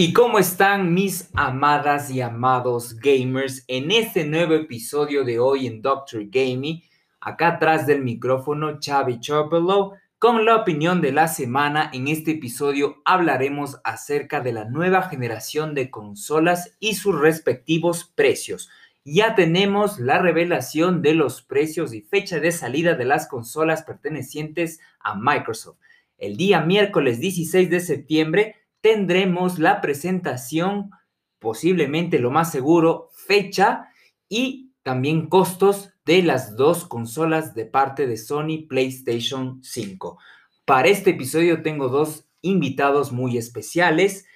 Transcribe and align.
¿Y 0.00 0.12
cómo 0.12 0.38
están 0.38 0.94
mis 0.94 1.28
amadas 1.34 2.08
y 2.12 2.20
amados 2.20 2.94
gamers 3.00 3.64
en 3.66 3.90
este 3.90 4.24
nuevo 4.24 4.54
episodio 4.54 5.24
de 5.24 5.40
hoy 5.40 5.66
en 5.66 5.82
Doctor 5.82 6.22
Gaming? 6.26 6.84
Acá 7.20 7.48
atrás 7.48 7.84
del 7.84 8.04
micrófono, 8.04 8.78
Chavi 8.78 9.18
Chopelo, 9.18 9.94
con 10.20 10.44
la 10.44 10.54
opinión 10.54 11.00
de 11.00 11.10
la 11.10 11.26
semana. 11.26 11.90
En 11.92 12.06
este 12.06 12.30
episodio 12.30 13.02
hablaremos 13.04 13.80
acerca 13.82 14.40
de 14.40 14.52
la 14.52 14.66
nueva 14.66 15.02
generación 15.02 15.74
de 15.74 15.90
consolas 15.90 16.76
y 16.78 16.94
sus 16.94 17.18
respectivos 17.18 18.04
precios. 18.04 18.70
Ya 19.04 19.34
tenemos 19.34 19.98
la 19.98 20.20
revelación 20.20 21.02
de 21.02 21.14
los 21.14 21.42
precios 21.42 21.92
y 21.92 22.02
fecha 22.02 22.38
de 22.38 22.52
salida 22.52 22.94
de 22.94 23.04
las 23.04 23.26
consolas 23.26 23.82
pertenecientes 23.82 24.78
a 25.00 25.16
Microsoft. 25.16 25.78
El 26.18 26.36
día 26.36 26.60
miércoles 26.60 27.18
16 27.18 27.68
de 27.68 27.80
septiembre 27.80 28.54
tendremos 28.80 29.58
la 29.58 29.80
presentación, 29.80 30.90
posiblemente 31.38 32.18
lo 32.18 32.30
más 32.30 32.50
seguro, 32.50 33.10
fecha 33.12 33.88
y 34.28 34.72
también 34.82 35.28
costos 35.28 35.90
de 36.04 36.22
las 36.22 36.56
dos 36.56 36.86
consolas 36.86 37.54
de 37.54 37.66
parte 37.66 38.06
de 38.06 38.16
Sony 38.16 38.66
PlayStation 38.68 39.62
5. 39.62 40.18
Para 40.64 40.88
este 40.88 41.10
episodio 41.10 41.62
tengo 41.62 41.88
dos 41.88 42.28
invitados 42.40 43.12
muy 43.12 43.36
especiales. 43.36 44.26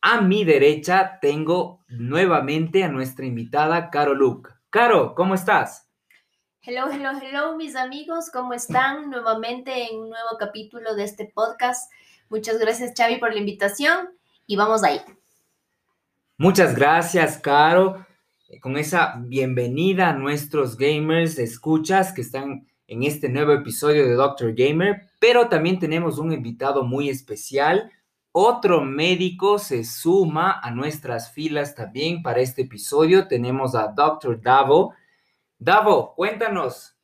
A 0.00 0.20
mi 0.20 0.44
derecha 0.44 1.18
tengo 1.20 1.84
nuevamente 1.88 2.84
a 2.84 2.88
nuestra 2.88 3.26
invitada 3.26 3.90
Caro 3.90 4.14
Luke. 4.14 4.50
Caro, 4.70 5.14
¿cómo 5.14 5.34
estás? 5.34 5.90
Hello, 6.62 6.90
hello, 6.90 7.10
hello, 7.20 7.56
mis 7.56 7.74
amigos, 7.74 8.30
¿cómo 8.30 8.52
están? 8.52 9.10
Nuevamente 9.10 9.88
en 9.90 9.98
un 9.98 10.10
nuevo 10.10 10.36
capítulo 10.38 10.94
de 10.94 11.04
este 11.04 11.24
podcast. 11.34 11.90
Muchas 12.30 12.60
gracias, 12.60 12.92
Xavi, 12.96 13.16
por 13.16 13.32
la 13.32 13.40
invitación 13.40 14.08
y 14.46 14.54
vamos 14.54 14.84
ahí. 14.84 15.00
Muchas 16.38 16.76
gracias, 16.76 17.38
Caro, 17.38 18.06
con 18.62 18.76
esa 18.76 19.16
bienvenida 19.18 20.10
a 20.10 20.12
nuestros 20.12 20.76
gamers, 20.76 21.40
escuchas 21.40 22.12
que 22.12 22.20
están 22.20 22.68
en 22.86 23.02
este 23.02 23.28
nuevo 23.28 23.52
episodio 23.52 24.06
de 24.06 24.14
Doctor 24.14 24.54
Gamer, 24.54 25.10
pero 25.18 25.48
también 25.48 25.80
tenemos 25.80 26.18
un 26.18 26.32
invitado 26.32 26.84
muy 26.84 27.08
especial. 27.08 27.90
Otro 28.30 28.80
médico 28.80 29.58
se 29.58 29.82
suma 29.82 30.60
a 30.62 30.70
nuestras 30.70 31.32
filas 31.32 31.74
también 31.74 32.22
para 32.22 32.40
este 32.40 32.62
episodio. 32.62 33.26
Tenemos 33.26 33.74
a 33.74 33.88
Doctor 33.88 34.40
Davo. 34.40 34.94
Davo, 35.58 36.14
cuéntanos, 36.14 36.96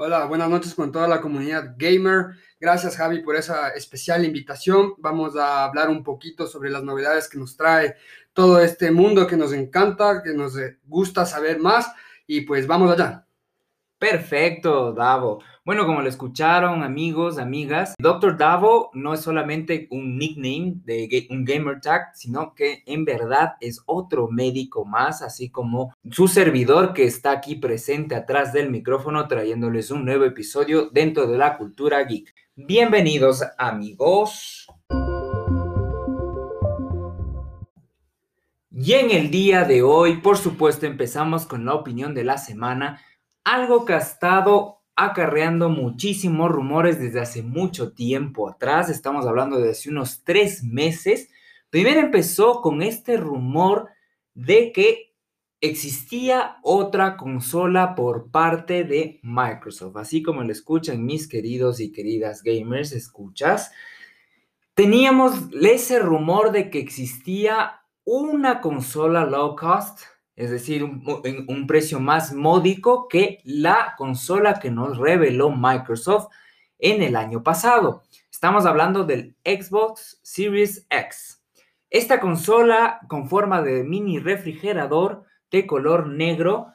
Hola, 0.00 0.26
buenas 0.26 0.48
noches 0.48 0.76
con 0.76 0.92
toda 0.92 1.08
la 1.08 1.20
comunidad 1.20 1.74
gamer. 1.76 2.26
Gracias 2.60 2.96
Javi 2.96 3.20
por 3.20 3.36
esa 3.36 3.68
especial 3.70 4.24
invitación. 4.24 4.94
Vamos 4.98 5.36
a 5.36 5.64
hablar 5.64 5.88
un 5.88 6.02
poquito 6.02 6.48
sobre 6.48 6.70
las 6.70 6.82
novedades 6.82 7.28
que 7.28 7.38
nos 7.38 7.56
trae 7.56 7.94
todo 8.32 8.60
este 8.60 8.90
mundo 8.90 9.28
que 9.28 9.36
nos 9.36 9.52
encanta, 9.52 10.22
que 10.24 10.34
nos 10.34 10.54
gusta 10.84 11.24
saber 11.24 11.60
más 11.60 11.88
y 12.26 12.40
pues 12.40 12.66
vamos 12.66 12.90
allá. 12.90 13.24
Perfecto, 13.98 14.92
Davo. 14.92 15.40
Bueno, 15.64 15.84
como 15.84 16.02
lo 16.02 16.08
escucharon, 16.08 16.82
amigos, 16.82 17.38
amigas, 17.38 17.94
Dr. 17.98 18.36
Davo 18.36 18.90
no 18.94 19.12
es 19.12 19.20
solamente 19.20 19.86
un 19.90 20.16
nickname 20.16 20.74
de 20.84 21.26
un 21.30 21.44
gamer 21.44 21.80
tag, 21.80 22.10
sino 22.14 22.54
que 22.54 22.82
en 22.86 23.04
verdad 23.04 23.54
es 23.60 23.82
otro 23.86 24.28
médico 24.28 24.84
más, 24.84 25.20
así 25.20 25.50
como 25.50 25.94
su 26.10 26.26
servidor 26.26 26.92
que 26.92 27.04
está 27.04 27.32
aquí 27.32 27.56
presente 27.56 28.14
atrás 28.14 28.52
del 28.52 28.70
micrófono 28.70 29.28
trayéndoles 29.28 29.90
un 29.90 30.04
nuevo 30.04 30.24
episodio 30.24 30.90
dentro 30.90 31.26
de 31.26 31.38
la 31.38 31.58
cultura 31.58 32.02
geek. 32.04 32.32
Bienvenidos, 32.66 33.44
amigos. 33.56 34.66
Y 38.72 38.92
en 38.94 39.12
el 39.12 39.30
día 39.30 39.62
de 39.62 39.84
hoy, 39.84 40.16
por 40.16 40.36
supuesto, 40.36 40.84
empezamos 40.84 41.46
con 41.46 41.64
la 41.64 41.74
opinión 41.74 42.14
de 42.14 42.24
la 42.24 42.36
semana 42.36 43.00
algo 43.44 43.84
que 43.84 43.92
ha 43.92 43.98
estado 43.98 44.82
acarreando 44.96 45.68
muchísimos 45.68 46.50
rumores 46.50 46.98
desde 46.98 47.20
hace 47.20 47.44
mucho 47.44 47.92
tiempo 47.92 48.48
atrás, 48.48 48.88
estamos 48.88 49.24
hablando 49.24 49.60
de 49.60 49.70
hace 49.70 49.88
unos 49.88 50.24
tres 50.24 50.64
meses. 50.64 51.30
Primero 51.70 52.00
empezó 52.00 52.60
con 52.60 52.82
este 52.82 53.18
rumor 53.18 53.88
de 54.34 54.72
que 54.72 55.07
existía 55.60 56.58
otra 56.62 57.16
consola 57.16 57.94
por 57.94 58.30
parte 58.30 58.84
de 58.84 59.20
Microsoft, 59.22 59.96
así 59.96 60.22
como 60.22 60.42
lo 60.42 60.52
escuchan 60.52 61.04
mis 61.04 61.28
queridos 61.28 61.80
y 61.80 61.92
queridas 61.92 62.42
gamers, 62.42 62.92
escuchas. 62.92 63.72
Teníamos 64.74 65.34
ese 65.60 65.98
rumor 65.98 66.52
de 66.52 66.70
que 66.70 66.78
existía 66.78 67.80
una 68.04 68.60
consola 68.60 69.24
low 69.24 69.56
cost 69.56 70.00
es 70.38 70.52
decir, 70.52 70.84
un, 70.84 71.66
precio 71.66 71.98
más 71.98 72.32
módico 72.32 73.08
que 73.08 73.40
la 73.42 73.94
consola 73.98 74.60
que 74.60 74.70
nos 74.70 74.96
reveló 74.96 75.50
Microsoft 75.50 76.28
en 76.78 77.02
el 77.02 77.16
año 77.16 77.42
pasado. 77.42 78.04
Estamos 78.30 78.64
hablando 78.64 79.02
del 79.02 79.34
Xbox 79.44 80.20
Series 80.22 80.86
X. 80.90 81.42
Esta 81.90 82.20
consola 82.20 83.00
con 83.08 83.28
forma 83.28 83.62
de 83.62 83.82
mini 83.82 84.20
refrigerador 84.20 85.24
de 85.50 85.66
color 85.66 86.08
negro 86.08 86.68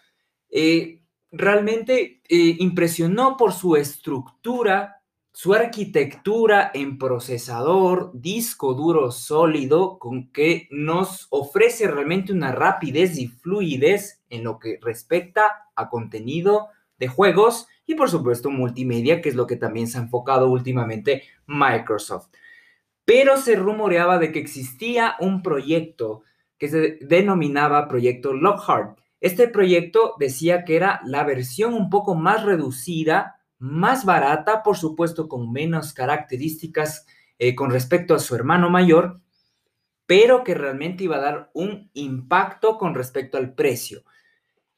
eh, 0.49 1.01
realmente 1.31 2.21
eh, 2.29 2.55
impresionó 2.59 3.37
por 3.37 3.53
su 3.53 3.75
estructura 3.75 5.03
su 5.35 5.55
arquitectura 5.55 6.69
en 6.75 6.99
procesador, 6.99 8.11
disco 8.13 8.75
duro 8.75 9.11
sólido, 9.11 9.97
con 9.97 10.31
que 10.31 10.67
nos 10.69 11.25
ofrece 11.31 11.87
realmente 11.87 12.31
una 12.31 12.51
rapidez 12.51 13.17
y 13.17 13.27
fluidez 13.27 14.21
en 14.29 14.43
lo 14.43 14.59
que 14.59 14.77
respecta 14.79 15.69
a 15.75 15.89
contenido 15.89 16.67
de 16.99 17.07
juegos 17.07 17.67
y 17.87 17.95
por 17.95 18.11
supuesto 18.11 18.51
multimedia, 18.51 19.21
que 19.21 19.29
es 19.29 19.35
lo 19.35 19.47
que 19.47 19.55
también 19.55 19.87
se 19.87 19.97
ha 19.97 20.01
enfocado 20.01 20.49
últimamente 20.49 21.23
Microsoft. 21.47 22.29
Pero 23.03 23.37
se 23.37 23.55
rumoreaba 23.55 24.19
de 24.19 24.31
que 24.31 24.39
existía 24.39 25.15
un 25.19 25.41
proyecto 25.41 26.21
que 26.63 26.69
se 26.69 26.97
denominaba 27.01 27.89
Proyecto 27.89 28.31
Lockhart. 28.31 28.97
Este 29.19 29.49
proyecto 29.49 30.15
decía 30.17 30.63
que 30.63 30.77
era 30.77 31.01
la 31.03 31.25
versión 31.25 31.73
un 31.73 31.89
poco 31.89 32.15
más 32.15 32.45
reducida 32.45 33.35
más 33.59 34.05
barata, 34.05 34.63
por 34.63 34.77
supuesto 34.77 35.27
con 35.27 35.51
menos 35.51 35.91
características 35.91 37.05
eh, 37.37 37.53
con 37.53 37.69
respecto 37.69 38.15
a 38.15 38.19
su 38.19 38.33
hermano 38.33 38.69
mayor, 38.69 39.19
pero 40.05 40.45
que 40.45 40.53
realmente 40.53 41.03
iba 41.03 41.17
a 41.17 41.21
dar 41.21 41.51
un 41.53 41.89
impacto 41.95 42.77
con 42.77 42.95
respecto 42.95 43.37
al 43.37 43.53
precio. 43.53 44.05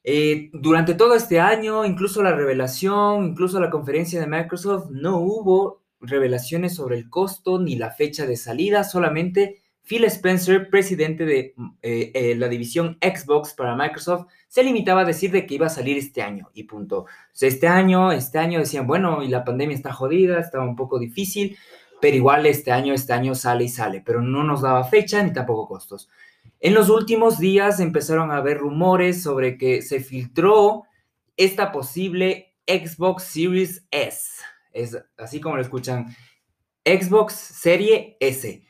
Eh, 0.04 0.50
durante 0.54 0.96
todo 0.96 1.14
este 1.14 1.40
año, 1.40 1.86
incluso 1.86 2.24
la 2.24 2.36
revelación, 2.36 3.26
incluso 3.26 3.60
la 3.60 3.70
conferencia 3.70 4.20
de 4.20 4.26
Microsoft, 4.26 4.90
no 4.90 5.18
hubo 5.18 5.84
revelaciones 6.00 6.74
sobre 6.74 6.98
el 6.98 7.12
costo 7.12 7.60
ni 7.60 7.76
la 7.76 7.92
fecha 7.92 8.26
de 8.26 8.38
salida, 8.38 8.84
solamente 8.84 9.62
Phil 9.86 10.04
Spencer, 10.06 10.70
presidente 10.72 11.26
de 11.26 11.54
eh, 11.84 12.12
eh, 12.16 12.36
la 12.36 12.48
división 12.48 12.98
Xbox 13.02 13.54
para 13.54 13.76
Microsoft, 13.76 14.26
se 14.48 14.64
limitaba 14.64 15.02
a 15.02 15.06
decir 15.06 15.32
de 15.32 15.46
que 15.46 15.56
iba 15.56 15.68
a 15.68 15.70
salir 15.70 15.96
este 15.98 16.24
año 16.24 16.50
y 16.56 16.64
punto. 16.64 17.06
este 17.40 17.68
año, 17.68 18.12
este 18.12 18.40
año 18.40 18.60
decían, 18.60 18.88
bueno, 18.88 19.22
y 19.22 19.28
la 19.28 19.44
pandemia 19.44 19.76
está 19.76 19.94
jodida, 19.94 20.40
estaba 20.40 20.66
un 20.66 20.76
poco 20.76 20.98
difícil, 20.98 21.56
pero 22.02 22.18
igual 22.18 22.48
este 22.48 22.72
año, 22.72 22.94
este 22.94 23.14
año 23.14 23.36
sale 23.36 23.66
y 23.66 23.70
sale, 23.70 24.02
pero 24.04 24.22
no 24.22 24.44
nos 24.44 24.62
daba 24.62 24.84
fecha 24.86 25.22
ni 25.22 25.32
tampoco 25.32 25.68
costos. 25.68 26.10
En 26.60 26.74
los 26.74 26.90
últimos 26.90 27.38
días 27.38 27.80
empezaron 27.80 28.32
a 28.32 28.38
haber 28.38 28.58
rumores 28.58 29.22
sobre 29.22 29.56
que 29.58 29.84
se 29.84 30.00
filtró 30.00 30.84
esta 31.38 31.72
posible 31.72 32.56
Xbox 32.66 33.24
Series 33.24 33.86
S, 33.92 34.42
es 34.74 34.98
así 35.18 35.40
como 35.40 35.58
lo 35.58 35.62
escuchan, 35.62 36.08
Xbox 36.84 37.34
Serie 37.36 38.18
S 38.20 38.66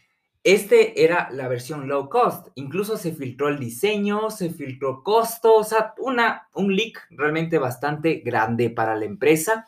este 0.45 1.03
era 1.03 1.27
la 1.31 1.47
versión 1.47 1.87
low 1.87 2.07
cost. 2.07 2.49
Incluso 2.53 2.97
se 2.97 3.11
filtró 3.13 3.49
el 3.49 3.57
diseño, 3.57 4.29
se 4.29 4.51
filtró 4.51 5.01
costo, 5.03 5.55
o 5.55 5.63
sea, 5.63 5.95
una, 5.97 6.47
un 6.53 6.75
leak 6.75 7.07
realmente 7.09 7.57
bastante 7.57 8.21
grande 8.23 8.69
para 8.69 8.95
la 8.95 9.05
empresa. 9.05 9.67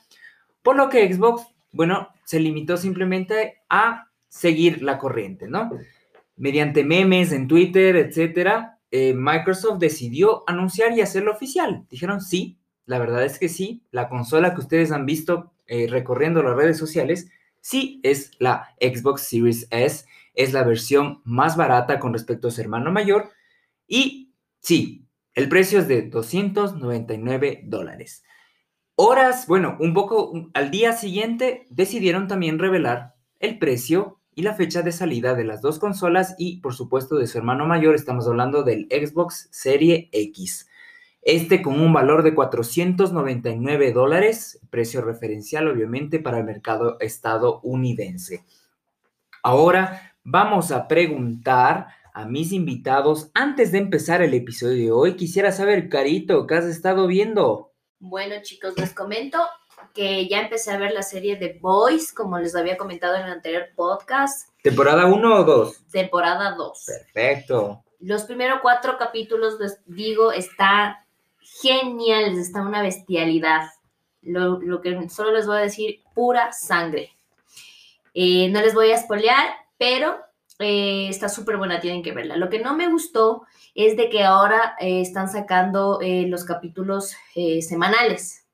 Por 0.62 0.76
lo 0.76 0.88
que 0.88 1.12
Xbox, 1.12 1.48
bueno, 1.72 2.10
se 2.26 2.40
limitó 2.40 2.78
simplemente 2.78 3.64
a 3.70 4.12
seguir 4.28 4.84
la 4.84 5.00
corriente, 5.00 5.48
¿no? 5.48 5.72
Mediante 6.36 6.84
memes 6.84 7.32
en 7.32 7.48
Twitter, 7.48 7.96
etcétera, 7.96 8.78
eh, 8.92 9.16
Microsoft 9.16 9.80
decidió 9.80 10.44
anunciar 10.46 10.92
y 10.92 11.02
hacerlo 11.02 11.32
oficial. 11.32 11.88
Dijeron 11.90 12.22
sí, 12.22 12.60
la 12.86 13.00
verdad 13.00 13.26
es 13.26 13.40
que 13.40 13.50
sí, 13.50 13.82
la 13.90 14.10
consola 14.10 14.54
que 14.54 14.62
ustedes 14.62 14.92
han 14.92 15.08
visto 15.08 15.54
eh, 15.66 15.88
recorriendo 15.90 16.44
las 16.44 16.56
redes 16.56 16.78
sociales, 16.78 17.32
sí 17.62 18.00
es 18.04 18.30
la 18.38 18.76
Xbox 18.80 19.22
Series 19.24 19.68
S 19.72 20.06
es 20.38 20.54
la 20.54 20.64
versión 20.64 21.22
más 21.26 21.58
barata 21.58 22.00
con 22.00 22.14
respecto 22.14 22.48
a 22.48 22.52
su 22.52 22.62
hermano 22.62 22.92
mayor. 22.92 23.32
Y 23.88 24.36
sí, 24.62 25.06
el 25.34 25.50
precio 25.50 25.80
es 25.80 25.88
de 25.88 26.04
299 26.04 27.64
dólares. 27.66 28.24
Horas, 28.96 29.48
bueno, 29.48 29.78
un 29.80 29.94
poco 29.94 30.50
al 30.54 30.72
día 30.72 30.94
siguiente 30.94 31.66
decidieron 31.70 32.28
también 32.28 32.60
revelar 32.60 33.16
el 33.40 33.58
precio 33.58 34.20
y 34.36 34.44
la 34.44 34.54
fecha 34.54 34.84
de 34.84 34.92
salida 34.92 35.34
de 35.34 35.44
las 35.44 35.62
dos 35.62 35.80
consolas 35.80 36.36
y 36.38 36.62
por 36.62 36.76
supuesto 36.76 37.16
de 37.16 37.26
su 37.26 37.40
hermano 37.40 37.66
mayor, 37.66 37.96
estamos 37.96 38.28
hablando 38.28 38.62
del 38.62 38.88
Xbox 38.92 39.50
Serie 39.52 40.10
X. 40.12 40.70
Este 41.24 41.64
con 41.64 41.82
un 41.82 41.92
valor 41.92 42.22
de 42.22 42.36
499 42.36 43.92
dólares, 43.92 44.60
precio 44.70 45.02
referencial 45.02 45.68
obviamente 45.68 46.20
para 46.20 46.38
el 46.38 46.44
mercado 46.44 46.98
estadounidense. 47.00 48.44
Ahora 49.44 50.07
vamos 50.30 50.74
a 50.74 50.90
preguntar 50.90 51.88
a 52.14 52.26
mis 52.26 52.52
invitados, 52.52 53.32
antes 53.34 53.72
de 53.72 53.78
empezar 53.78 54.22
el 54.22 54.34
episodio 54.34 54.76
de 54.76 54.92
hoy, 54.92 55.16
quisiera 55.16 55.54
saber, 55.54 55.88
Carito, 55.88 56.46
¿qué 56.46 56.56
has 56.56 56.66
estado 56.66 57.08
viendo? 57.08 57.72
Bueno, 58.00 58.36
chicos, 58.42 58.74
les 58.76 58.94
comento 58.94 59.40
que 59.94 60.28
ya 60.28 60.42
empecé 60.42 60.72
a 60.72 60.78
ver 60.78 60.92
la 60.92 61.04
serie 61.04 61.38
de 61.38 61.58
Boys, 61.62 62.12
como 62.12 62.38
les 62.40 62.58
había 62.58 62.76
comentado 62.76 63.16
en 63.16 63.24
el 63.24 63.32
anterior 63.32 63.68
podcast. 63.74 64.50
¿Temporada 64.62 65.06
1 65.06 65.34
o 65.34 65.44
2? 65.46 65.88
Temporada 65.92 66.56
2. 66.58 66.86
Perfecto. 66.86 67.84
Los 68.02 68.24
primeros 68.24 68.60
cuatro 68.62 68.98
capítulos, 68.98 69.58
les 69.62 69.80
digo, 69.86 70.34
está 70.34 71.06
genial, 71.40 72.38
está 72.38 72.64
una 72.64 72.82
bestialidad. 72.82 73.70
Lo, 74.22 74.60
lo, 74.60 74.82
que 74.82 75.10
solo 75.10 75.32
les 75.32 75.48
voy 75.48 75.58
a 75.58 75.62
decir, 75.62 76.02
pura 76.14 76.52
sangre. 76.52 77.12
Eh, 78.14 78.50
no 78.50 78.60
les 78.60 78.74
voy 78.74 78.92
a 78.92 78.98
spoilear, 78.98 79.67
pero 79.78 80.18
eh, 80.60 81.08
está 81.10 81.30
súper 81.30 81.58
buena, 81.58 81.80
tienen 81.80 82.04
que 82.04 82.14
verla. 82.14 82.38
Lo 82.38 82.50
que 82.50 82.60
no 82.60 82.76
me 82.76 82.88
gustó 82.88 83.46
es 83.76 83.96
de 83.96 84.10
que 84.10 84.24
ahora 84.24 84.76
eh, 84.80 85.02
están 85.02 85.30
sacando 85.30 86.00
eh, 86.02 86.26
los 86.28 86.46
capítulos 86.46 87.16
semanales. 87.62 88.48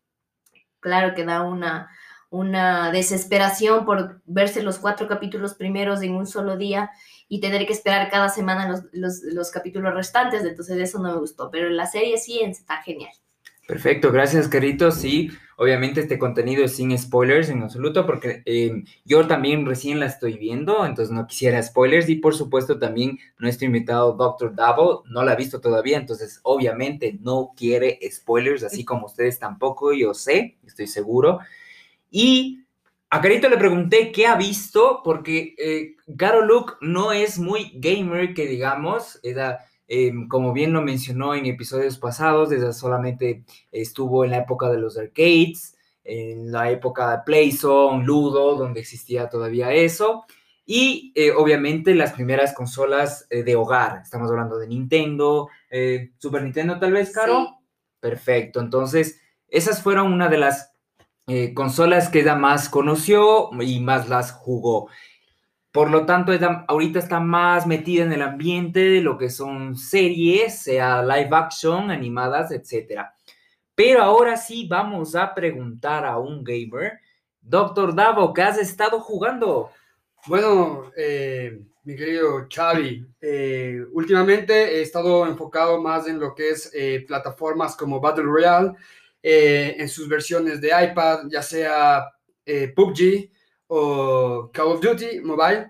Claro 0.79 1.15
que 1.15 1.23
da 1.23 1.43
una, 1.43 1.89
una 2.29 2.91
desesperación 2.91 3.85
por 3.85 4.21
verse 4.25 4.63
los 4.63 4.79
cuatro 4.79 5.07
capítulos 5.07 5.53
primeros 5.53 6.01
en 6.01 6.15
un 6.15 6.27
solo 6.27 6.57
día 6.57 6.91
y 7.29 7.39
tener 7.39 7.65
que 7.65 7.73
esperar 7.73 8.09
cada 8.11 8.27
semana 8.27 8.67
los, 8.67 8.83
los, 8.91 9.21
los 9.33 9.51
capítulos 9.51 9.93
restantes. 9.93 10.43
Entonces 10.43 10.77
eso 10.77 10.99
no 10.99 11.13
me 11.13 11.19
gustó, 11.19 11.49
pero 11.49 11.69
la 11.69 11.87
serie 11.87 12.17
sí 12.17 12.41
está 12.41 12.81
genial. 12.83 13.13
Perfecto, 13.67 14.11
gracias, 14.11 14.49
Carito. 14.49 14.91
Sí, 14.91 15.31
obviamente 15.55 16.01
este 16.01 16.19
contenido 16.19 16.65
es 16.65 16.75
sin 16.75 16.97
spoilers 16.97 17.47
en 17.49 17.63
absoluto, 17.63 18.05
porque 18.05 18.43
eh, 18.45 18.83
yo 19.05 19.25
también 19.25 19.65
recién 19.65 20.01
la 20.01 20.05
estoy 20.05 20.37
viendo, 20.37 20.85
entonces 20.85 21.13
no 21.15 21.25
quisiera 21.27 21.63
spoilers. 21.63 22.09
Y 22.09 22.15
por 22.15 22.35
supuesto, 22.35 22.77
también 22.77 23.19
nuestro 23.39 23.65
invitado, 23.65 24.13
Dr. 24.13 24.53
Davo, 24.53 25.03
no 25.09 25.23
la 25.23 25.31
ha 25.31 25.35
visto 25.35 25.61
todavía, 25.61 25.97
entonces 25.97 26.41
obviamente 26.43 27.17
no 27.21 27.51
quiere 27.55 27.99
spoilers, 28.11 28.63
así 28.63 28.83
como 28.83 29.05
ustedes 29.05 29.39
tampoco, 29.39 29.93
yo 29.93 30.13
sé, 30.13 30.57
estoy 30.65 30.87
seguro. 30.87 31.39
Y 32.11 32.65
a 33.09 33.21
Carito 33.21 33.47
le 33.47 33.57
pregunté 33.57 34.11
qué 34.11 34.27
ha 34.27 34.35
visto, 34.35 35.01
porque 35.05 35.55
eh, 35.57 35.95
Caro 36.17 36.45
Luke 36.45 36.73
no 36.81 37.13
es 37.13 37.39
muy 37.39 37.71
gamer, 37.75 38.33
que 38.33 38.45
digamos, 38.45 39.19
era 39.23 39.59
Em, 39.87 40.27
como 40.27 40.53
bien 40.53 40.73
lo 40.73 40.81
mencionó 40.81 41.35
en 41.35 41.45
episodios 41.45 41.97
pasados, 41.97 42.49
desde 42.49 42.71
solamente 42.73 43.43
estuvo 43.71 44.23
en 44.23 44.31
la 44.31 44.37
época 44.37 44.69
de 44.69 44.79
los 44.79 44.97
arcades, 44.97 45.77
en 46.03 46.51
la 46.51 46.71
época 46.71 47.11
de 47.11 47.23
Playzone, 47.25 48.05
Ludo, 48.05 48.55
donde 48.55 48.79
existía 48.79 49.29
todavía 49.29 49.73
eso. 49.73 50.25
Y 50.65 51.11
eh, 51.15 51.31
obviamente 51.31 51.93
las 51.93 52.13
primeras 52.13 52.53
consolas 52.53 53.27
eh, 53.29 53.43
de 53.43 53.55
hogar. 53.55 54.01
Estamos 54.03 54.29
hablando 54.29 54.57
de 54.57 54.67
Nintendo, 54.67 55.49
eh, 55.69 56.11
Super 56.17 56.43
Nintendo 56.43 56.79
tal 56.79 56.93
vez, 56.93 57.11
Caro. 57.13 57.59
Perfecto. 57.99 58.59
Entonces, 58.59 59.19
esas 59.47 59.81
fueron 59.81 60.11
una 60.11 60.29
de 60.29 60.37
las 60.37 60.69
consolas 61.53 62.09
que 62.09 62.19
ella 62.19 62.35
más 62.35 62.67
conoció 62.67 63.49
y 63.61 63.79
más 63.79 64.09
las 64.09 64.33
jugó. 64.33 64.89
Por 65.73 65.89
lo 65.89 66.05
tanto, 66.05 66.31
ahorita 66.67 66.99
está 66.99 67.19
más 67.19 67.65
metida 67.65 68.03
en 68.03 68.13
el 68.13 68.21
ambiente 68.21 68.79
de 68.79 69.01
lo 69.01 69.17
que 69.17 69.31
son 69.31 69.75
series, 69.75 70.61
sea 70.61 71.01
live 71.01 71.29
action, 71.31 71.89
animadas, 71.89 72.51
etc. 72.51 73.07
Pero 73.73 74.03
ahora 74.03 74.37
sí 74.37 74.67
vamos 74.69 75.15
a 75.15 75.33
preguntar 75.33 76.05
a 76.05 76.19
un 76.19 76.43
gamer. 76.43 76.99
Doctor 77.41 77.95
Davo, 77.95 78.31
¿qué 78.35 78.43
has 78.43 78.59
estado 78.59 78.99
jugando? 78.99 79.71
Bueno, 80.27 80.91
eh, 80.95 81.59
mi 81.85 81.95
querido 81.95 82.47
Xavi, 82.47 83.07
eh, 83.19 83.83
últimamente 83.93 84.77
he 84.77 84.83
estado 84.83 85.25
enfocado 85.25 85.81
más 85.81 86.07
en 86.07 86.19
lo 86.19 86.35
que 86.35 86.51
es 86.51 86.69
eh, 86.75 87.03
plataformas 87.07 87.75
como 87.75 87.99
Battle 87.99 88.25
Royale, 88.25 88.73
en 89.23 89.89
sus 89.89 90.07
versiones 90.07 90.61
de 90.61 90.67
iPad, 90.67 91.21
ya 91.31 91.41
sea 91.41 92.11
PUBG, 92.75 93.31
o 93.75 94.51
Call 94.53 94.67
of 94.67 94.81
Duty 94.81 95.21
Mobile. 95.21 95.69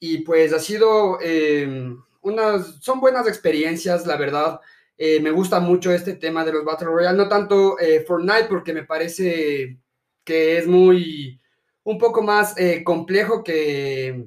Y 0.00 0.18
pues 0.18 0.52
ha 0.52 0.58
sido 0.58 1.18
eh, 1.22 1.94
unas, 2.22 2.82
son 2.82 3.00
buenas 3.00 3.28
experiencias, 3.28 4.06
la 4.06 4.16
verdad. 4.16 4.60
Eh, 4.98 5.20
me 5.20 5.30
gusta 5.30 5.60
mucho 5.60 5.92
este 5.92 6.14
tema 6.14 6.44
de 6.44 6.52
los 6.52 6.64
Battle 6.64 6.88
Royale, 6.88 7.16
no 7.16 7.28
tanto 7.28 7.78
eh, 7.78 8.04
Fortnite 8.06 8.46
porque 8.48 8.72
me 8.72 8.84
parece 8.84 9.78
que 10.24 10.58
es 10.58 10.66
muy, 10.66 11.40
un 11.84 11.98
poco 11.98 12.22
más 12.22 12.54
complejo 12.84 13.42
que, 13.44 14.26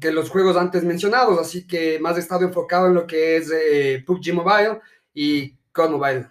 que 0.00 0.12
los 0.12 0.30
juegos 0.30 0.56
antes 0.56 0.82
mencionados, 0.82 1.38
así 1.38 1.66
que 1.66 1.98
más 2.00 2.16
he 2.16 2.20
estado 2.20 2.44
enfocado 2.44 2.88
en 2.88 2.94
lo 2.94 3.06
que 3.06 3.36
es 3.36 3.52
PUBG 4.04 4.34
Mobile 4.34 4.80
y 5.14 5.54
COD 5.72 5.90
Mobile. 5.90 6.26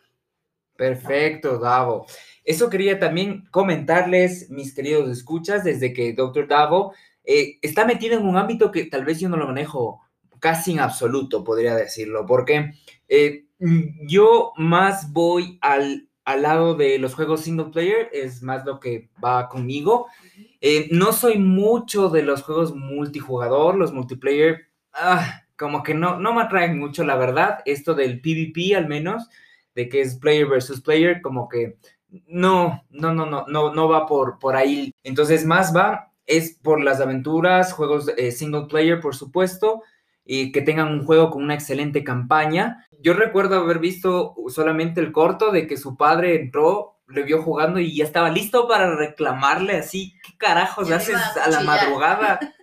Perfecto, 0.76 1.58
Davo. 1.58 2.06
Eso 2.48 2.70
quería 2.70 2.98
también 2.98 3.46
comentarles, 3.52 4.50
mis 4.50 4.74
queridos 4.74 5.10
escuchas, 5.10 5.66
desde 5.66 5.92
que 5.92 6.14
Dr. 6.14 6.48
Davo 6.48 6.94
eh, 7.26 7.60
está 7.62 7.86
metido 7.86 8.18
en 8.18 8.26
un 8.26 8.38
ámbito 8.38 8.72
que 8.72 8.86
tal 8.86 9.04
vez 9.04 9.20
yo 9.20 9.28
no 9.28 9.36
lo 9.36 9.48
manejo 9.48 10.00
casi 10.40 10.72
en 10.72 10.80
absoluto, 10.80 11.44
podría 11.44 11.76
decirlo, 11.76 12.26
porque 12.26 12.72
eh, 13.10 13.48
yo 14.08 14.54
más 14.56 15.12
voy 15.12 15.60
al, 15.60 16.08
al, 16.24 16.42
lado 16.42 16.76
de 16.76 16.98
los 17.00 17.16
juegos 17.16 17.42
single 17.42 17.66
player, 17.66 18.10
es 18.14 18.42
más 18.42 18.66
lo 18.66 18.80
que 18.80 19.10
va 19.22 19.50
conmigo. 19.50 20.08
Eh, 20.62 20.88
no 20.90 21.12
soy 21.12 21.40
mucho 21.40 22.08
de 22.08 22.24
los 22.24 22.44
juegos 22.44 22.74
multijugador, 22.74 23.76
los 23.76 23.92
multiplayer, 23.92 24.68
ah, 24.94 25.42
como 25.58 25.84
que 25.84 25.94
no, 25.94 26.18
no 26.18 26.34
me 26.34 26.44
atraen 26.44 26.80
mucho, 26.80 27.04
la 27.04 27.18
verdad, 27.18 27.60
esto 27.66 27.94
del 27.94 28.22
PvP 28.22 28.74
al 28.74 28.88
menos, 28.88 29.28
de 29.76 29.90
que 29.90 30.00
es 30.00 30.16
player 30.16 30.48
versus 30.48 30.80
player, 30.80 31.22
como 31.22 31.50
que 31.50 31.76
no, 32.28 32.84
no, 32.90 33.14
no, 33.14 33.26
no, 33.26 33.46
no, 33.48 33.74
no 33.74 33.90
va 33.90 34.06
por, 34.06 34.40
por 34.40 34.56
ahí. 34.56 34.94
Entonces, 35.04 35.46
más 35.46 35.76
va, 35.76 36.12
es 36.26 36.58
por 36.62 36.82
las 36.82 37.02
aventuras, 37.02 37.74
juegos 37.74 38.12
eh, 38.18 38.32
single 38.32 38.66
player, 38.70 39.00
por 39.00 39.16
supuesto, 39.16 39.84
y 40.26 40.52
que 40.52 40.62
tengan 40.62 40.90
un 40.90 41.06
juego 41.06 41.30
con 41.30 41.44
una 41.44 41.54
excelente 41.54 42.04
campaña. 42.04 42.86
Yo 43.00 43.14
recuerdo 43.14 43.56
haber 43.60 43.80
visto 43.80 44.36
solamente 44.50 45.00
el 45.00 45.12
corto 45.12 45.52
de 45.52 45.68
que 45.68 45.78
su 45.78 45.96
padre 45.96 46.42
entró, 46.42 46.98
le 47.08 47.24
vio 47.24 47.42
jugando 47.42 47.80
y 47.80 47.96
ya 47.96 48.04
estaba 48.04 48.30
listo 48.30 48.68
para 48.68 48.96
reclamarle 48.96 49.78
así, 49.78 50.14
¿qué 50.26 50.38
carajos 50.38 50.92
haces 50.92 51.16
a 51.16 51.50
la 51.50 51.62
madrugada? 51.62 52.40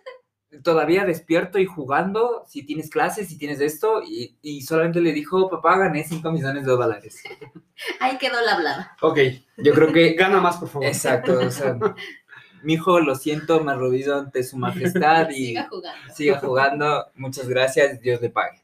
todavía 0.62 1.04
despierto 1.04 1.58
y 1.58 1.66
jugando, 1.66 2.44
si 2.46 2.64
tienes 2.64 2.90
clases, 2.90 3.28
si 3.28 3.38
tienes 3.38 3.60
esto, 3.60 4.02
y, 4.02 4.62
solamente 4.62 5.00
le 5.00 5.12
dijo, 5.12 5.48
papá, 5.50 5.78
gané 5.78 6.04
5 6.04 6.30
millones 6.30 6.64
de 6.64 6.72
dólares. 6.72 7.22
Ahí 8.00 8.18
quedó 8.18 8.40
la 8.40 8.54
hablada. 8.54 8.96
Ok, 9.00 9.18
yo 9.58 9.74
creo 9.74 9.92
que 9.92 10.14
gana 10.14 10.40
más, 10.40 10.56
por 10.58 10.68
favor. 10.68 10.86
Exacto, 10.86 11.38
o 11.38 11.50
sea, 11.50 11.76
mi 12.62 12.74
hijo, 12.74 13.00
lo 13.00 13.14
siento, 13.14 13.62
me 13.62 13.72
arrodillo 13.72 14.16
ante 14.16 14.42
su 14.42 14.56
majestad 14.56 15.30
y 15.30 15.46
siga 15.46 15.68
jugando. 15.68 16.14
Siga 16.14 16.38
jugando, 16.38 17.06
muchas 17.14 17.48
gracias, 17.48 18.00
Dios 18.00 18.20
le 18.20 18.30
pague. 18.30 18.62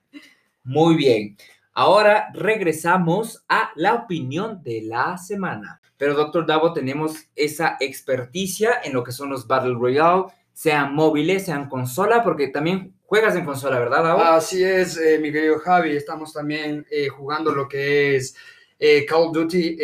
Muy 0.62 0.94
bien, 0.94 1.36
ahora 1.72 2.30
regresamos 2.34 3.44
a 3.48 3.70
la 3.74 3.94
opinión 3.94 4.62
de 4.62 4.82
la 4.82 5.18
semana. 5.18 5.80
Pero, 6.00 6.14
doctor 6.14 6.46
Davo, 6.46 6.72
tenemos 6.72 7.28
esa 7.36 7.76
experticia 7.78 8.80
en 8.82 8.94
lo 8.94 9.04
que 9.04 9.12
son 9.12 9.28
los 9.28 9.46
Battle 9.46 9.74
Royale, 9.74 10.24
sean 10.52 10.94
móviles, 10.94 11.46
sean 11.46 11.68
consola, 11.68 12.22
porque 12.22 12.48
también 12.48 12.94
juegas 13.10 13.34
en 13.34 13.44
consola, 13.44 13.80
¿verdad, 13.80 14.36
Así 14.36 14.62
es, 14.62 14.96
eh, 14.96 15.18
mi 15.18 15.32
querido 15.32 15.58
Javi. 15.58 15.96
Estamos 15.96 16.32
también 16.32 16.86
eh, 16.92 17.08
jugando 17.08 17.52
lo 17.52 17.66
que 17.66 18.14
es 18.14 18.36
eh, 18.78 19.04
Call 19.04 19.22
of 19.22 19.32
Duty 19.32 19.78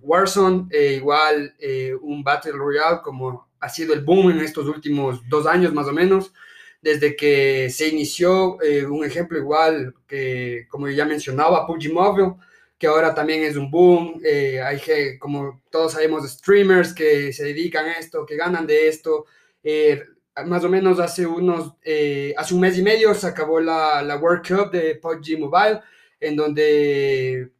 Warzone, 0.00 0.68
igual 0.94 1.52
un 2.00 2.22
Battle 2.22 2.52
Royale, 2.52 3.00
como 3.02 3.48
ha 3.58 3.68
sido 3.68 3.92
el 3.92 4.02
boom 4.02 4.30
en 4.30 4.40
estos 4.40 4.68
últimos 4.68 5.20
dos 5.28 5.46
años 5.46 5.74
más 5.74 5.88
o 5.88 5.92
menos, 5.92 6.32
desde 6.80 7.16
que 7.16 7.68
se 7.70 7.88
inició 7.88 8.56
un 8.88 9.04
ejemplo 9.04 9.36
igual 9.36 9.92
que, 10.06 10.66
como 10.68 10.88
ya 10.88 11.04
mencionaba, 11.04 11.66
PUBG 11.66 11.92
Mobile 11.92 12.34
que 12.78 12.86
ahora 12.86 13.12
también 13.14 13.42
es 13.42 13.56
un 13.56 13.68
boom. 13.68 14.22
hay, 14.24 15.18
como 15.18 15.60
todos 15.70 15.92
sabemos, 15.92 16.26
streamers 16.30 16.94
que 16.94 17.32
se 17.32 17.44
dedican 17.44 17.86
a 17.86 17.94
esto, 17.94 18.24
que 18.24 18.36
ganan 18.36 18.66
de 18.66 18.86
esto. 18.86 19.26
Eh, 19.62 20.02
más 20.46 20.64
o 20.64 20.68
menos 20.68 20.98
hace 21.00 21.26
unos, 21.26 21.74
eh, 21.82 22.34
hace 22.36 22.54
un 22.54 22.60
mes 22.60 22.78
y 22.78 22.82
medio 22.82 23.14
se 23.14 23.26
acabó 23.26 23.60
la, 23.60 24.02
la 24.02 24.16
World 24.16 24.46
Cup 24.46 24.70
de 24.70 24.94
PUBG 24.96 25.38
Mobile, 25.38 25.80
en 26.18 26.36
donde 26.36 27.50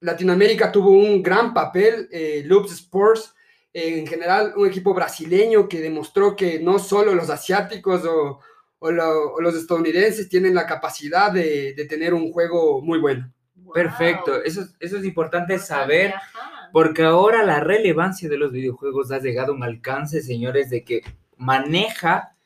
Latinoamérica 0.00 0.70
tuvo 0.70 0.90
un 0.90 1.22
gran 1.22 1.54
papel, 1.54 2.08
eh, 2.10 2.42
Loops 2.44 2.72
Sports, 2.72 3.34
en 3.72 4.06
general 4.06 4.52
un 4.56 4.68
equipo 4.68 4.94
brasileño 4.94 5.68
que 5.68 5.80
demostró 5.80 6.36
que 6.36 6.60
no 6.60 6.78
solo 6.78 7.12
los 7.12 7.28
asiáticos 7.28 8.04
o, 8.04 8.38
o, 8.78 8.90
los 9.40 9.54
estadounidenses 9.56 10.28
tienen 10.28 10.54
la 10.54 10.66
capacidad 10.66 11.32
de, 11.32 11.74
tener 11.88 12.14
un 12.14 12.30
juego 12.32 12.80
muy 12.82 12.98
bueno. 12.98 13.32
Perfecto, 13.72 14.42
eso, 14.42 14.64
eso 14.78 14.98
es 14.98 15.04
importante 15.04 15.58
saber, 15.58 16.14
porque 16.72 17.02
ahora 17.02 17.42
la 17.42 17.58
relevancia 17.58 18.28
de 18.28 18.36
los 18.36 18.52
videojuegos 18.52 19.10
ha 19.10 19.18
llegado 19.18 19.52
a 19.52 19.56
un 19.56 19.64
alcance, 19.64 20.22
señores, 20.22 20.70
de 20.70 20.84
que 20.84 21.02
maneja 21.36 22.36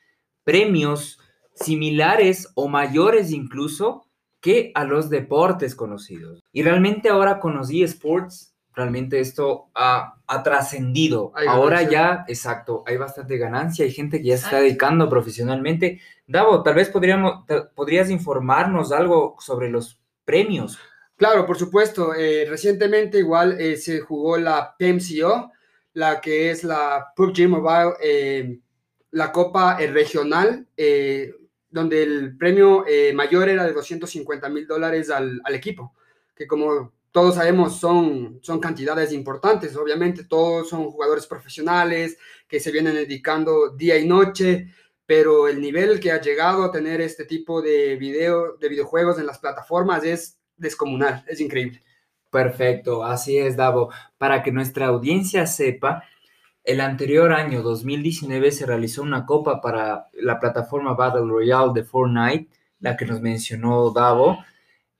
premios 0.43 1.19
similares 1.53 2.49
o 2.55 2.67
mayores 2.67 3.31
incluso 3.31 4.05
que 4.41 4.71
a 4.75 4.83
los 4.85 5.09
deportes 5.09 5.75
conocidos. 5.75 6.41
Y 6.51 6.63
realmente 6.63 7.09
ahora 7.09 7.39
con 7.39 7.55
los 7.55 7.69
eSports, 7.69 8.55
realmente 8.73 9.19
esto 9.19 9.69
ha, 9.75 10.15
trascendido. 10.43 11.33
Ahora 11.47 11.83
ya, 11.83 12.23
exacto, 12.27 12.83
hay 12.87 12.97
bastante 12.97 13.37
ganancia, 13.37 13.83
hay 13.83 13.91
gente 13.91 14.19
que 14.19 14.27
ya 14.27 14.37
se 14.37 14.45
está 14.45 14.59
dedicando 14.59 15.09
profesionalmente. 15.09 15.99
Davo, 16.27 16.63
tal 16.63 16.75
vez 16.75 16.89
podríamos, 16.89 17.45
podrías 17.75 18.09
informarnos 18.09 18.91
algo 18.91 19.35
sobre 19.39 19.69
los 19.69 19.99
premios. 20.23 20.77
Claro, 21.17 21.45
por 21.45 21.57
supuesto. 21.57 22.13
Eh, 22.15 22.45
recientemente 22.47 23.17
igual 23.19 23.59
eh, 23.59 23.75
se 23.75 23.99
jugó 23.99 24.37
la 24.37 24.75
PMCO, 24.77 25.51
la 25.93 26.21
que 26.21 26.51
es 26.51 26.63
la 26.63 27.07
PUBG 27.15 27.49
Mobile, 27.49 27.93
eh, 28.01 28.59
la 29.11 29.31
Copa 29.31 29.77
Regional, 29.77 30.67
donde 31.69 32.03
el 32.03 32.37
premio 32.37 32.85
mayor 33.13 33.49
era 33.49 33.65
de 33.65 33.73
250 33.73 34.49
mil 34.49 34.67
dólares 34.67 35.09
al, 35.09 35.41
al 35.43 35.55
equipo, 35.55 35.93
que 36.35 36.47
como 36.47 36.91
todos 37.11 37.35
sabemos 37.35 37.79
son, 37.79 38.39
son 38.41 38.59
cantidades 38.59 39.11
importantes, 39.11 39.75
obviamente 39.75 40.23
todos 40.25 40.69
son 40.69 40.91
jugadores 40.91 41.25
profesionales 41.25 42.17
que 42.47 42.59
se 42.59 42.71
vienen 42.71 42.93
dedicando 42.93 43.69
día 43.69 43.97
y 43.97 44.07
noche, 44.07 44.67
pero 45.05 45.47
el 45.47 45.59
nivel 45.59 45.99
que 45.99 46.11
ha 46.11 46.21
llegado 46.21 46.63
a 46.63 46.71
tener 46.71 47.01
este 47.01 47.25
tipo 47.25 47.61
de, 47.61 47.95
video, 47.95 48.57
de 48.57 48.69
videojuegos 48.69 49.17
en 49.17 49.25
las 49.25 49.39
plataformas 49.39 50.03
es 50.03 50.37
descomunal, 50.55 51.23
es 51.27 51.41
increíble. 51.41 51.83
Perfecto, 52.29 53.03
así 53.03 53.39
es, 53.39 53.57
Davo. 53.57 53.91
Para 54.19 54.43
que 54.43 54.51
nuestra 54.51 54.85
audiencia 54.85 55.47
sepa, 55.47 56.03
el 56.69 56.81
anterior 56.81 57.33
año 57.33 57.63
2019 57.63 58.51
se 58.51 58.67
realizó 58.67 59.01
una 59.01 59.25
copa 59.25 59.59
para 59.59 60.07
la 60.13 60.39
plataforma 60.39 60.93
Battle 60.93 61.25
Royale 61.27 61.71
de 61.73 61.83
Fortnite, 61.83 62.47
la 62.79 62.95
que 62.95 63.07
nos 63.07 63.21
mencionó 63.21 63.89
Davo. 63.89 64.37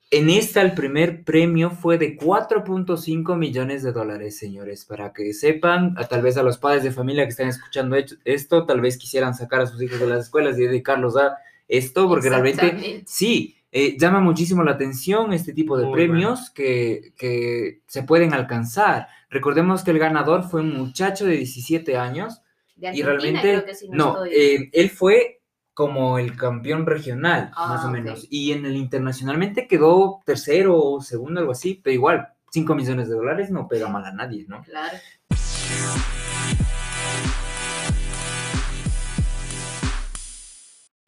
En 0.09 0.31
esta 0.31 0.63
el 0.63 0.73
primer 0.73 1.23
premio 1.23 1.69
fue 1.69 1.99
de 1.99 2.17
4.5 2.17 3.37
millones 3.37 3.83
de 3.83 3.91
dólares, 3.91 4.39
señores, 4.39 4.83
para 4.83 5.13
que 5.13 5.31
sepan, 5.31 5.93
tal 6.09 6.23
vez 6.23 6.37
a 6.37 6.43
los 6.43 6.57
padres 6.57 6.81
de 6.81 6.91
familia 6.91 7.25
que 7.25 7.29
están 7.29 7.49
escuchando 7.49 7.95
esto, 8.25 8.65
tal 8.65 8.81
vez 8.81 8.97
quisieran 8.97 9.35
sacar 9.35 9.61
a 9.61 9.67
sus 9.67 9.79
hijos 9.79 9.99
de 9.99 10.07
las 10.07 10.25
escuelas 10.25 10.57
y 10.57 10.63
dedicarlos 10.63 11.17
a 11.17 11.37
esto, 11.67 12.07
porque 12.07 12.29
realmente 12.29 13.03
sí, 13.05 13.57
eh, 13.71 13.97
llama 13.99 14.19
muchísimo 14.19 14.63
la 14.63 14.71
atención 14.71 15.31
este 15.31 15.53
tipo 15.53 15.77
de 15.77 15.91
premios 15.91 16.49
que, 16.49 17.13
se 17.85 18.03
pueden 18.03 18.33
alcanzar. 18.33 19.07
Recordemos 19.29 19.83
que 19.83 19.91
el 19.91 19.99
ganador 19.99 20.43
fue 20.43 20.61
un 20.61 20.75
muchacho 20.75 21.25
de 21.25 21.37
17 21.37 21.97
años 21.97 22.41
y 22.75 23.03
realmente 23.03 23.63
no, 23.89 24.25
eh, 24.25 24.69
él 24.73 24.89
fue 24.89 25.41
como 25.73 26.17
el 26.19 26.35
campeón 26.35 26.85
regional, 26.85 27.51
más 27.55 27.85
o 27.85 27.87
ah, 27.87 27.91
menos. 27.91 28.27
Y 28.29 28.51
en 28.51 28.65
el 28.65 28.75
internacionalmente 28.75 29.67
quedó 29.67 30.21
tercero 30.25 30.77
o 30.77 31.01
segundo, 31.01 31.39
algo 31.39 31.53
así, 31.53 31.79
pero 31.81 31.93
igual, 31.93 32.27
5 32.51 32.75
millones 32.75 33.07
de 33.07 33.15
dólares 33.15 33.49
no 33.51 33.67
pega 33.67 33.87
mal 33.87 34.03
a 34.03 34.11
nadie, 34.11 34.45
¿no? 34.47 34.61
Claro. 34.63 34.97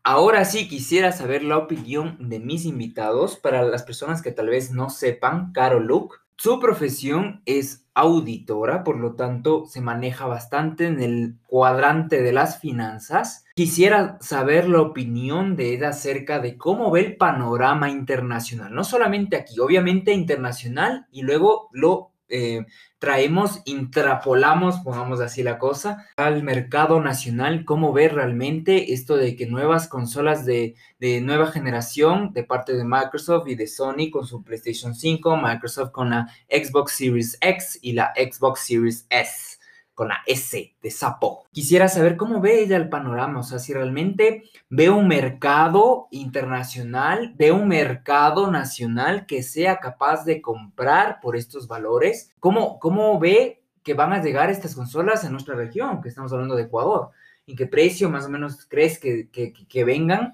Ahora 0.04 0.46
sí 0.46 0.68
quisiera 0.68 1.12
saber 1.12 1.44
la 1.44 1.60
opinión 1.60 2.18
de 2.20 2.40
mis 2.40 2.66
invitados 2.66 3.38
para 3.38 3.62
las 3.62 3.84
personas 3.84 4.24
que 4.24 4.32
tal 4.32 4.50
vez 4.50 4.72
no 4.72 4.90
sepan, 4.90 5.54
Caro 5.54 5.80
Luke. 5.80 6.16
Su 6.38 6.60
profesión 6.60 7.44
es 7.46 7.86
auditora, 7.94 8.84
por 8.84 8.98
lo 8.98 9.14
tanto 9.14 9.66
se 9.68 9.80
maneja 9.80 10.26
bastante 10.26 10.88
en 10.88 11.04
el 11.04 11.36
cuadrante 11.46 12.24
de 12.24 12.32
las 12.32 12.60
finanzas. 12.60 13.46
Quisiera 13.54 14.18
saber 14.22 14.68
la 14.68 14.82
opinión 14.82 15.56
de 15.56 15.76
ella 15.76 15.90
acerca 15.90 16.40
de 16.40 16.58
cómo 16.58 16.90
ve 16.90 17.02
el 17.02 17.18
panorama 17.18 17.92
internacional, 17.92 18.74
no 18.74 18.84
solamente 18.84 19.36
aquí, 19.36 19.60
obviamente 19.60 20.14
internacional, 20.14 21.06
y 21.12 21.22
luego 21.22 21.70
lo 21.74 22.11
eh, 22.32 22.66
traemos, 23.00 23.62
intrapolamos, 23.66 24.80
pongamos 24.80 25.22
así 25.22 25.44
la 25.44 25.58
cosa, 25.58 26.08
al 26.18 26.44
mercado 26.44 27.02
nacional, 27.02 27.66
cómo 27.66 27.94
ver 27.94 28.16
realmente 28.16 28.94
esto 28.94 29.18
de 29.18 29.36
que 29.36 29.48
nuevas 29.48 29.88
consolas 29.88 30.46
de, 30.46 30.76
de, 31.00 31.20
nueva 31.22 31.48
generación 31.48 32.32
de 32.34 32.44
parte 32.44 32.74
de 32.74 32.86
Microsoft 32.86 33.48
y 33.48 33.56
de 33.56 33.68
Sony 33.68 34.10
con 34.12 34.26
su 34.26 34.44
PlayStation 34.44 34.96
5, 34.96 35.38
Microsoft 35.38 35.92
con 35.92 36.12
la 36.12 36.28
Xbox 36.50 36.94
Series 36.94 37.38
X 37.42 37.80
y 37.82 37.94
la 37.94 38.14
Xbox 38.16 38.62
Series 38.62 39.06
S 39.10 39.51
con 39.94 40.08
la 40.08 40.20
S 40.26 40.76
de 40.82 40.92
sapo. 40.92 41.46
Quisiera 41.52 41.88
saber 41.88 42.18
cómo 42.18 42.42
ve 42.42 42.64
ella 42.64 42.78
el 42.78 42.90
panorama, 42.90 43.40
o 43.40 43.44
sea, 43.44 43.60
si 43.60 43.74
realmente 43.74 44.44
ve 44.70 44.90
un 44.90 45.08
mercado 45.08 46.08
internacional, 46.12 47.34
ve 47.38 47.52
un 47.52 47.68
mercado 47.68 48.50
nacional 48.50 49.26
que 49.26 49.44
sea 49.44 49.78
capaz 49.78 50.24
de 50.26 50.42
comprar 50.42 51.20
por 51.22 51.36
estos 51.36 51.68
valores, 51.68 52.34
cómo, 52.40 52.80
cómo 52.80 53.20
ve 53.20 53.62
que 53.84 53.94
van 53.94 54.14
a 54.14 54.22
llegar 54.22 54.50
estas 54.50 54.76
consolas 54.76 55.24
a 55.26 55.30
nuestra 55.30 55.56
región, 55.56 56.02
que 56.02 56.10
estamos 56.10 56.32
hablando 56.32 56.56
de 56.56 56.64
Ecuador, 56.64 57.10
en 57.48 57.56
qué 57.56 57.66
precio 57.66 58.10
más 58.10 58.26
o 58.26 58.30
menos 58.30 58.66
crees 58.68 59.00
que, 59.00 59.30
que, 59.30 59.84
vengan. 59.84 60.34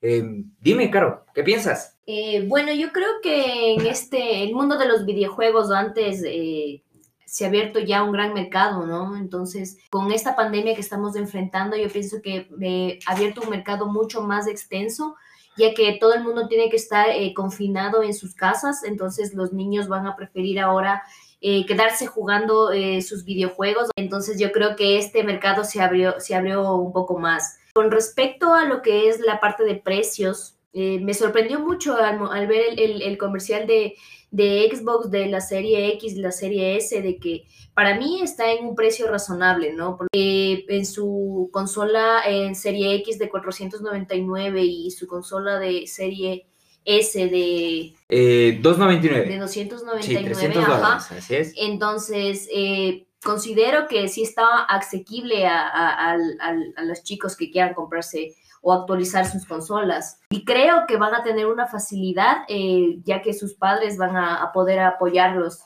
Em, 0.00 0.50
dime, 0.60 0.90
Caro, 0.90 1.26
¿qué 1.34 1.42
piensas? 1.42 1.98
Eh, 2.06 2.44
bueno, 2.46 2.72
yo 2.72 2.92
creo 2.92 3.08
que 3.22 3.74
en 3.74 3.86
este, 3.86 4.42
el 4.44 4.54
mundo 4.54 4.78
de 4.78 4.88
los 4.88 5.04
videojuegos 5.04 5.70
antes 5.70 6.22
eh, 6.24 6.82
se 7.28 7.44
ha 7.44 7.48
abierto 7.48 7.78
ya 7.78 8.02
un 8.02 8.12
gran 8.12 8.32
mercado, 8.32 8.86
¿no? 8.86 9.14
Entonces, 9.14 9.76
con 9.90 10.10
esta 10.12 10.34
pandemia 10.34 10.74
que 10.74 10.80
estamos 10.80 11.14
enfrentando, 11.14 11.76
yo 11.76 11.90
pienso 11.90 12.22
que 12.22 12.48
eh, 12.62 12.98
ha 13.06 13.12
abierto 13.12 13.42
un 13.42 13.50
mercado 13.50 13.86
mucho 13.86 14.22
más 14.22 14.46
extenso, 14.46 15.14
ya 15.58 15.74
que 15.74 15.98
todo 16.00 16.14
el 16.14 16.24
mundo 16.24 16.48
tiene 16.48 16.70
que 16.70 16.76
estar 16.76 17.10
eh, 17.10 17.34
confinado 17.34 18.02
en 18.02 18.14
sus 18.14 18.34
casas, 18.34 18.82
entonces 18.82 19.34
los 19.34 19.52
niños 19.52 19.88
van 19.88 20.06
a 20.06 20.16
preferir 20.16 20.58
ahora 20.58 21.02
eh, 21.42 21.66
quedarse 21.66 22.06
jugando 22.06 22.70
sus 23.02 23.24
videojuegos. 23.24 23.90
Entonces, 23.96 24.40
yo 24.40 24.50
creo 24.50 24.74
que 24.74 24.96
este 24.96 25.22
mercado 25.22 25.64
se 25.64 25.82
abrió, 25.82 26.18
se 26.20 26.34
abrió 26.34 26.76
un 26.76 26.94
poco 26.94 27.18
más. 27.18 27.58
Con 27.74 27.90
respecto 27.90 28.54
a 28.54 28.64
lo 28.64 28.80
que 28.80 29.10
es 29.10 29.20
la 29.20 29.38
parte 29.38 29.64
de 29.64 29.74
precios, 29.74 30.54
me 30.72 31.12
sorprendió 31.12 31.60
mucho 31.60 31.96
al, 31.96 32.46
ver 32.46 32.78
el 32.78 33.18
comercial 33.18 33.66
de 33.66 33.96
de 34.30 34.68
Xbox 34.72 35.10
de 35.10 35.26
la 35.26 35.40
serie 35.40 35.92
X, 35.94 36.16
la 36.16 36.32
serie 36.32 36.76
S, 36.76 37.00
de 37.00 37.18
que 37.18 37.44
para 37.74 37.96
mí 37.98 38.20
está 38.22 38.50
en 38.52 38.66
un 38.66 38.74
precio 38.74 39.08
razonable, 39.08 39.72
¿no? 39.72 39.96
Porque 39.96 40.64
en 40.68 40.84
su 40.84 41.48
consola 41.52 42.22
en 42.26 42.54
serie 42.54 42.94
X 42.96 43.18
de 43.18 43.28
499 43.28 44.62
y 44.62 44.90
su 44.90 45.06
consola 45.06 45.58
de 45.58 45.86
serie 45.86 46.46
S 46.84 47.18
de... 47.18 47.94
Eh, 48.08 48.58
299. 48.62 49.28
De 49.28 49.38
299, 49.38 50.60
ajá. 50.60 50.96
así 50.96 51.34
es. 51.34 51.52
Entonces, 51.56 52.48
eh, 52.52 53.06
considero 53.22 53.86
que 53.88 54.08
sí 54.08 54.22
está 54.22 54.64
asequible 54.64 55.46
a, 55.46 56.12
a 56.12 56.84
los 56.84 57.02
chicos 57.02 57.36
que 57.36 57.50
quieran 57.50 57.74
comprarse 57.74 58.34
o 58.68 58.72
actualizar 58.74 59.24
sus 59.24 59.46
consolas. 59.46 60.20
Y 60.28 60.44
creo 60.44 60.84
que 60.86 60.98
van 60.98 61.14
a 61.14 61.22
tener 61.22 61.46
una 61.46 61.66
facilidad, 61.66 62.42
eh, 62.48 62.98
ya 63.02 63.22
que 63.22 63.32
sus 63.32 63.54
padres 63.54 63.96
van 63.96 64.14
a, 64.14 64.52
poder 64.52 64.80
apoyarlos 64.80 65.62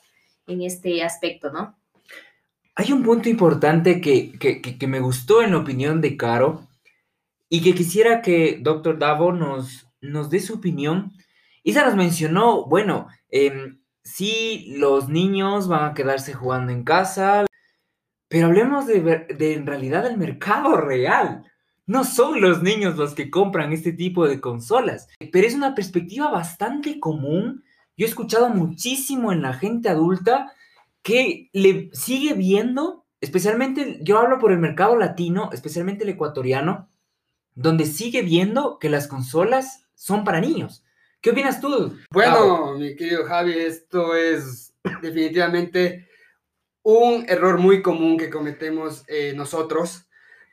en 0.47 0.63
este 0.63 1.03
aspecto, 1.03 1.51
¿no? 1.51 1.77
Hay 2.77 2.93
un 2.93 3.03
punto 3.03 3.29
importante 3.29 4.01
que, 4.01 4.87
me 4.87 5.01
gustó 5.01 5.43
en 5.43 5.51
la 5.51 5.59
opinión 5.59 6.01
de 6.01 6.17
Caro 6.17 6.69
y 7.49 7.61
que 7.61 7.75
quisiera 7.75 8.23
que 8.23 8.61
Doctor 8.63 9.01
Davo 9.01 9.33
nos, 9.33 9.89
nos 10.01 10.31
dé 10.31 10.39
su 10.39 10.55
opinión. 10.55 11.11
Isa 11.65 11.85
nos 11.85 11.97
mencionó, 11.97 12.67
bueno, 12.67 13.09
eh, 13.31 13.79
sí, 14.05 14.77
los 14.79 15.09
niños 15.09 15.67
van 15.67 15.91
a 15.91 15.95
quedarse 15.95 16.35
jugando 16.35 16.71
en 16.71 16.85
casa, 16.85 17.47
pero 18.29 18.47
hablemos 18.47 18.87
de, 18.87 19.01
de 19.01 19.55
en 19.55 19.67
realidad 19.67 20.05
del 20.05 20.19
mercado 20.19 20.77
real. 20.77 21.52
No 21.93 22.05
son 22.05 22.41
los 22.41 22.63
niños 22.63 22.97
los 22.97 23.13
que 23.13 23.29
compran 23.29 23.71
este 23.71 23.93
tipo 23.93 24.27
de 24.27 24.41
consolas, 24.41 25.09
pero 25.31 25.47
es 25.47 25.55
una 25.55 25.75
perspectiva 25.75 26.31
bastante 26.31 26.99
común. 26.99 27.65
Yo 27.99 28.07
he 28.07 28.09
escuchado 28.09 28.49
muchísimo 28.49 29.31
en 29.31 29.43
la 29.43 29.53
gente 29.53 29.91
adulta 29.91 30.55
que 31.03 31.51
le 31.53 31.91
sigue 31.93 32.33
viendo, 32.33 33.05
especialmente, 33.21 33.99
yo 34.01 34.19
hablo 34.19 34.39
por 34.39 34.53
el 34.53 34.59
mercado 34.59 34.97
latino, 34.97 35.51
especialmente 35.53 36.05
el 36.05 36.09
ecuatoriano, 36.09 36.89
donde 37.55 37.85
sigue 37.85 38.23
viendo 38.23 38.79
que 38.79 38.89
las 38.89 39.07
consolas 39.07 39.85
son 39.95 40.25
para 40.25 40.41
niños. 40.41 40.83
¿Qué 41.21 41.33
opinas 41.33 41.61
tú? 41.61 41.95
Bueno, 42.11 42.73
mi 42.79 42.97
querido 42.97 43.27
Javi, 43.27 43.53
esto 43.53 44.17
es 44.17 44.73
definitivamente 45.03 46.09
un 46.85 47.27
error 47.29 47.59
muy 47.59 47.83
común 47.83 48.17
que 48.17 48.31
cometemos 48.31 49.05
eh, 49.09 49.35
nosotros 49.37 50.07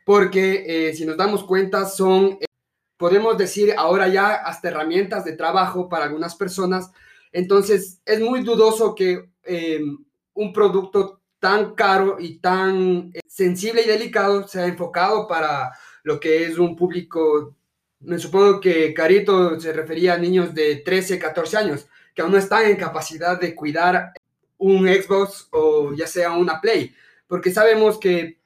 porque 0.09 0.63
eh, 0.65 0.95
si 0.95 1.05
nos 1.05 1.17
damos 1.17 1.43
cuenta 1.43 1.85
son 1.85 2.39
podemos 2.97 3.37
decir 3.37 3.75
ahora 3.77 4.07
ya 4.07 4.37
hasta 4.37 4.69
herramientas 4.69 5.23
de 5.23 5.33
trabajo 5.33 5.87
para 5.87 6.05
algunas 6.05 6.33
personas. 6.33 6.89
Entonces, 7.31 8.01
es 8.05 8.19
muy 8.19 8.41
dudoso 8.41 8.95
que 8.95 9.29
em, 9.43 10.03
un 10.33 10.51
producto 10.51 11.21
tan 11.37 11.75
caro 11.75 12.17
y 12.19 12.39
tan 12.39 13.11
eh, 13.13 13.19
sensible 13.27 13.83
y 13.83 13.87
delicado 13.87 14.47
sea 14.47 14.65
enfocado 14.65 15.27
para 15.27 15.73
lo 16.01 16.19
que 16.19 16.43
es 16.43 16.57
un 16.57 16.75
público, 16.75 17.55
me 17.99 18.17
supongo 18.17 18.59
que 18.59 18.95
Carito 18.95 19.59
se 19.59 19.73
refería 19.73 20.15
a 20.15 20.17
niños 20.17 20.55
de 20.55 20.77
13, 20.77 21.19
14 21.19 21.55
años, 21.55 21.87
que 22.15 22.23
aún 22.23 22.31
no 22.31 22.39
están 22.39 22.65
en 22.65 22.77
capacidad 22.77 23.39
de 23.39 23.53
cuidar 23.53 24.13
un 24.57 24.87
Xbox 24.87 25.49
o 25.51 25.93
ya 25.93 26.07
sea 26.07 26.31
una 26.31 26.59
Play, 26.59 26.95
porque 27.27 27.51
sabemos 27.51 27.99
que 27.99 28.38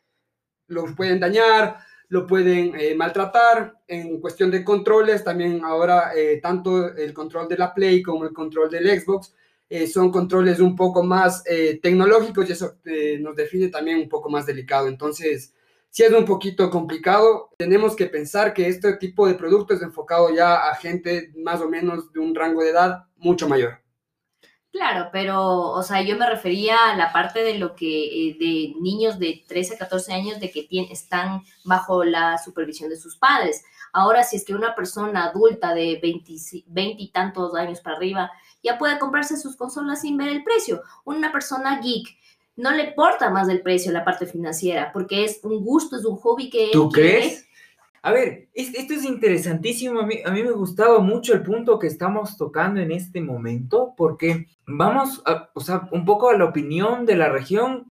los 0.67 0.93
pueden 0.93 1.19
dañar, 1.19 1.77
lo 2.09 2.27
pueden 2.27 2.73
eh, 2.79 2.93
maltratar 2.95 3.79
en 3.87 4.19
cuestión 4.19 4.51
de 4.51 4.63
controles, 4.63 5.23
también 5.23 5.63
ahora 5.63 6.11
eh, 6.15 6.39
tanto 6.41 6.95
el 6.95 7.13
control 7.13 7.47
de 7.47 7.57
la 7.57 7.73
Play 7.73 8.03
como 8.03 8.25
el 8.25 8.33
control 8.33 8.69
del 8.69 9.01
Xbox 9.01 9.33
eh, 9.69 9.87
son 9.87 10.11
controles 10.11 10.59
un 10.59 10.75
poco 10.75 11.01
más 11.01 11.43
tecnológicos 11.81 12.47
y 12.47 12.51
eso 12.51 12.75
nos 13.19 13.35
define 13.35 13.69
también 13.69 13.97
un 13.97 14.09
poco 14.09 14.29
más 14.29 14.45
delicado. 14.45 14.87
Entonces, 14.87 15.55
si 15.89 16.03
es 16.03 16.11
un 16.11 16.25
poquito 16.25 16.69
complicado, 16.69 17.49
tenemos 17.57 17.95
que 17.95 18.05
pensar 18.05 18.53
que 18.53 18.67
este 18.67 18.97
tipo 18.97 19.27
de 19.27 19.33
producto 19.33 19.73
es 19.73 19.81
enfocado 19.81 20.33
ya 20.33 20.55
a 20.69 20.75
gente 20.75 21.31
más 21.37 21.61
o 21.61 21.69
menos 21.69 22.11
de 22.13 22.19
un 22.19 22.35
rango 22.35 22.61
de 22.61 22.69
edad 22.69 23.05
mucho 23.17 23.47
mayor. 23.47 23.82
Claro, 24.73 25.09
pero, 25.11 25.69
o 25.69 25.83
sea, 25.83 26.01
yo 26.01 26.17
me 26.17 26.27
refería 26.27 26.89
a 26.89 26.97
la 26.97 27.13
parte 27.13 27.43
de 27.43 27.59
lo 27.59 27.75
que, 27.75 28.29
eh, 28.29 28.37
de 28.39 28.73
niños 28.81 29.19
de 29.19 29.43
13 29.47 29.75
a 29.75 29.77
14 29.77 30.11
años 30.13 30.39
de 30.39 30.49
que 30.49 30.67
están 30.89 31.43
bajo 31.63 32.03
la 32.03 32.39
supervisión 32.39 32.89
de 32.89 32.97
sus 32.97 33.15
padres. 33.15 33.63
Ahora, 33.93 34.23
si 34.23 34.35
es 34.35 34.43
que 34.43 34.55
una 34.55 34.73
persona 34.73 35.25
adulta 35.25 35.75
de 35.75 35.99
20, 36.01 36.33
20 36.65 37.03
y 37.03 37.11
tantos 37.11 37.53
años 37.53 37.81
para 37.81 37.97
arriba 37.97 38.31
ya 38.63 38.79
puede 38.79 38.97
comprarse 38.97 39.37
sus 39.37 39.55
consolas 39.55 40.01
sin 40.01 40.17
ver 40.17 40.29
el 40.29 40.43
precio. 40.43 40.81
Una 41.05 41.31
persona 41.31 41.79
geek 41.79 42.07
no 42.55 42.71
le 42.71 42.85
importa 42.85 43.29
más 43.29 43.45
del 43.45 43.61
precio 43.61 43.91
la 43.91 44.03
parte 44.03 44.25
financiera, 44.25 44.91
porque 44.91 45.23
es 45.23 45.39
un 45.43 45.63
gusto, 45.63 45.97
es 45.97 46.05
un 46.05 46.15
hobby 46.15 46.49
que... 46.49 46.69
¿Tú 46.73 46.89
crees? 46.89 47.45
A 48.05 48.11
ver, 48.11 48.49
esto 48.53 48.93
es 48.93 49.05
interesantísimo. 49.05 50.01
A 50.01 50.05
mí, 50.05 50.17
a 50.25 50.31
mí 50.31 50.43
me 50.43 50.51
gustaba 50.51 50.99
mucho 50.99 51.33
el 51.33 51.41
punto 51.41 51.79
que 51.79 51.87
estamos 51.87 52.35
tocando 52.35 52.81
en 52.81 52.91
este 52.91 53.21
momento, 53.21 53.93
porque 53.95 54.47
vamos, 54.67 55.21
a, 55.25 55.49
o 55.53 55.61
sea, 55.61 55.87
un 55.93 56.03
poco 56.03 56.29
a 56.29 56.37
la 56.37 56.43
opinión 56.43 57.05
de 57.05 57.15
la 57.15 57.29
región, 57.29 57.89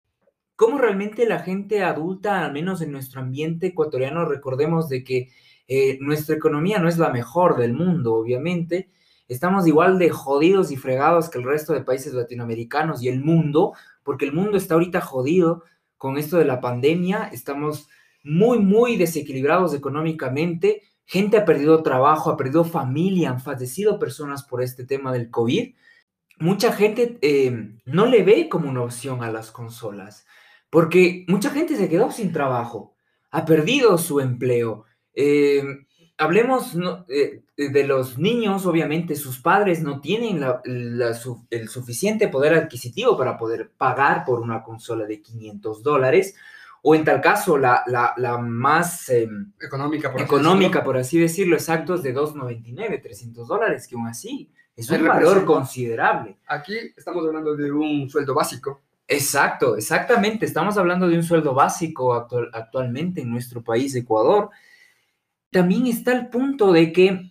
cómo 0.55 0.77
realmente 0.77 1.27
la 1.27 1.39
gente 1.39 1.83
adulta, 1.83 2.45
al 2.45 2.53
menos 2.53 2.83
en 2.83 2.93
nuestro 2.93 3.23
ambiente 3.23 3.69
ecuatoriano, 3.69 4.27
recordemos 4.27 4.91
de 4.91 5.03
que 5.03 5.31
eh, 5.67 5.97
nuestra 6.03 6.37
economía 6.37 6.79
no 6.79 6.91
es 6.91 6.99
la 6.99 7.09
mejor 7.09 7.57
del 7.57 7.73
mundo, 7.73 8.13
obviamente. 8.13 8.91
Estamos 9.29 9.67
igual 9.67 9.99
de 9.99 10.11
jodidos 10.11 10.71
y 10.73 10.77
fregados 10.77 11.31
que 11.31 11.39
el 11.39 11.45
resto 11.45 11.73
de 11.73 11.85
países 11.85 12.13
latinoamericanos 12.13 13.03
y 13.03 13.09
el 13.09 13.25
mundo, 13.25 13.73
porque 14.03 14.27
el 14.27 14.35
mundo 14.35 14.59
está 14.59 14.75
ahorita 14.75 15.01
jodido 15.01 15.65
con 15.97 16.19
esto 16.19 16.37
de 16.37 16.45
la 16.45 16.61
pandemia. 16.61 17.31
Estamos 17.33 17.89
muy, 18.23 18.59
muy 18.59 18.97
desequilibrados 18.97 19.75
económicamente. 19.75 20.83
Gente 21.05 21.37
ha 21.37 21.45
perdido 21.45 21.83
trabajo, 21.83 22.31
ha 22.31 22.37
perdido 22.37 22.65
familia, 22.65 23.31
han 23.31 23.41
fallecido 23.41 23.99
personas 23.99 24.45
por 24.45 24.63
este 24.63 24.85
tema 24.85 25.13
del 25.13 25.31
COVID. 25.31 25.75
Mucha 26.39 26.73
gente 26.73 27.19
eh, 27.23 27.77
no 27.85 28.07
le 28.07 28.23
ve 28.23 28.49
como 28.49 28.69
una 28.69 28.83
opción 28.83 29.23
a 29.23 29.31
las 29.31 29.51
consolas, 29.51 30.27
porque 30.71 31.25
mucha 31.29 31.51
gente 31.51 31.77
se 31.77 31.89
quedó 31.89 32.11
sin 32.11 32.33
trabajo, 32.33 32.95
ha 33.31 33.45
perdido 33.45 33.99
su 33.99 34.21
empleo. 34.21 34.85
Eh, 35.15 35.63
hablemos 36.19 36.77
eh, 37.09 37.43
de 37.57 37.87
los 37.87 38.19
niños, 38.19 38.67
obviamente 38.67 39.15
sus 39.15 39.39
padres 39.39 39.83
no 39.83 40.01
tienen 40.01 40.43
el 40.65 41.69
suficiente 41.69 42.29
poder 42.29 42.55
adquisitivo 42.55 43.17
para 43.17 43.37
poder 43.37 43.71
pagar 43.77 44.25
por 44.25 44.41
una 44.41 44.63
consola 44.63 45.05
de 45.05 45.21
500 45.21 45.83
dólares 45.83 46.35
o 46.85 46.95
en 46.97 47.05
tal 47.05 47.21
caso 47.21 47.57
la, 47.57 47.85
la, 47.87 48.39
más 48.39 49.09
em, 49.09 49.53
económica, 49.61 50.11
por, 50.11 50.21
económica 50.21 50.81
así 50.81 50.85
por 50.85 50.97
así 50.97 51.19
decirlo, 51.19 51.55
exacto, 51.55 51.95
es 51.95 52.03
de 52.03 52.15
2,99, 52.15 53.01
300 53.01 53.47
dólares, 53.47 53.87
que 53.87 53.95
aún 53.95 54.09
así 54.09 54.51
es 54.75 54.91
un 54.91 55.07
valor 55.07 55.45
considerable. 55.45 56.39
Aquí 56.47 56.75
estamos 56.97 57.25
hablando 57.25 57.57
de 57.57 57.71
un 57.71 58.11
sueldo 58.11 58.35
básico. 58.35 58.83
Exacto, 59.07 59.77
exactamente, 59.77 60.45
estamos 60.45 60.77
hablando 60.77 61.09
de 61.09 61.17
un 61.17 61.23
sueldo 61.23 61.55
básico 61.55 62.15
actual, 62.15 62.51
actualmente 62.53 63.21
en 63.21 63.31
nuestro 63.31 63.63
país, 63.63 63.95
Ecuador. 63.95 64.51
También 65.51 65.87
está 65.87 66.13
el 66.13 66.29
punto 66.29 66.73
de 66.73 66.93
que 66.93 67.31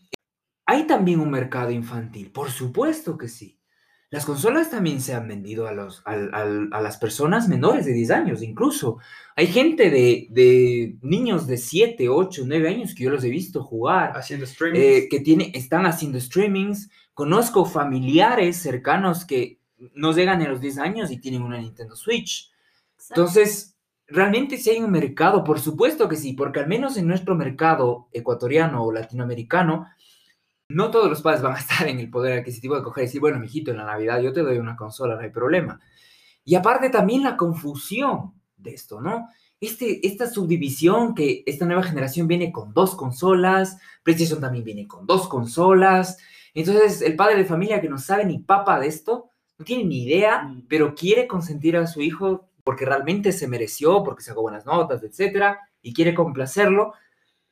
hay 0.66 0.88
también 0.88 1.20
un 1.20 1.30
mercado 1.30 1.72
infantil, 1.72 2.32
por 2.32 2.52
supuesto 2.52 3.18
que 3.18 3.28
sí. 3.28 3.61
Las 4.12 4.26
consolas 4.26 4.70
también 4.70 5.00
se 5.00 5.14
han 5.14 5.26
vendido 5.30 5.68
a, 5.68 5.72
los, 5.72 6.04
a, 6.06 6.18
las 6.18 6.98
personas 6.98 7.48
menores 7.48 7.86
de 7.86 7.94
10 7.94 8.12
años, 8.12 8.44
incluso. 8.44 8.98
Hay 9.38 9.48
gente 9.48 9.90
de, 9.90 10.98
niños 11.02 11.48
de 11.48 11.56
7, 11.56 12.10
8, 12.10 12.44
9 12.46 12.68
años 12.68 12.94
que 12.94 13.06
yo 13.06 13.10
los 13.10 13.24
he 13.24 13.30
visto 13.30 13.64
jugar. 13.64 14.12
Haciendo 14.14 14.46
streamings. 14.46 14.86
Eh, 14.86 15.08
que 15.10 15.22
tiene, 15.22 15.54
están 15.56 15.86
haciendo 15.86 16.20
streamings. 16.20 16.90
Conozco 17.14 17.64
familiares 17.64 18.58
cercanos 18.58 19.24
que 19.24 19.62
no 19.96 20.12
llegan 20.12 20.42
a 20.42 20.50
los 20.50 20.60
10 20.60 20.80
años 20.80 21.10
y 21.10 21.18
tienen 21.18 21.42
una 21.42 21.58
Nintendo 21.58 21.96
Switch. 21.96 22.52
Entonces, 23.10 23.78
realmente 24.08 24.58
si 24.58 24.72
hay 24.72 24.80
un 24.80 24.92
mercado, 24.92 25.46
por 25.46 25.62
supuesto 25.62 26.10
que 26.10 26.18
sí, 26.18 26.34
porque 26.34 26.60
al 26.60 26.68
menos 26.68 26.98
en 26.98 27.08
nuestro 27.08 27.34
mercado 27.36 28.10
ecuatoriano 28.12 28.84
o 28.84 28.92
latinoamericano, 28.92 29.88
no 30.74 30.92
todos 30.92 31.10
los 31.10 31.22
padres 31.22 31.42
van 31.42 31.56
a 31.56 31.60
estar 31.60 31.88
en 31.88 32.00
el 32.00 32.10
poder 32.10 32.40
adquisitivo 32.40 32.76
de 32.76 32.84
coger 32.84 33.04
y 33.04 33.08
decir, 33.08 33.22
bueno, 33.22 33.40
mijito, 33.40 33.72
en 33.72 33.78
la 33.78 33.86
Navidad 33.86 34.22
yo 34.22 34.34
te 34.34 34.42
doy 34.42 34.58
una 34.58 34.76
consola, 34.76 35.16
no 35.16 35.22
hay 35.22 35.30
problema. 35.30 35.80
Y 36.44 36.56
aparte 36.56 36.90
también 36.90 37.24
la 37.24 37.38
confusión 37.38 38.34
de 38.58 38.74
esto, 38.74 39.02
¿no? 39.02 39.28
Este, 39.60 40.06
esta 40.08 40.28
subdivisión 40.28 41.14
que 41.14 41.44
esta 41.46 41.66
nueva 41.66 41.84
generación 41.84 42.28
viene 42.28 42.52
con 42.52 42.74
dos 42.74 42.96
consolas, 42.96 43.78
PlayStation 44.02 44.42
también 44.42 44.64
viene 44.64 44.88
con 44.88 45.06
dos 45.06 45.28
consolas. 45.28 46.18
Entonces, 46.56 47.04
el 47.04 47.16
padre 47.16 47.38
de 47.38 47.46
familia 47.46 47.80
que 47.80 47.90
no 47.90 48.00
sabe 48.00 48.26
ni 48.26 48.40
papa 48.40 48.80
de 48.80 48.88
esto, 48.88 49.30
no 49.60 49.66
tiene 49.66 49.84
ni 49.84 50.04
idea, 50.04 50.42
mm. 50.42 50.66
pero 50.68 50.96
quiere 50.96 51.28
consentir 51.28 51.78
a 51.78 51.86
su 51.86 52.02
hijo 52.02 52.50
porque 52.64 52.86
realmente 52.86 53.32
se 53.32 53.48
mereció, 53.48 54.04
porque 54.04 54.24
sacó 54.24 54.42
buenas 54.42 54.66
notas, 54.66 55.04
etcétera, 55.04 55.60
y 55.82 55.94
quiere 55.94 56.14
complacerlo, 56.16 56.94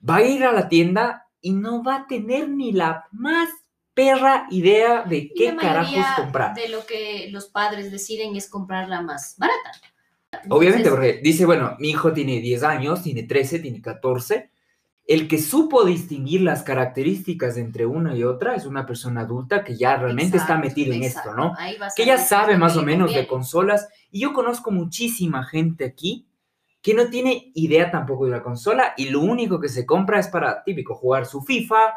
va 0.08 0.18
a 0.18 0.24
ir 0.24 0.44
a 0.44 0.52
la 0.52 0.68
tienda 0.68 1.29
y 1.42 1.54
no 1.54 1.84
va 1.84 1.96
a 1.98 2.08
tener 2.08 2.50
ni 2.50 2.72
la 2.72 3.06
más 3.12 3.50
perra 3.94 4.48
idea 4.50 5.04
de 5.04 5.32
qué 5.36 5.56
carajos 5.56 6.06
comprar. 6.16 6.56
De 6.56 6.70
lo 6.70 6.86
que 6.86 7.30
los 7.32 7.48
padres 7.48 7.92
deciden 7.92 8.36
es 8.36 8.50
comprarla 8.50 9.02
más 9.02 9.36
barata. 9.38 9.72
Obviamente, 10.50 10.90
porque 10.90 11.20
dice, 11.24 11.46
bueno, 11.46 11.76
mi 11.80 11.90
hijo 11.90 12.14
tiene 12.14 12.40
10 12.40 12.64
años, 12.64 13.04
tiene 13.04 13.24
13, 13.24 13.60
tiene 13.60 13.82
14. 13.82 14.52
El 15.06 15.28
que 15.28 15.40
supo 15.40 15.84
distinguir 15.86 16.42
las 16.42 16.62
características 16.62 17.58
entre 17.58 17.88
una 17.88 18.16
y 18.16 18.24
otra 18.24 18.56
es 18.56 18.68
una 18.68 18.86
persona 18.86 19.22
adulta 19.22 19.64
que 19.64 19.76
ya 19.76 19.98
realmente 19.98 20.38
está 20.38 20.58
metida 20.58 20.94
en 20.94 21.04
esto, 21.04 21.34
¿no? 21.34 21.56
Que 21.96 22.06
ya 22.06 22.20
sabe 22.20 22.58
más 22.58 22.78
o 22.78 22.84
menos 22.84 23.14
de 23.14 23.26
consolas. 23.26 23.90
Y 24.12 24.22
yo 24.22 24.34
conozco 24.34 24.70
muchísima 24.70 25.44
gente 25.44 25.84
aquí 25.84 26.29
que 26.82 26.94
no 26.94 27.10
tiene 27.10 27.52
idea 27.56 27.92
tampoco 27.92 28.26
de 28.26 28.32
la 28.32 28.44
consola 28.44 28.94
y 28.98 29.10
lo 29.10 29.22
único 29.22 29.60
que 29.60 29.70
se 29.70 29.86
compra 29.86 30.20
es 30.20 30.28
para, 30.28 30.64
típico, 30.64 30.96
jugar 30.96 31.26
su 31.26 31.42
FIFA, 31.42 31.94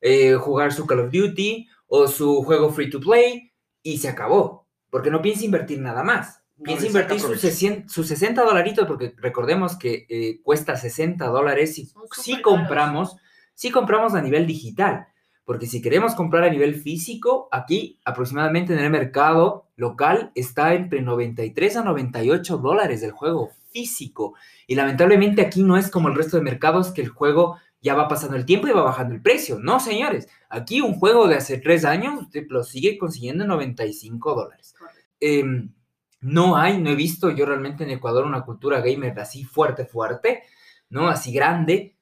eh, 0.00 0.34
jugar 0.34 0.72
su 0.72 0.86
Call 0.86 1.00
of 1.00 1.12
Duty 1.12 1.68
o 1.86 2.08
su 2.08 2.42
juego 2.42 2.70
free 2.70 2.90
to 2.90 3.00
play 3.00 3.52
y 3.82 3.98
se 3.98 4.08
acabó, 4.08 4.66
porque 4.90 5.10
no 5.10 5.22
piensa 5.22 5.44
invertir 5.44 5.80
nada 5.80 6.02
más. 6.02 6.42
Piensa 6.62 6.86
invertir 6.86 7.20
sus 7.20 8.08
60 8.08 8.42
dolaritos, 8.42 8.86
porque 8.86 9.14
recordemos 9.18 9.76
que 9.78 10.06
eh, 10.08 10.40
cuesta 10.42 10.76
60 10.76 11.26
dólares 11.26 11.74
si, 11.74 11.92
si 12.12 12.40
compramos, 12.40 13.16
si 13.54 13.70
compramos 13.70 14.14
a 14.14 14.22
nivel 14.22 14.46
digital. 14.46 15.06
Porque 15.46 15.66
si 15.66 15.80
queremos 15.80 16.16
comprar 16.16 16.42
a 16.42 16.50
nivel 16.50 16.74
físico, 16.74 17.48
aquí 17.52 18.00
aproximadamente 18.04 18.72
en 18.72 18.80
el 18.80 18.90
mercado 18.90 19.68
local 19.76 20.32
está 20.34 20.74
entre 20.74 21.00
93 21.00 21.76
a 21.76 21.84
98 21.84 22.58
dólares 22.58 23.02
el 23.04 23.12
juego 23.12 23.52
físico. 23.70 24.34
Y 24.66 24.74
lamentablemente 24.74 25.42
aquí 25.42 25.62
no 25.62 25.76
es 25.76 25.88
como 25.88 26.08
el 26.08 26.16
resto 26.16 26.36
de 26.36 26.42
mercados 26.42 26.90
que 26.90 27.00
el 27.00 27.08
juego 27.08 27.58
ya 27.80 27.94
va 27.94 28.08
pasando 28.08 28.36
el 28.36 28.44
tiempo 28.44 28.66
y 28.66 28.72
va 28.72 28.82
bajando 28.82 29.14
el 29.14 29.22
precio. 29.22 29.60
No, 29.60 29.78
señores. 29.78 30.28
Aquí 30.48 30.80
un 30.80 30.94
juego 30.94 31.28
de 31.28 31.36
hace 31.36 31.58
tres 31.58 31.84
años 31.84 32.20
usted 32.20 32.46
lo 32.48 32.64
sigue 32.64 32.98
consiguiendo 32.98 33.44
en 33.44 33.48
95 33.48 34.34
dólares. 34.34 34.74
Em, 35.20 35.72
no 36.20 36.56
hay, 36.56 36.78
no 36.78 36.90
he 36.90 36.96
visto 36.96 37.30
yo 37.30 37.46
realmente 37.46 37.84
en 37.84 37.90
Ecuador 37.90 38.26
una 38.26 38.44
cultura 38.44 38.80
gamer 38.80 39.16
así 39.20 39.44
fuerte, 39.44 39.86
fuerte, 39.86 40.42
¿no? 40.90 41.06
Así 41.08 41.32
grande. 41.32 41.95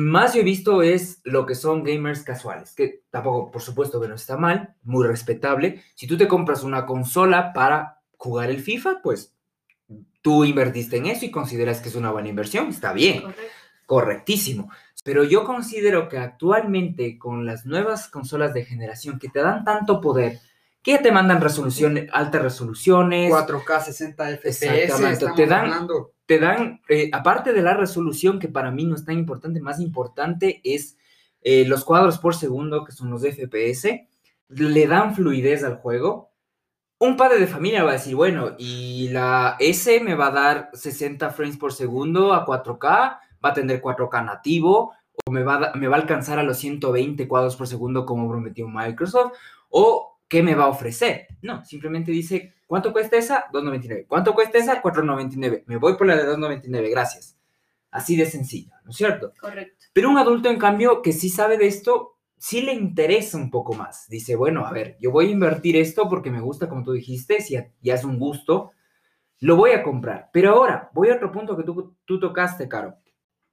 Más 0.00 0.34
yo 0.34 0.40
he 0.40 0.44
visto 0.44 0.82
es 0.82 1.20
lo 1.22 1.46
que 1.46 1.54
son 1.54 1.84
gamers 1.84 2.24
casuales, 2.24 2.72
que 2.74 3.04
tampoco, 3.10 3.52
por 3.52 3.62
supuesto, 3.62 4.00
que 4.00 4.08
no 4.08 4.16
está 4.16 4.36
mal, 4.36 4.74
muy 4.82 5.06
respetable. 5.06 5.82
Si 5.94 6.08
tú 6.08 6.16
te 6.16 6.26
compras 6.26 6.64
una 6.64 6.84
consola 6.84 7.52
para 7.52 8.00
jugar 8.16 8.50
el 8.50 8.60
FIFA, 8.60 9.00
pues 9.02 9.36
tú 10.20 10.44
invertiste 10.44 10.96
en 10.96 11.06
eso 11.06 11.24
y 11.24 11.30
consideras 11.30 11.80
que 11.80 11.90
es 11.90 11.94
una 11.94 12.10
buena 12.10 12.28
inversión, 12.28 12.68
está 12.68 12.92
bien. 12.92 13.22
correctísimo. 13.86 14.70
Pero 15.04 15.22
yo 15.24 15.44
considero 15.44 16.08
que 16.08 16.16
actualmente 16.16 17.18
con 17.18 17.44
las 17.44 17.66
nuevas 17.66 18.08
consolas 18.08 18.54
de 18.54 18.64
generación 18.64 19.18
que 19.18 19.28
te 19.28 19.40
dan 19.40 19.62
tanto 19.62 20.00
poder, 20.00 20.40
que 20.82 20.92
ya 20.92 21.02
te 21.02 21.12
mandan 21.12 21.42
resolución, 21.42 22.08
altas 22.10 22.40
resoluciones. 22.42 23.30
4K 23.30 23.80
60 23.80 24.30
FPS. 24.30 24.82
Exactamente, 24.84 25.26
te 25.36 25.46
dan- 25.46 25.64
hablando. 25.66 26.13
Te 26.26 26.38
dan, 26.38 26.80
eh, 26.88 27.10
aparte 27.12 27.52
de 27.52 27.62
la 27.62 27.74
resolución, 27.74 28.38
que 28.38 28.48
para 28.48 28.70
mí 28.70 28.84
no 28.84 28.94
es 28.94 29.04
tan 29.04 29.18
importante, 29.18 29.60
más 29.60 29.80
importante 29.80 30.60
es 30.64 30.96
eh, 31.42 31.64
los 31.66 31.84
cuadros 31.84 32.18
por 32.18 32.34
segundo, 32.34 32.84
que 32.84 32.92
son 32.92 33.10
los 33.10 33.22
FPS, 33.22 34.08
le 34.48 34.86
dan 34.86 35.14
fluidez 35.14 35.62
al 35.64 35.76
juego. 35.76 36.30
Un 36.98 37.16
padre 37.16 37.38
de 37.38 37.46
familia 37.46 37.84
va 37.84 37.90
a 37.90 37.94
decir, 37.94 38.14
bueno, 38.14 38.54
y 38.56 39.08
la 39.10 39.56
S 39.58 40.00
me 40.00 40.14
va 40.14 40.28
a 40.28 40.30
dar 40.30 40.70
60 40.72 41.30
frames 41.30 41.58
por 41.58 41.72
segundo 41.72 42.32
a 42.32 42.46
4K, 42.46 42.80
va 42.88 43.18
a 43.50 43.52
tener 43.54 43.82
4K 43.82 44.24
nativo, 44.24 44.92
o 45.26 45.30
me 45.30 45.42
va, 45.42 45.56
a, 45.56 45.76
me 45.76 45.88
va 45.88 45.96
a 45.96 46.00
alcanzar 46.00 46.38
a 46.38 46.42
los 46.42 46.56
120 46.58 47.28
cuadros 47.28 47.56
por 47.56 47.66
segundo 47.66 48.06
como 48.06 48.28
prometió 48.28 48.66
Microsoft, 48.68 49.32
o 49.68 50.13
qué 50.34 50.42
me 50.42 50.56
va 50.56 50.64
a 50.64 50.68
ofrecer. 50.68 51.28
No, 51.42 51.64
simplemente 51.64 52.10
dice, 52.10 52.54
¿cuánto 52.66 52.92
cuesta 52.92 53.16
esa? 53.16 53.44
2.99. 53.52 54.06
¿Cuánto 54.08 54.34
cuesta 54.34 54.58
esa? 54.58 54.82
4.99. 54.82 55.62
Me 55.66 55.76
voy 55.76 55.96
por 55.96 56.08
la 56.08 56.16
de 56.16 56.24
2.99, 56.24 56.90
gracias. 56.90 57.38
Así 57.92 58.16
de 58.16 58.26
sencillo, 58.26 58.72
¿no 58.82 58.90
es 58.90 58.96
cierto? 58.96 59.32
Correcto. 59.40 59.84
Pero 59.92 60.10
un 60.10 60.18
adulto, 60.18 60.50
en 60.50 60.58
cambio, 60.58 61.02
que 61.02 61.12
sí 61.12 61.28
sabe 61.28 61.56
de 61.56 61.68
esto, 61.68 62.18
sí 62.36 62.62
le 62.62 62.72
interesa 62.72 63.36
un 63.36 63.48
poco 63.48 63.74
más. 63.74 64.08
Dice, 64.08 64.34
bueno, 64.34 64.66
a 64.66 64.72
ver, 64.72 64.96
yo 65.00 65.12
voy 65.12 65.28
a 65.28 65.30
invertir 65.30 65.76
esto 65.76 66.08
porque 66.08 66.32
me 66.32 66.40
gusta, 66.40 66.68
como 66.68 66.82
tú 66.82 66.90
dijiste, 66.90 67.40
si 67.40 67.54
ya, 67.54 67.94
es 67.94 68.02
un 68.02 68.18
gusto, 68.18 68.72
lo 69.38 69.54
voy 69.54 69.70
a 69.70 69.84
comprar. 69.84 70.30
Pero 70.32 70.50
ahora, 70.50 70.90
voy 70.94 71.10
a 71.10 71.14
otro 71.14 71.30
punto 71.30 71.56
que 71.56 71.62
tú, 71.62 71.96
tú 72.04 72.18
tocaste, 72.18 72.66
Caro. 72.66 72.96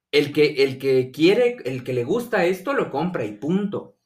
El 0.09 0.33
que, 0.33 0.63
el 0.63 0.79
que 0.79 1.11
quiere, 1.11 1.57
el 1.63 1.83
que 1.83 1.93
le 1.93 2.05
gusta 2.05 2.43
esto, 2.45 2.73
lo 2.73 2.89
compra 2.89 3.23
y 3.23 3.33
punto. 3.33 3.97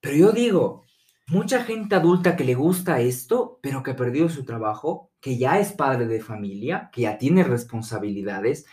Pero 0.00 0.16
yo 0.16 0.32
digo, 0.32 0.86
mucha 1.30 1.62
gente 1.62 1.94
adulta 1.94 2.36
que 2.36 2.44
le 2.44 2.54
gusta 2.54 3.00
esto, 3.00 3.58
pero 3.62 3.82
que 3.82 3.92
ha 3.92 3.96
perdido 3.96 4.28
su 4.28 4.44
trabajo, 4.44 5.10
que 5.20 5.38
ya 5.38 5.58
es 5.58 5.72
padre 5.72 6.06
de 6.06 6.20
familia, 6.20 6.90
que 6.92 7.02
ya 7.02 7.18
tiene 7.18 7.44
responsabilidades 7.44 8.66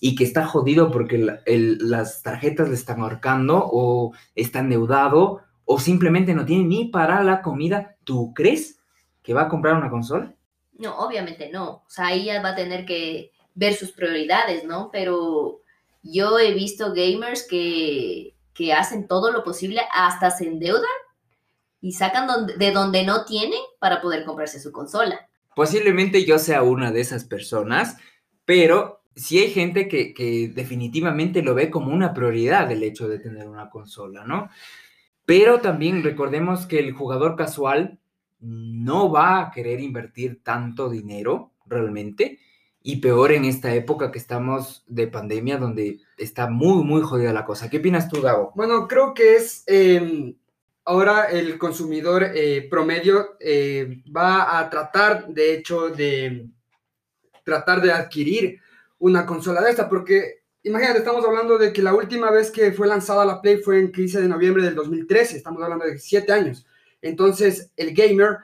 y 0.00 0.16
que 0.16 0.24
está 0.24 0.44
jodido 0.44 0.90
porque 0.90 1.24
las 1.46 2.22
tarjetas 2.22 2.68
le 2.68 2.74
están 2.74 3.00
ahorcando 3.00 3.62
o 3.70 4.12
está 4.34 4.58
endeudado 4.58 5.42
o 5.64 5.78
simplemente 5.78 6.34
no 6.34 6.44
tiene 6.44 6.64
ni 6.64 6.86
para 6.86 7.22
la 7.22 7.42
comida, 7.42 7.96
¿tú 8.02 8.34
crees 8.34 8.80
que 9.22 9.34
va 9.34 9.42
a 9.42 9.48
comprar 9.48 9.76
una 9.76 9.90
consola? 9.90 10.34
No, 10.72 10.98
obviamente 10.98 11.50
no. 11.52 11.68
O 11.68 11.84
sea, 11.88 12.06
ahí 12.06 12.26
va 12.26 12.50
a 12.50 12.56
tener 12.56 12.86
que 12.86 13.30
ver 13.54 13.74
sus 13.74 13.92
prioridades, 13.92 14.64
¿no? 14.64 14.90
Pero 14.90 15.60
yo 16.02 16.38
he 16.38 16.54
visto 16.54 16.92
gamers 16.92 17.46
que, 17.46 18.34
que 18.52 18.72
hacen 18.72 19.06
todo 19.06 19.30
lo 19.30 19.44
posible, 19.44 19.82
hasta 19.92 20.30
se 20.30 20.48
endeudan 20.48 20.90
y 21.80 21.92
sacan 21.92 22.26
donde- 22.26 22.56
de 22.56 22.72
donde 22.72 23.04
no 23.04 23.24
tienen 23.24 23.60
para 23.78 24.00
poder 24.00 24.24
comprarse 24.24 24.60
su 24.60 24.72
consola. 24.72 25.28
Posiblemente 25.54 26.24
yo 26.24 26.38
sea 26.38 26.62
una 26.62 26.92
de 26.92 27.00
esas 27.00 27.24
personas, 27.24 27.96
pero 28.44 29.02
sí 29.16 29.38
hay 29.38 29.50
gente 29.50 29.88
que, 29.88 30.14
que 30.14 30.48
definitivamente 30.54 31.42
lo 31.42 31.54
ve 31.54 31.70
como 31.70 31.92
una 31.92 32.14
prioridad 32.14 32.70
el 32.70 32.82
hecho 32.82 33.08
de 33.08 33.18
tener 33.18 33.48
una 33.48 33.68
consola, 33.70 34.24
¿no? 34.24 34.48
Pero 35.26 35.60
también 35.60 36.02
recordemos 36.02 36.66
que 36.66 36.78
el 36.78 36.92
jugador 36.92 37.36
casual 37.36 37.98
no 38.40 39.10
va 39.10 39.40
a 39.40 39.50
querer 39.50 39.80
invertir 39.80 40.42
tanto 40.42 40.88
dinero 40.88 41.52
realmente, 41.66 42.38
y 42.82 42.96
peor 42.96 43.32
en 43.32 43.44
esta 43.44 43.74
época 43.74 44.10
que 44.10 44.18
estamos 44.18 44.84
de 44.86 45.06
pandemia 45.06 45.58
donde 45.58 45.98
está 46.16 46.48
muy, 46.48 46.82
muy 46.82 47.02
jodida 47.02 47.32
la 47.32 47.44
cosa. 47.44 47.68
¿Qué 47.68 47.76
opinas 47.76 48.08
tú, 48.08 48.22
Gabo? 48.22 48.52
Bueno, 48.54 48.88
creo 48.88 49.12
que 49.12 49.36
es 49.36 49.64
eh, 49.66 50.34
ahora 50.90 51.26
el 51.26 51.56
consumidor 51.56 52.32
eh, 52.34 52.66
promedio 52.68 53.36
eh, 53.38 54.02
va 54.14 54.58
a 54.58 54.68
tratar, 54.68 55.28
de 55.28 55.54
hecho, 55.54 55.88
de 55.88 56.48
tratar 57.44 57.80
de 57.80 57.92
adquirir 57.92 58.60
una 58.98 59.24
consola 59.24 59.60
de 59.62 59.70
esta, 59.70 59.88
porque 59.88 60.42
imagínate, 60.64 60.98
estamos 60.98 61.24
hablando 61.24 61.58
de 61.58 61.72
que 61.72 61.80
la 61.80 61.94
última 61.94 62.32
vez 62.32 62.50
que 62.50 62.72
fue 62.72 62.88
lanzada 62.88 63.24
la 63.24 63.40
Play 63.40 63.58
fue 63.58 63.78
en 63.78 63.92
15 63.92 64.20
de 64.20 64.28
noviembre 64.28 64.64
del 64.64 64.74
2013, 64.74 65.36
estamos 65.36 65.62
hablando 65.62 65.84
de 65.84 65.96
7 65.96 66.32
años. 66.32 66.66
Entonces, 67.00 67.70
el 67.76 67.94
gamer 67.94 68.38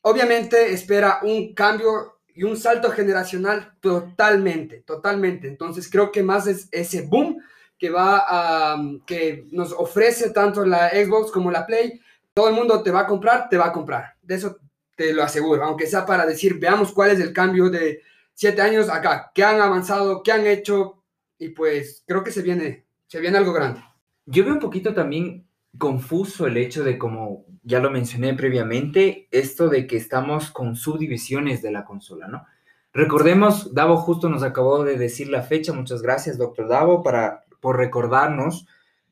obviamente 0.00 0.72
espera 0.72 1.18
un 1.22 1.52
cambio 1.52 2.18
y 2.34 2.44
un 2.44 2.56
salto 2.56 2.92
generacional 2.92 3.74
totalmente, 3.80 4.80
totalmente. 4.86 5.48
Entonces, 5.48 5.90
creo 5.90 6.10
que 6.10 6.22
más 6.22 6.46
es 6.46 6.66
ese 6.72 7.02
boom 7.02 7.42
que 7.78 7.90
va 7.90 8.24
a, 8.26 8.76
que 9.06 9.46
nos 9.50 9.72
ofrece 9.72 10.30
tanto 10.30 10.64
la 10.64 10.90
Xbox 10.90 11.30
como 11.30 11.50
la 11.50 11.66
Play, 11.66 12.00
todo 12.32 12.48
el 12.48 12.54
mundo 12.54 12.82
te 12.82 12.90
va 12.90 13.00
a 13.00 13.06
comprar, 13.06 13.48
te 13.48 13.56
va 13.56 13.66
a 13.66 13.72
comprar. 13.72 14.14
De 14.22 14.34
eso 14.36 14.58
te 14.96 15.12
lo 15.12 15.22
aseguro, 15.22 15.64
aunque 15.64 15.86
sea 15.86 16.06
para 16.06 16.26
decir, 16.26 16.58
veamos 16.58 16.92
cuál 16.92 17.10
es 17.10 17.20
el 17.20 17.32
cambio 17.32 17.68
de 17.68 18.02
siete 18.34 18.62
años 18.62 18.88
acá, 18.88 19.30
qué 19.34 19.44
han 19.44 19.60
avanzado, 19.60 20.22
qué 20.22 20.32
han 20.32 20.46
hecho, 20.46 21.02
y 21.38 21.50
pues 21.50 22.02
creo 22.06 22.22
que 22.22 22.30
se 22.30 22.42
viene, 22.42 22.84
se 23.06 23.20
viene 23.20 23.38
algo 23.38 23.52
grande. 23.52 23.82
Yo 24.26 24.44
veo 24.44 24.54
un 24.54 24.60
poquito 24.60 24.94
también 24.94 25.46
confuso 25.78 26.46
el 26.46 26.56
hecho 26.56 26.84
de, 26.84 26.98
como 26.98 27.44
ya 27.62 27.80
lo 27.80 27.90
mencioné 27.90 28.34
previamente, 28.34 29.28
esto 29.30 29.68
de 29.68 29.86
que 29.86 29.96
estamos 29.96 30.50
con 30.50 30.76
subdivisiones 30.76 31.62
de 31.62 31.72
la 31.72 31.84
consola, 31.84 32.28
¿no? 32.28 32.46
Recordemos, 32.92 33.74
Davo 33.74 33.96
justo 33.96 34.28
nos 34.28 34.44
acabó 34.44 34.84
de 34.84 34.96
decir 34.96 35.28
la 35.28 35.42
fecha, 35.42 35.72
muchas 35.72 36.00
gracias, 36.00 36.38
doctor 36.38 36.68
Davo, 36.68 37.02
para, 37.02 37.43
por 37.64 37.78
recordarnos 37.78 38.66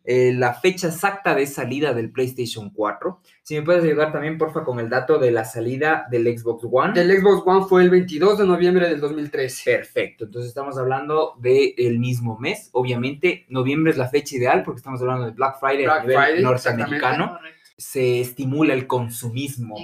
eh, 0.04 0.34
la 0.34 0.52
fecha 0.52 0.88
exacta 0.88 1.34
de 1.34 1.46
salida 1.46 1.94
del 1.94 2.10
PlayStation 2.12 2.68
4. 2.68 3.18
Si 3.42 3.54
me 3.54 3.62
puedes 3.62 3.82
ayudar 3.82 4.12
también, 4.12 4.36
porfa, 4.36 4.62
con 4.62 4.78
el 4.78 4.90
dato 4.90 5.18
de 5.18 5.30
la 5.30 5.46
salida 5.46 6.06
del 6.10 6.26
Xbox 6.38 6.66
One. 6.70 7.00
El 7.00 7.18
Xbox 7.18 7.42
One 7.46 7.64
fue 7.66 7.82
el 7.82 7.88
22 7.88 8.36
de 8.36 8.46
noviembre 8.46 8.90
del 8.90 9.00
2013. 9.00 9.72
Perfecto, 9.72 10.26
entonces 10.26 10.50
estamos 10.50 10.76
hablando 10.76 11.34
del 11.38 11.98
mismo 11.98 12.38
mes. 12.38 12.68
Obviamente, 12.72 13.46
noviembre 13.48 13.92
es 13.92 13.96
la 13.96 14.10
fecha 14.10 14.36
ideal 14.36 14.62
porque 14.64 14.80
estamos 14.80 15.00
hablando 15.00 15.24
de 15.24 15.30
Black 15.30 15.58
Friday 15.58 15.84
Black 15.84 16.00
a 16.00 16.02
nivel 16.02 16.16
Friday, 16.18 16.42
norteamericano. 16.42 17.38
Se 17.78 18.20
estimula 18.20 18.74
el 18.74 18.86
consumismo. 18.86 19.76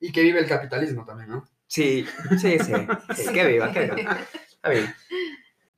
Y 0.00 0.10
que 0.10 0.22
vive 0.22 0.40
el 0.40 0.48
capitalismo 0.48 1.04
también, 1.04 1.30
¿no? 1.30 1.44
Sí, 1.68 2.04
sí, 2.40 2.58
sí. 2.58 2.72
sí, 3.14 3.32
que 3.32 3.46
viva, 3.46 3.70
que 3.70 3.86
viva. 3.94 4.18
Está 4.48 4.70
bien. 4.70 4.92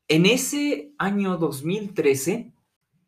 En 0.09 0.27
ese 0.27 0.93
año 0.99 1.39
2013, 1.39 2.53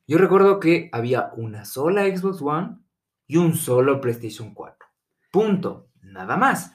yo 0.07 0.19
recuerdo 0.19 0.61
que 0.61 0.89
había 0.93 1.31
una 1.37 1.67
sola 1.67 2.05
Xbox 2.05 2.41
One 2.41 2.79
y 3.27 3.37
un 3.37 3.55
solo 3.55 4.01
PlayStation 4.01 4.55
4. 4.55 4.87
Punto. 5.31 5.91
Nada 6.01 6.37
más. 6.37 6.73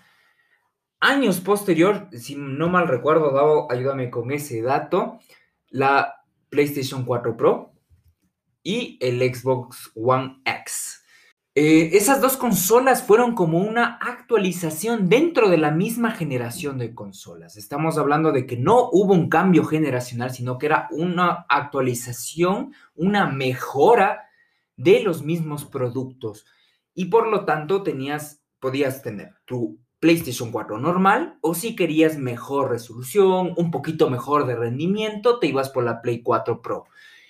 Años 1.00 1.40
posterior, 1.40 2.10
si 2.12 2.36
no 2.36 2.70
mal 2.70 2.88
recuerdo, 2.88 3.72
ayúdame 3.72 4.12
con 4.12 4.32
ese 4.32 4.62
dato, 4.62 5.18
la 5.70 6.24
PlayStation 6.50 7.04
4 7.06 7.36
Pro 7.36 7.74
y 8.62 9.00
el 9.02 9.20
Xbox 9.34 9.92
One 9.96 10.42
X. 10.46 11.01
Eh, 11.54 11.98
esas 11.98 12.22
dos 12.22 12.38
consolas 12.38 13.04
fueron 13.04 13.36
como 13.36 13.58
una 13.58 13.98
actualización 13.98 15.10
dentro 15.10 15.50
de 15.50 15.58
la 15.58 15.70
misma 15.70 16.12
generación 16.12 16.78
de 16.78 16.96
consolas. 16.96 17.58
Estamos 17.58 17.98
hablando 17.98 18.32
de 18.32 18.46
que 18.46 18.56
no 18.56 18.88
hubo 18.94 19.14
un 19.14 19.28
cambio 19.28 19.66
generacional, 19.66 20.32
sino 20.32 20.58
que 20.58 20.68
era 20.68 20.88
una 20.92 21.46
actualización, 21.50 22.74
una 22.96 23.28
mejora 23.28 24.30
de 24.78 25.02
los 25.02 25.24
mismos 25.24 25.66
productos. 25.66 26.46
Y 26.94 27.06
por 27.06 27.28
lo 27.28 27.44
tanto 27.44 27.84
tenías, 27.84 28.42
podías 28.62 29.02
tener 29.02 29.34
tu 29.44 29.78
PlayStation 30.00 30.54
4 30.54 30.80
normal 30.80 31.38
o 31.42 31.54
si 31.54 31.76
querías 31.76 32.18
mejor 32.18 32.70
resolución, 32.72 33.54
un 33.58 33.72
poquito 33.72 34.10
mejor 34.10 34.48
de 34.48 34.56
rendimiento, 34.56 35.38
te 35.38 35.48
ibas 35.48 35.70
por 35.70 35.84
la 35.84 36.02
Play 36.02 36.22
4 36.22 36.62
Pro. 36.62 36.86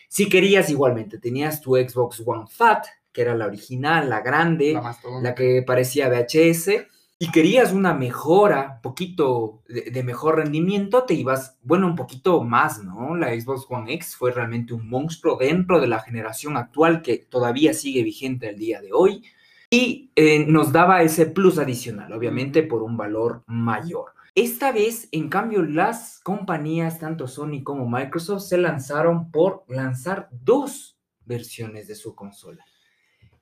Si 0.07 0.29
querías 0.29 0.69
igualmente, 0.69 1.17
tenías 1.17 1.60
tu 1.60 1.75
Xbox 1.75 2.21
One 2.23 2.45
Fat, 2.47 2.86
que 3.12 3.21
era 3.21 3.36
la 3.36 3.45
original, 3.45 4.10
la 4.10 4.21
grande, 4.21 4.80
La 5.21 5.36
que 5.36 5.63
parecía 5.65 6.10
VHS, 6.10 6.88
y 7.19 7.32
querías 7.32 7.71
una 7.71 7.93
mejora, 7.93 8.76
un 8.78 8.82
poquito 8.82 9.62
de, 9.67 9.91
de 9.91 10.04
mejor 10.04 10.38
rendimiento, 10.38 11.04
te 11.04 11.13
ibas, 11.13 11.58
bueno, 11.62 11.86
un 11.86 11.95
poquito 11.95 12.43
más, 12.43 12.84
¿no? 12.84 13.15
La 13.15 13.28
Xbox 13.28 13.67
One 13.69 13.93
X 13.93 14.15
fue 14.15 14.32
realmente 14.32 14.74
un 14.74 14.89
monstruo 14.89 15.38
dentro 15.38 15.80
de 15.80 15.88
la 15.88 16.00
generación 16.00 16.58
actual 16.58 17.04
que 17.04 17.17
todavía 17.19 17.74
sigue 17.74 18.04
vigente 18.04 18.50
el 18.50 18.58
día 18.58 18.82
de 18.82 18.91
hoy 18.91 19.24
y 19.69 20.12
eh, 20.15 20.45
nos 20.47 20.71
daba 20.71 21.02
ese 21.02 21.28
plus 21.28 21.58
adicional, 21.58 22.12
obviamente 22.12 22.63
por 22.63 22.84
un 22.84 22.97
valor 22.97 23.43
mayor. 23.47 24.13
Esta 24.36 24.71
vez, 24.71 25.08
en 25.12 25.30
cambio, 25.30 25.63
las 25.63 26.19
compañías, 26.24 27.00
tanto 27.00 27.28
Sony 27.28 27.63
como 27.63 27.88
Microsoft, 27.89 28.43
se 28.43 28.58
lanzaron 28.58 29.30
por 29.30 29.63
lanzar 29.67 30.30
dos 30.32 30.97
versiones 31.26 31.88
de 31.88 31.95
su 31.95 32.15
consola. 32.15 32.65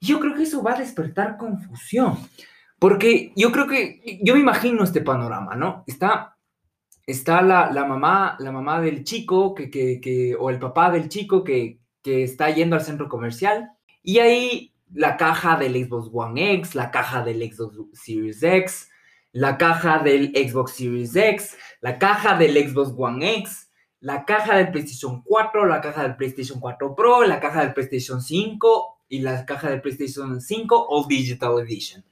Yo 0.02 0.20
creo 0.20 0.36
que 0.36 0.44
eso 0.44 0.64
va 0.64 0.74
a 0.74 0.80
despertar 0.80 1.38
confusión, 1.38 2.18
porque 2.80 3.34
yo 3.36 3.52
creo 3.52 3.68
que, 3.68 4.20
yo 4.24 4.34
me 4.34 4.40
imagino 4.40 4.84
este 4.84 5.02
panorama, 5.02 5.56
¿no? 5.56 5.84
Está 5.88 6.38
está 7.10 7.42
la, 7.42 7.72
la 7.72 7.86
mamá, 7.86 8.38
la 8.40 8.52
mamá 8.52 8.80
del 8.82 9.04
chico 9.04 9.56
que, 9.56 9.72
que, 9.72 10.00
que, 10.00 10.36
o 10.40 10.50
el 10.50 10.60
papá 10.60 10.92
del 10.92 11.10
chico 11.10 11.44
que, 11.44 11.80
que 12.04 12.24
está 12.24 12.52
yendo 12.52 12.76
al 12.76 12.84
centro 12.84 13.10
comercial. 13.10 13.72
Y 14.04 14.20
ahí 14.20 14.76
la 14.94 15.18
caja 15.18 15.58
del 15.58 15.74
Xbox 15.74 16.10
One 16.14 16.54
X, 16.56 16.76
la 16.76 16.92
caja 16.92 17.24
del 17.24 17.42
Xbox 17.52 17.88
Series 17.94 18.44
X, 18.44 18.90
la 19.32 19.58
caja 19.58 20.00
del 20.00 20.32
Xbox 20.36 20.74
Series 20.74 21.16
X, 21.16 21.58
la 21.82 21.98
caja 21.98 22.38
del 22.38 22.56
Xbox 22.70 22.94
One 22.96 23.38
X, 23.40 23.72
la 24.02 24.24
caja 24.26 24.58
del 24.58 24.72
PlayStation 24.72 25.24
4, 25.24 25.66
la 25.66 25.82
caja 25.82 26.04
del 26.04 26.16
PlayStation 26.16 26.60
4 26.60 26.96
Pro, 26.96 27.24
la 27.26 27.40
caja 27.40 27.62
del 27.62 27.74
PlayStation 27.74 28.22
5 28.22 28.99
y 29.10 29.20
la 29.20 29.46
caja 29.46 29.70
del 29.70 29.82
PlayStation 29.82 30.40
5 30.40 30.88
All 30.90 31.08
Digital 31.08 31.60
Edition. 31.60 32.04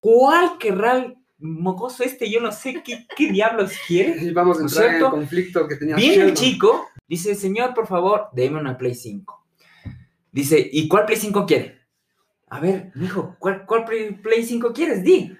¿Cuál 0.00 0.56
querrá 0.58 0.96
el 0.96 1.16
mocoso 1.38 2.04
este? 2.04 2.30
Yo 2.30 2.40
no 2.40 2.52
sé 2.52 2.82
qué, 2.84 3.06
qué 3.16 3.30
diablos 3.30 3.72
quiere. 3.86 4.32
Vamos 4.32 4.58
a 4.58 4.60
¿No 4.60 4.66
es 4.66 4.72
entrar 4.72 4.94
en 4.94 5.04
el 5.04 5.10
conflicto 5.10 5.68
que 5.68 5.76
tenía 5.76 5.96
Viene 5.96 6.24
el 6.24 6.34
chico, 6.34 6.86
dice, 7.08 7.34
señor, 7.34 7.74
por 7.74 7.86
favor, 7.86 8.28
deme 8.32 8.60
una 8.60 8.78
Play 8.78 8.94
5. 8.94 9.46
Dice, 10.30 10.68
¿y 10.72 10.86
cuál 10.88 11.04
Play 11.04 11.18
5 11.18 11.44
quiere? 11.44 11.78
A 12.50 12.60
ver, 12.60 12.92
mijo, 12.94 13.36
¿cuál, 13.38 13.66
cuál 13.66 13.84
Play 13.84 14.12
Play 14.12 14.44
5 14.44 14.72
quieres? 14.72 15.02
Di. 15.02 15.36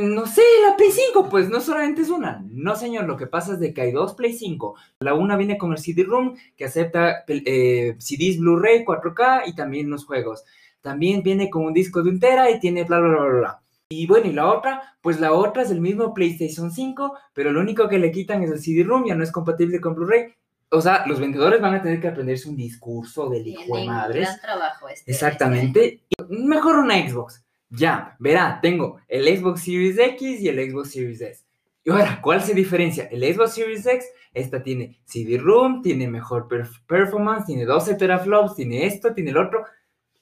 No 0.00 0.26
sé, 0.26 0.42
la 0.64 0.76
Play 0.76 0.90
5, 0.92 1.28
pues 1.28 1.48
no 1.48 1.60
solamente 1.60 2.02
es 2.02 2.10
una. 2.10 2.44
No, 2.50 2.76
señor, 2.76 3.04
lo 3.04 3.16
que 3.16 3.26
pasa 3.26 3.54
es 3.54 3.60
de 3.60 3.74
que 3.74 3.80
hay 3.80 3.92
dos 3.92 4.14
Play 4.14 4.32
5. 4.32 4.76
La 5.00 5.14
una 5.14 5.36
viene 5.36 5.58
con 5.58 5.72
el 5.72 5.78
CD-ROOM, 5.78 6.36
que 6.56 6.64
acepta 6.64 7.24
eh, 7.26 7.96
CDs 7.98 8.38
Blu-ray 8.38 8.84
4K 8.84 9.42
y 9.46 9.56
también 9.56 9.90
los 9.90 10.04
juegos. 10.04 10.44
También 10.82 11.22
viene 11.24 11.50
con 11.50 11.64
un 11.64 11.72
disco 11.72 12.02
de 12.02 12.10
un 12.10 12.20
tera 12.20 12.48
y 12.48 12.60
tiene 12.60 12.84
bla, 12.84 13.00
bla, 13.00 13.08
bla, 13.08 13.24
bla. 13.24 13.62
Y 13.88 14.06
bueno, 14.06 14.26
y 14.26 14.32
la 14.32 14.46
otra, 14.46 14.96
pues 15.00 15.18
la 15.18 15.32
otra 15.32 15.62
es 15.62 15.70
el 15.70 15.80
mismo 15.80 16.14
PlayStation 16.14 16.70
5, 16.70 17.16
pero 17.32 17.52
lo 17.52 17.60
único 17.60 17.88
que 17.88 17.98
le 17.98 18.12
quitan 18.12 18.44
es 18.44 18.50
el 18.50 18.60
CD-ROOM, 18.60 19.06
ya 19.06 19.16
no 19.16 19.24
es 19.24 19.32
compatible 19.32 19.80
con 19.80 19.96
Blu-ray. 19.96 20.32
O 20.70 20.80
sea, 20.80 21.04
los 21.06 21.18
vendedores 21.18 21.60
van 21.60 21.74
a 21.74 21.82
tener 21.82 22.00
que 22.00 22.08
aprenderse 22.08 22.48
un 22.48 22.56
discurso 22.56 23.28
del 23.28 23.46
hijo 23.46 23.76
de 23.76 23.86
madres. 23.86 24.22
gran 24.22 24.40
trabajo 24.40 24.88
este. 24.88 25.10
Exactamente. 25.10 26.02
Mejor 26.28 26.76
una 26.78 26.96
Xbox. 27.08 27.45
Ya, 27.70 28.16
verá, 28.20 28.60
tengo 28.62 29.00
el 29.08 29.26
Xbox 29.36 29.62
Series 29.62 29.98
X 29.98 30.40
y 30.40 30.48
el 30.48 30.70
Xbox 30.70 30.90
Series 30.92 31.20
S. 31.20 31.44
Y 31.84 31.90
ahora, 31.90 32.20
¿cuál 32.22 32.42
se 32.42 32.54
diferencia? 32.54 33.04
El 33.10 33.22
Xbox 33.34 33.54
Series 33.54 33.86
X, 33.86 34.04
esta 34.34 34.62
tiene 34.62 34.98
CD-ROOM, 35.04 35.82
tiene 35.82 36.08
mejor 36.08 36.48
perf- 36.48 36.84
performance, 36.86 37.46
tiene 37.46 37.64
12 37.64 37.94
teraflops, 37.94 38.56
tiene 38.56 38.86
esto, 38.86 39.14
tiene 39.14 39.30
el 39.30 39.36
otro. 39.36 39.64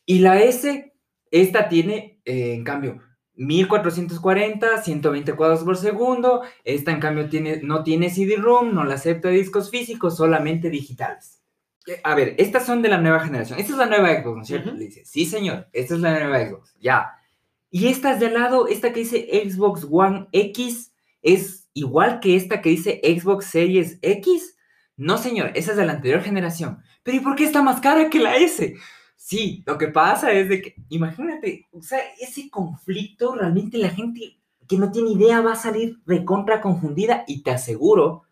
Y 0.07 0.19
la 0.21 0.41
S, 0.43 0.93
esta 1.31 1.69
tiene, 1.69 2.21
eh, 2.25 2.55
en 2.55 2.65
cambio, 2.65 3.01
1440, 3.37 4.83
120 4.83 5.33
cuadros 5.35 5.65
por 5.65 5.77
segundo. 5.77 6.43
Esta, 6.65 6.93
en 6.93 7.01
cambio, 7.01 7.29
tiene, 7.29 7.61
no 7.63 7.83
tiene 7.83 8.11
CD-ROOM, 8.11 8.75
no 8.75 8.85
la 8.85 8.95
acepta 8.95 9.29
discos 9.29 9.71
físicos, 9.71 10.17
solamente 10.17 10.71
digitales. 10.71 11.43
Eh, 11.87 12.01
A 12.05 12.15
ver, 12.15 12.35
estas 12.39 12.65
son 12.67 12.83
de 12.83 12.89
la 12.89 12.99
nueva 12.99 13.21
generación. 13.21 13.59
Esta 13.59 13.73
es 13.73 13.79
la 13.79 13.87
nueva 13.87 14.13
Xbox, 14.15 14.37
¿no 14.37 14.43
es 14.43 14.49
cierto? 14.49 14.73
Le 14.73 14.85
dice, 14.87 15.03
sí, 15.05 15.27
señor, 15.27 15.69
esta 15.73 15.95
es 15.95 16.01
la 16.01 16.13
nueva 16.19 16.47
Xbox, 16.47 16.75
ya. 16.81 17.13
Y 17.75 17.89
esta 17.89 18.13
es 18.13 18.21
de 18.21 18.27
al 18.27 18.35
lado, 18.35 18.69
esta 18.69 18.93
que 18.93 19.01
dice 19.01 19.29
Xbox 19.51 19.85
One 19.91 20.29
X, 20.31 20.93
es 21.23 21.69
igual 21.73 22.21
que 22.21 22.37
esta 22.37 22.61
que 22.61 22.69
dice 22.69 23.01
Xbox 23.03 23.47
Series 23.47 23.99
X. 24.01 24.57
No, 24.97 25.19
señor, 25.19 25.51
esa 25.57 25.73
es 25.73 25.77
de 25.79 25.85
la 25.85 25.95
anterior 25.95 26.23
generación. 26.23 26.79
Pero 27.03 27.17
¿y 27.17 27.21
por 27.21 27.35
qué 27.35 27.43
está 27.43 27.63
más 27.63 27.81
cara 27.81 28.09
que 28.09 28.21
la 28.21 28.37
S? 28.37 28.77
Sí, 29.17 29.65
lo 29.67 29.77
que 29.77 29.89
pasa 29.89 30.31
es 30.31 30.49
de 30.49 30.63
que, 30.63 30.77
imagínate, 30.89 31.67
o 31.73 31.83
sea, 31.83 31.99
ese 32.21 32.49
conflicto 32.49 33.35
realmente 33.35 33.77
la 33.79 33.91
gente 33.91 34.39
que 34.69 34.79
no 34.79 34.93
tiene 34.93 35.11
idea 35.11 35.41
va 35.41 35.55
a 35.55 35.57
salir 35.57 35.99
recontra 36.07 36.61
confundida 36.61 37.25
y 37.27 37.43
te 37.43 37.51
aseguro, 37.51 38.23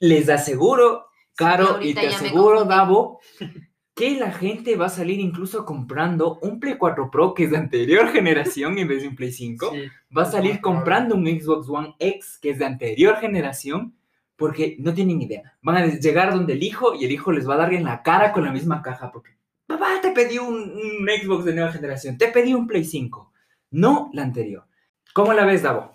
les 0.00 0.28
aseguro, 0.28 1.06
Caro, 1.34 1.80
y 1.80 1.94
te 1.94 2.08
aseguro. 2.08 2.66
Davo, 2.66 3.20
que 4.00 4.18
la 4.18 4.32
gente 4.32 4.76
va 4.76 4.86
a 4.86 4.88
salir 4.88 5.20
incluso 5.20 5.66
comprando 5.66 6.38
un 6.40 6.58
Play 6.58 6.76
4 6.78 7.10
Pro 7.10 7.34
que 7.34 7.44
es 7.44 7.50
de 7.50 7.58
anterior 7.58 8.08
generación 8.12 8.78
en 8.78 8.88
vez 8.88 9.02
de 9.02 9.08
un 9.08 9.14
Play 9.14 9.30
5 9.30 9.72
Sí. 9.74 9.88
va 10.16 10.22
a 10.22 10.30
salir 10.30 10.62
comprando 10.62 11.14
un 11.14 11.26
Xbox 11.26 11.68
One 11.68 11.94
X 11.98 12.38
que 12.40 12.48
es 12.50 12.58
de 12.58 12.64
anterior 12.64 13.16
generación 13.16 13.94
porque 14.36 14.76
no 14.78 14.94
tienen 14.94 15.20
idea. 15.20 15.54
Van 15.60 15.76
a 15.76 15.84
llegar 15.86 16.32
donde 16.32 16.54
el 16.54 16.62
hijo 16.62 16.94
y 16.94 17.04
el 17.04 17.12
hijo 17.12 17.30
les 17.30 17.46
va 17.46 17.54
a 17.54 17.58
dar 17.58 17.74
en 17.74 17.84
la 17.84 18.02
cara 18.02 18.32
con 18.32 18.42
la 18.42 18.52
misma 18.52 18.80
caja 18.80 19.12
porque 19.12 19.32
papá 19.66 20.00
te 20.00 20.12
pedí 20.12 20.38
un, 20.38 20.54
un 20.54 21.06
Xbox 21.22 21.44
de 21.44 21.52
nueva 21.52 21.70
generación, 21.70 22.16
te 22.16 22.28
pedí 22.28 22.54
un 22.54 22.66
Play 22.66 22.84
5, 22.84 23.30
no 23.72 24.08
la 24.14 24.22
anterior. 24.22 24.64
¿Cómo 25.12 25.34
la 25.34 25.44
ves, 25.44 25.62
Davo? 25.62 25.94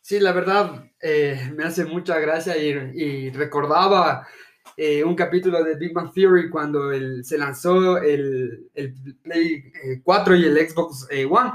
Sí, 0.00 0.20
la 0.20 0.30
verdad 0.30 0.84
eh, 1.02 1.50
me 1.56 1.64
hace 1.64 1.84
mucha 1.84 2.20
gracia 2.20 2.56
y, 2.56 2.68
y 2.94 3.30
recordaba 3.30 4.24
eh, 4.76 5.04
un 5.04 5.14
capítulo 5.14 5.62
de 5.62 5.76
Big 5.76 5.92
Bang 5.92 6.12
Theory 6.12 6.50
cuando 6.50 6.90
se 7.22 7.38
lanzó 7.38 7.98
el, 7.98 8.68
el 8.74 8.94
Play 9.22 9.72
eh, 9.84 10.00
4 10.02 10.36
y 10.36 10.44
el 10.44 10.68
Xbox 10.68 11.06
eh, 11.10 11.24
One. 11.24 11.52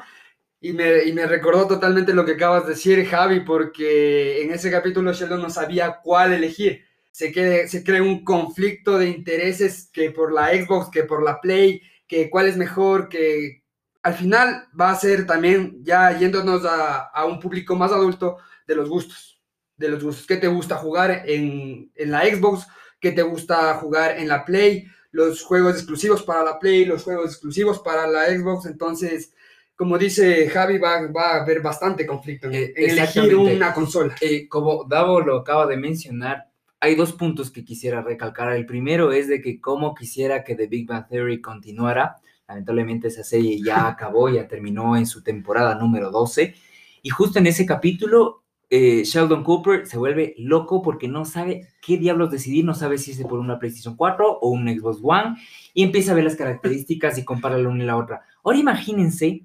Y 0.62 0.74
me, 0.74 1.06
y 1.06 1.14
me 1.14 1.26
recordó 1.26 1.68
totalmente 1.68 2.14
lo 2.14 2.26
que 2.26 2.34
acabas 2.34 2.64
de 2.66 2.72
decir, 2.72 3.06
Javi, 3.06 3.42
porque 3.42 4.42
en 4.44 4.52
ese 4.52 4.70
capítulo 4.70 5.14
Sheldon 5.14 5.42
no 5.42 5.50
sabía 5.50 6.00
cuál 6.04 6.34
elegir. 6.34 6.84
Se, 7.12 7.32
que- 7.32 7.68
se 7.68 7.84
crea 7.84 8.04
un 8.04 8.24
conflicto 8.26 8.98
de 8.98 9.10
intereses 9.10 9.90
que 9.94 10.12
por 10.12 10.34
la 10.34 10.50
Xbox, 10.50 10.90
que 10.92 11.04
por 11.04 11.24
la 11.24 11.40
Play, 11.40 11.82
que 12.08 12.30
cuál 12.30 12.48
es 12.48 12.58
mejor, 12.58 13.08
que 13.10 13.64
al 14.04 14.14
final 14.16 14.66
va 14.80 14.92
a 14.92 14.96
ser 14.96 15.26
también 15.26 15.78
ya 15.84 16.18
yéndonos 16.18 16.66
a, 16.66 17.04
a 17.08 17.26
un 17.26 17.40
público 17.40 17.76
más 17.76 17.92
adulto 17.92 18.38
de 18.68 18.76
los 18.76 18.90
gustos, 18.90 19.42
de 19.78 19.90
los 19.90 20.04
gustos. 20.04 20.28
¿Qué 20.28 20.38
te 20.38 20.48
gusta 20.48 20.76
jugar 20.78 21.24
en, 21.26 21.90
en 21.96 22.12
la 22.12 22.24
Xbox? 22.26 22.68
¿Qué 23.00 23.12
te 23.12 23.22
gusta 23.22 23.74
jugar 23.76 24.18
en 24.18 24.28
la 24.28 24.46
Play? 24.46 24.88
Los 25.12 25.44
juegos 25.44 25.76
exclusivos 25.76 26.24
para 26.24 26.44
la 26.44 26.60
Play, 26.60 26.86
los 26.86 27.04
juegos 27.04 27.32
exclusivos 27.32 27.80
para 27.80 28.08
la 28.08 28.26
Xbox. 28.26 28.66
Entonces, 28.66 29.34
como 29.76 29.98
dice 29.98 30.50
Javi, 30.50 30.78
va, 30.78 31.08
va 31.08 31.36
a 31.36 31.42
haber 31.44 31.62
bastante 31.62 32.06
conflicto 32.06 32.48
en, 32.48 32.56
Eh, 32.56 32.74
en 32.76 32.90
elegir 32.92 33.36
una 33.36 33.74
consola. 33.74 34.16
Eh, 34.20 34.48
como 34.48 34.84
Davo 34.84 35.22
lo 35.22 35.38
acaba 35.38 35.66
de 35.66 35.78
mencionar, 35.78 36.50
hay 36.82 36.96
dos 36.96 37.14
puntos 37.14 37.50
que 37.52 37.66
quisiera 37.66 38.02
recalcar. 38.02 38.52
El 38.54 38.66
primero 38.66 39.12
es 39.12 39.28
de 39.28 39.42
que 39.42 39.60
como 39.60 39.96
quisiera 39.96 40.44
que 40.44 40.56
The 40.56 40.68
Big 40.68 40.88
Bang 40.88 41.08
Theory 41.08 41.42
continuara. 41.42 42.18
Lamentablemente 42.48 43.08
esa 43.08 43.24
serie 43.24 43.62
ya 43.64 43.88
acabó, 43.88 44.30
ya 44.30 44.48
terminó 44.48 44.98
en 44.98 45.06
su 45.06 45.24
temporada 45.24 45.76
número 45.76 46.12
12. 46.12 46.56
Y 47.02 47.10
justo 47.10 47.40
en 47.40 47.48
ese 47.48 47.66
capítulo, 47.66 48.39
eh, 48.70 49.04
Sheldon 49.04 49.44
Cooper 49.44 49.88
se 49.88 49.98
vuelve 49.98 50.36
loco 50.38 50.82
porque 50.82 51.08
no 51.08 51.26
sabe 51.26 51.68
qué 51.82 51.98
diablos 51.98 52.30
decidir, 52.30 52.66
no 52.66 52.76
sabe 52.76 52.98
si 52.98 53.12
irse 53.12 53.26
por 53.26 53.40
una 53.40 53.58
PlayStation 53.58 53.96
4 53.96 54.40
o 54.42 54.50
un 54.50 54.68
Xbox 54.68 55.00
One, 55.02 55.38
y 55.74 55.84
empieza 55.84 56.12
a 56.12 56.16
ver 56.16 56.24
las 56.24 56.36
características 56.36 57.18
y 57.18 57.26
compara 57.26 57.58
la 57.58 57.70
una 57.70 57.84
y 57.84 57.88
la 57.88 57.98
otra. 57.98 58.22
Ahora 58.44 58.58
imagínense 58.58 59.44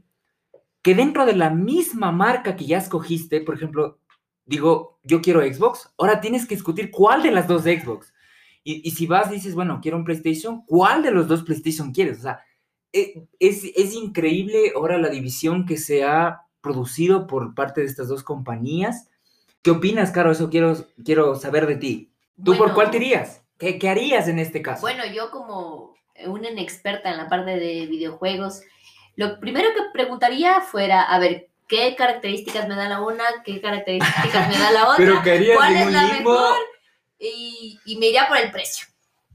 que 0.83 0.95
dentro 0.95 1.25
de 1.25 1.35
la 1.35 1.49
misma 1.49 2.13
marca 2.13 2.57
que 2.57 2.67
ya 2.67 2.77
escogiste, 2.77 3.41
por 3.41 3.55
ejemplo, 3.55 3.99
digo, 4.45 4.99
yo 5.03 5.23
quiero 5.23 5.41
Xbox, 5.41 5.91
ahora 5.97 6.21
tienes 6.21 6.47
que 6.47 6.57
discutir 6.57 6.91
cuál 6.91 7.23
de 7.23 7.31
las 7.31 7.49
dos 7.49 7.63
Xbox. 7.63 8.13
Y, 8.67 8.91
si 8.93 9.07
vas, 9.07 9.31
dices, 9.31 9.55
bueno, 9.55 9.81
quiero 9.83 9.99
un 9.99 10.05
PlayStation, 10.05 10.65
¿cuál 10.65 11.03
de 11.03 11.11
los 11.11 11.29
dos 11.29 11.43
PlayStation 11.43 11.93
quieres? 11.93 12.21
O 12.21 12.23
sea, 12.23 12.41
e- 12.93 13.27
es, 13.39 13.63
es 13.77 13.95
increíble 13.95 14.73
ahora 14.75 14.97
la 14.97 15.11
división 15.11 15.67
que 15.67 15.77
se 15.77 16.03
ha 16.03 16.45
producido 16.63 17.27
por 17.27 17.55
parte 17.55 17.83
de 17.83 17.87
estas 17.87 18.09
dos 18.09 18.23
compañías. 18.23 19.11
¿Qué 19.65 19.71
opinas, 19.71 20.11
Caro? 20.11 20.31
Eso 20.31 20.51
quiero, 20.51 20.77
quiero 21.03 21.37
saber 21.37 21.67
de 21.67 21.77
ti. 21.77 22.13
¿Tú 22.45 22.55
por 22.55 22.75
cuál 22.75 22.91
te 22.91 22.99
irías? 22.99 23.41
¿Qué, 23.59 23.79
qué 23.79 23.89
harías 23.89 24.29
en 24.29 24.39
este 24.39 24.61
caso? 24.61 24.83
Bueno, 24.83 25.07
yo 25.07 25.31
como 25.31 25.95
una 26.27 26.51
inexperta 26.51 27.11
en 27.11 27.17
la 27.17 27.31
parte 27.31 27.57
de 27.57 27.87
videojuegos, 27.87 28.61
lo 29.17 29.41
primero 29.41 29.71
que 29.75 29.81
preguntaría 29.91 30.61
fuera, 30.61 31.03
a 31.03 31.19
ver, 31.19 31.49
¿qué 31.67 31.97
características 31.97 32.69
me 32.69 32.75
da 32.75 32.91
la 32.91 33.01
una? 33.01 33.25
¿Qué 33.43 33.63
características 33.63 34.49
me 34.51 34.59
da 34.59 34.71
la 34.71 34.89
otra? 34.91 35.23
Pero 35.25 35.55
¿Cuál 35.57 35.77
es 35.77 35.93
la 35.93 36.03
limbo? 36.13 36.33
mejor? 36.33 36.59
Y, 37.19 37.81
y 37.87 37.97
me 37.97 38.09
iría 38.09 38.29
por 38.29 38.37
el 38.37 38.53
precio. 38.53 38.87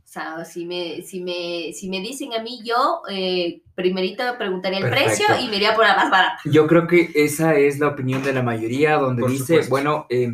O 0.10 0.12
sea, 0.12 0.44
si 0.44 0.66
me, 0.66 1.04
si 1.04 1.22
me, 1.22 1.72
si 1.72 1.88
me 1.88 2.02
dicen 2.02 2.34
a 2.34 2.42
mí, 2.42 2.62
yo 2.64 3.04
eh, 3.12 3.62
primerito 3.76 4.24
preguntaría 4.40 4.80
el 4.80 4.90
precio 4.90 5.28
y 5.40 5.48
me 5.50 5.58
iría 5.58 5.76
por 5.76 5.86
la 5.86 5.96
más 5.96 6.10
barata. 6.10 6.40
Yo 6.46 6.66
creo 6.66 6.88
que 6.88 7.12
esa 7.14 7.54
es 7.54 7.78
la 7.78 7.90
opinión 7.90 8.24
de 8.24 8.34
la 8.34 8.42
mayoría, 8.42 8.96
donde 8.96 9.22
Por 9.22 9.30
dice, 9.30 9.46
supuesto. 9.46 9.70
bueno, 9.70 10.08
eh, 10.10 10.32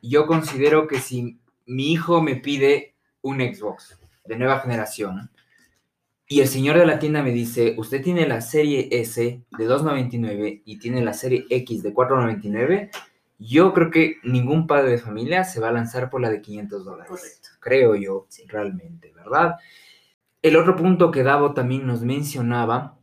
yo 0.00 0.28
considero 0.28 0.86
que 0.86 1.00
si 1.00 1.40
mi 1.66 1.90
hijo 1.90 2.22
me 2.22 2.36
pide 2.36 2.94
un 3.20 3.40
Xbox 3.40 3.98
de 4.26 4.38
nueva 4.38 4.60
generación 4.60 5.28
y 6.28 6.40
el 6.40 6.46
señor 6.46 6.78
de 6.78 6.86
la 6.86 7.00
tienda 7.00 7.20
me 7.20 7.32
dice, 7.32 7.74
usted 7.78 8.04
tiene 8.04 8.28
la 8.28 8.40
serie 8.40 8.88
S 8.92 9.20
de 9.20 9.68
2.99 9.68 10.62
y 10.64 10.78
tiene 10.78 11.02
la 11.02 11.12
serie 11.12 11.46
X 11.50 11.82
de 11.82 11.92
4.99, 11.92 12.90
yo 13.38 13.72
creo 13.74 13.90
que 13.90 14.16
ningún 14.24 14.66
padre 14.66 14.90
de 14.92 14.98
familia 14.98 15.44
se 15.44 15.60
va 15.60 15.68
a 15.68 15.72
lanzar 15.72 16.10
por 16.10 16.20
la 16.20 16.30
de 16.30 16.40
500 16.40 16.84
dólares. 16.84 17.10
Correcto. 17.10 17.48
Creo 17.60 17.94
yo, 17.94 18.26
Sí. 18.28 18.44
realmente, 18.48 19.12
¿verdad? 19.14 19.56
El 20.42 20.56
otro 20.56 20.76
punto 20.76 21.10
que 21.10 21.22
Davo 21.22 21.52
también 21.54 21.86
nos 21.86 22.02
mencionaba 22.02 22.98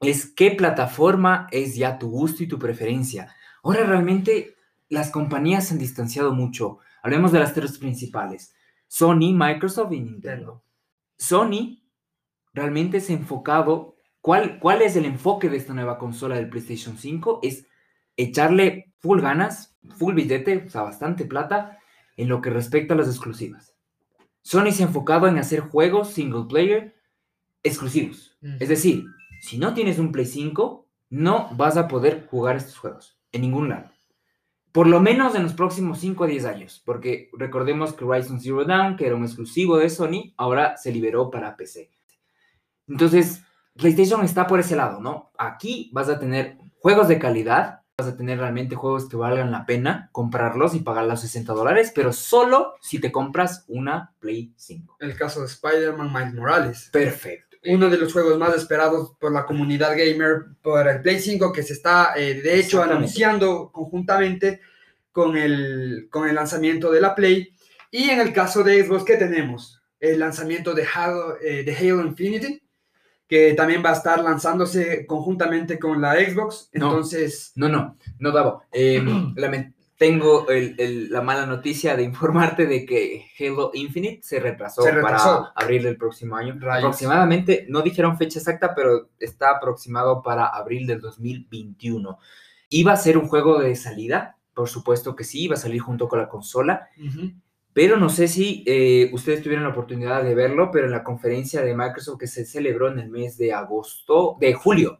es 0.00 0.26
qué 0.26 0.50
plataforma 0.52 1.46
es 1.50 1.76
ya 1.76 1.98
tu 1.98 2.10
gusto 2.10 2.42
y 2.42 2.48
tu 2.48 2.58
preferencia. 2.58 3.34
Ahora 3.62 3.84
realmente 3.84 4.54
las 4.88 5.10
compañías 5.10 5.66
se 5.68 5.74
han 5.74 5.78
distanciado 5.80 6.32
mucho. 6.32 6.78
Hablemos 7.02 7.32
de 7.32 7.38
las 7.40 7.54
tres 7.54 7.78
principales. 7.78 8.54
Sony, 8.88 9.32
Microsoft 9.34 9.92
y 9.92 10.00
Nintendo. 10.00 10.62
Sony 11.16 11.82
realmente 12.52 13.00
se 13.00 13.12
ha 13.12 13.16
enfocado, 13.16 13.94
¿cuál, 14.20 14.58
¿cuál 14.58 14.82
es 14.82 14.96
el 14.96 15.04
enfoque 15.04 15.48
de 15.48 15.56
esta 15.58 15.74
nueva 15.74 15.98
consola 15.98 16.36
del 16.36 16.48
PlayStation 16.50 16.96
5? 16.98 17.40
Es 17.42 17.66
echarle 18.22 18.92
full 18.98 19.20
ganas, 19.20 19.76
full 19.96 20.14
billete, 20.14 20.64
o 20.66 20.70
sea, 20.70 20.82
bastante 20.82 21.24
plata, 21.24 21.78
en 22.16 22.28
lo 22.28 22.40
que 22.40 22.50
respecta 22.50 22.94
a 22.94 22.96
las 22.96 23.08
exclusivas. 23.08 23.74
Sony 24.42 24.72
se 24.72 24.82
ha 24.82 24.86
enfocado 24.86 25.26
en 25.26 25.38
hacer 25.38 25.60
juegos 25.60 26.10
single 26.10 26.44
player 26.48 26.94
exclusivos. 27.62 28.36
Es 28.58 28.68
decir, 28.68 29.04
si 29.40 29.58
no 29.58 29.74
tienes 29.74 29.98
un 29.98 30.12
Play 30.12 30.26
5, 30.26 30.86
no 31.10 31.50
vas 31.56 31.76
a 31.76 31.88
poder 31.88 32.26
jugar 32.30 32.56
estos 32.56 32.78
juegos 32.78 33.18
en 33.32 33.42
ningún 33.42 33.68
lado. 33.68 33.90
Por 34.72 34.86
lo 34.86 35.00
menos 35.00 35.34
en 35.34 35.42
los 35.42 35.54
próximos 35.54 35.98
5 35.98 36.24
a 36.24 36.26
10 36.28 36.44
años, 36.44 36.82
porque 36.84 37.28
recordemos 37.32 37.92
que 37.92 38.04
Horizon 38.04 38.40
Zero 38.40 38.64
Dawn, 38.64 38.96
que 38.96 39.06
era 39.06 39.16
un 39.16 39.24
exclusivo 39.24 39.76
de 39.78 39.90
Sony, 39.90 40.32
ahora 40.36 40.76
se 40.76 40.92
liberó 40.92 41.30
para 41.30 41.56
PC. 41.56 41.90
Entonces, 42.86 43.42
PlayStation 43.76 44.24
está 44.24 44.46
por 44.46 44.60
ese 44.60 44.76
lado, 44.76 45.00
¿no? 45.00 45.32
Aquí 45.38 45.90
vas 45.92 46.08
a 46.08 46.20
tener 46.20 46.56
juegos 46.78 47.08
de 47.08 47.18
calidad, 47.18 47.79
vas 48.00 48.12
a 48.12 48.16
tener 48.16 48.38
realmente 48.38 48.76
juegos 48.76 49.08
que 49.08 49.16
valgan 49.16 49.50
la 49.50 49.66
pena 49.66 50.08
comprarlos 50.12 50.74
y 50.74 50.80
pagar 50.80 51.04
los 51.04 51.20
60 51.20 51.52
dólares, 51.52 51.92
pero 51.94 52.12
solo 52.12 52.74
si 52.80 52.98
te 52.98 53.12
compras 53.12 53.64
una 53.68 54.12
Play 54.20 54.52
5. 54.56 54.96
El 55.00 55.16
caso 55.16 55.40
de 55.40 55.46
Spider-Man 55.46 56.12
Miles 56.12 56.34
Morales. 56.34 56.88
Perfecto. 56.92 57.58
Uno 57.66 57.90
de 57.90 57.98
los 57.98 58.12
juegos 58.12 58.38
más 58.38 58.56
esperados 58.56 59.12
por 59.20 59.32
la 59.32 59.44
comunidad 59.44 59.90
gamer 59.90 60.46
por 60.62 60.88
el 60.88 61.02
Play 61.02 61.20
5 61.20 61.52
que 61.52 61.62
se 61.62 61.74
está, 61.74 62.14
eh, 62.16 62.40
de 62.40 62.58
hecho, 62.58 62.82
anunciando 62.82 63.70
conjuntamente 63.70 64.60
con 65.12 65.36
el, 65.36 66.08
con 66.10 66.26
el 66.26 66.34
lanzamiento 66.34 66.90
de 66.90 67.00
la 67.02 67.14
Play. 67.14 67.54
Y 67.90 68.08
en 68.08 68.20
el 68.20 68.32
caso 68.32 68.62
de 68.62 68.82
Xbox, 68.82 69.04
¿qué 69.04 69.16
tenemos? 69.16 69.82
El 69.98 70.20
lanzamiento 70.20 70.72
de 70.72 70.86
Halo, 70.94 71.36
eh, 71.42 71.64
de 71.64 71.76
Halo 71.76 72.06
Infinity, 72.06 72.62
que 73.30 73.54
también 73.54 73.80
va 73.84 73.90
a 73.90 73.94
estar 73.94 74.20
lanzándose 74.24 75.06
conjuntamente 75.06 75.78
con 75.78 76.00
la 76.00 76.16
Xbox. 76.16 76.68
No. 76.72 76.88
Entonces, 76.88 77.52
No, 77.54 77.68
no, 77.68 77.96
no, 78.18 78.32
Davo. 78.32 78.64
Eh, 78.72 79.00
lamen- 79.36 79.72
tengo 79.96 80.48
el- 80.48 80.74
el- 80.78 81.10
la 81.12 81.20
mala 81.22 81.46
noticia 81.46 81.94
de 81.94 82.02
informarte 82.02 82.66
de 82.66 82.84
que 82.84 83.26
Halo 83.38 83.70
Infinite 83.74 84.20
se 84.22 84.40
retrasó, 84.40 84.82
Se 84.82 84.90
retrasó. 84.90 85.50
para 85.54 85.64
abril 85.64 85.82
del 85.84 85.96
próximo 85.96 86.34
año. 86.36 86.56
Rayos. 86.58 86.86
Aproximadamente, 86.86 87.66
no 87.68 87.82
dijeron 87.82 88.16
fecha 88.18 88.38
exacta, 88.40 88.74
pero 88.74 89.10
está 89.20 89.50
aproximado 89.50 90.22
para 90.22 90.46
abril 90.46 90.86
del 90.88 91.00
2021. 91.00 92.18
Iba 92.70 92.92
a 92.92 92.96
ser 92.96 93.16
un 93.18 93.28
juego 93.28 93.60
de 93.60 93.76
salida, 93.76 94.36
por 94.54 94.68
supuesto 94.68 95.14
que 95.14 95.22
sí, 95.24 95.42
iba 95.44 95.54
a 95.54 95.58
salir 95.58 95.80
junto 95.82 96.08
con 96.08 96.18
la 96.18 96.28
consola, 96.28 96.88
ujú, 96.98 97.32
pero 97.72 97.96
no 97.96 98.08
sé 98.08 98.28
si 98.28 98.64
eh, 98.66 99.10
ustedes 99.12 99.42
tuvieron 99.42 99.64
la 99.64 99.70
oportunidad 99.70 100.22
de 100.24 100.34
verlo, 100.34 100.70
pero 100.72 100.86
en 100.86 100.92
la 100.92 101.04
conferencia 101.04 101.62
de 101.62 101.76
Microsoft 101.76 102.18
que 102.18 102.26
se 102.26 102.44
celebró 102.44 102.90
en 102.90 102.98
el 102.98 103.08
mes 103.10 103.36
de 103.38 103.52
agosto, 103.52 104.36
de 104.40 104.54
julio, 104.54 104.98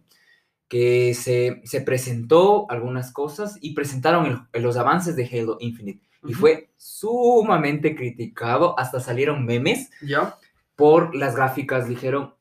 que 0.68 1.14
se, 1.14 1.60
se 1.64 1.80
presentó 1.80 2.70
algunas 2.70 3.12
cosas 3.12 3.58
y 3.60 3.74
presentaron 3.74 4.46
el- 4.52 4.62
los 4.62 4.76
avances 4.76 5.16
de 5.16 5.26
Halo 5.26 5.56
Infinite. 5.60 6.00
Y 6.26 6.32
fue 6.34 6.70
sumamente 6.76 7.96
criticado, 7.96 8.78
hasta 8.78 9.00
salieron 9.00 9.44
memes 9.46 9.90
¿ya? 10.02 10.36
por 10.76 11.14
las 11.14 11.34
gráficas. 11.34 11.88
Dijeron, 11.88 12.34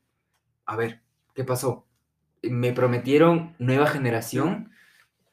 a 0.66 0.76
ver, 0.76 1.00
¿qué 1.34 1.44
pasó? 1.44 1.86
Me 2.42 2.72
prometieron 2.72 3.56
nueva 3.58 3.86
generación. 3.86 4.70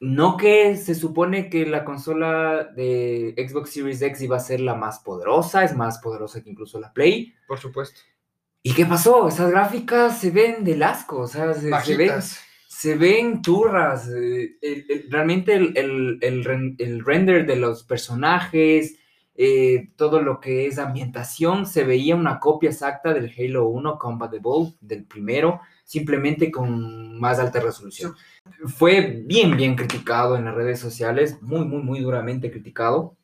No 0.00 0.36
que 0.36 0.76
se 0.76 0.94
supone 0.94 1.50
que 1.50 1.66
la 1.66 1.84
consola 1.84 2.64
de 2.64 3.34
Xbox 3.36 3.70
Series 3.70 4.00
X 4.00 4.22
iba 4.22 4.36
a 4.36 4.40
ser 4.40 4.60
la 4.60 4.74
más 4.76 5.00
poderosa, 5.00 5.64
es 5.64 5.74
más 5.74 5.98
poderosa 5.98 6.42
que 6.42 6.50
incluso 6.50 6.78
la 6.78 6.92
Play. 6.92 7.34
Por 7.48 7.58
supuesto. 7.58 8.00
¿Y 8.62 8.74
qué 8.74 8.86
pasó? 8.86 9.26
Esas 9.28 9.50
gráficas 9.50 10.18
se 10.20 10.30
ven 10.30 10.62
del 10.62 10.82
asco, 10.82 11.20
o 11.20 11.26
sea, 11.26 11.52
se, 11.54 11.60
se 11.62 11.96
ven, 11.96 12.08
se 12.68 12.94
ven 12.96 13.42
turras. 13.42 14.08
eh, 14.08 14.56
el- 14.62 14.86
el- 14.88 15.10
realmente 15.10 15.54
el, 15.54 15.76
el- 15.76 16.18
el 16.22 16.44
ren- 16.44 16.76
el 16.78 17.04
render 17.04 17.46
de 17.46 17.56
los 17.56 17.82
personajes, 17.84 18.96
eh, 19.40 19.90
todo 19.96 20.20
lo 20.20 20.40
que 20.40 20.66
es 20.66 20.78
ambientación, 20.78 21.64
se 21.66 21.84
veía 21.84 22.16
una 22.16 22.40
copia 22.40 22.70
exacta 22.70 23.14
del 23.14 23.32
Halo 23.36 23.68
1 23.68 23.96
Compatible, 23.98 24.74
del 24.80 25.04
primero, 25.04 25.60
simplemente 25.84 26.50
con 26.50 27.18
más 27.20 27.38
alta 27.38 27.60
resolución. 27.60 28.14
Fue 28.66 29.22
bien, 29.26 29.56
bien 29.56 29.74
criticado 29.76 30.36
en 30.36 30.44
las 30.44 30.54
redes 30.54 30.78
sociales, 30.80 31.40
muy, 31.42 31.64
muy, 31.64 31.82
muy 31.82 32.00
duramente 32.00 32.50
criticado. 32.50 33.16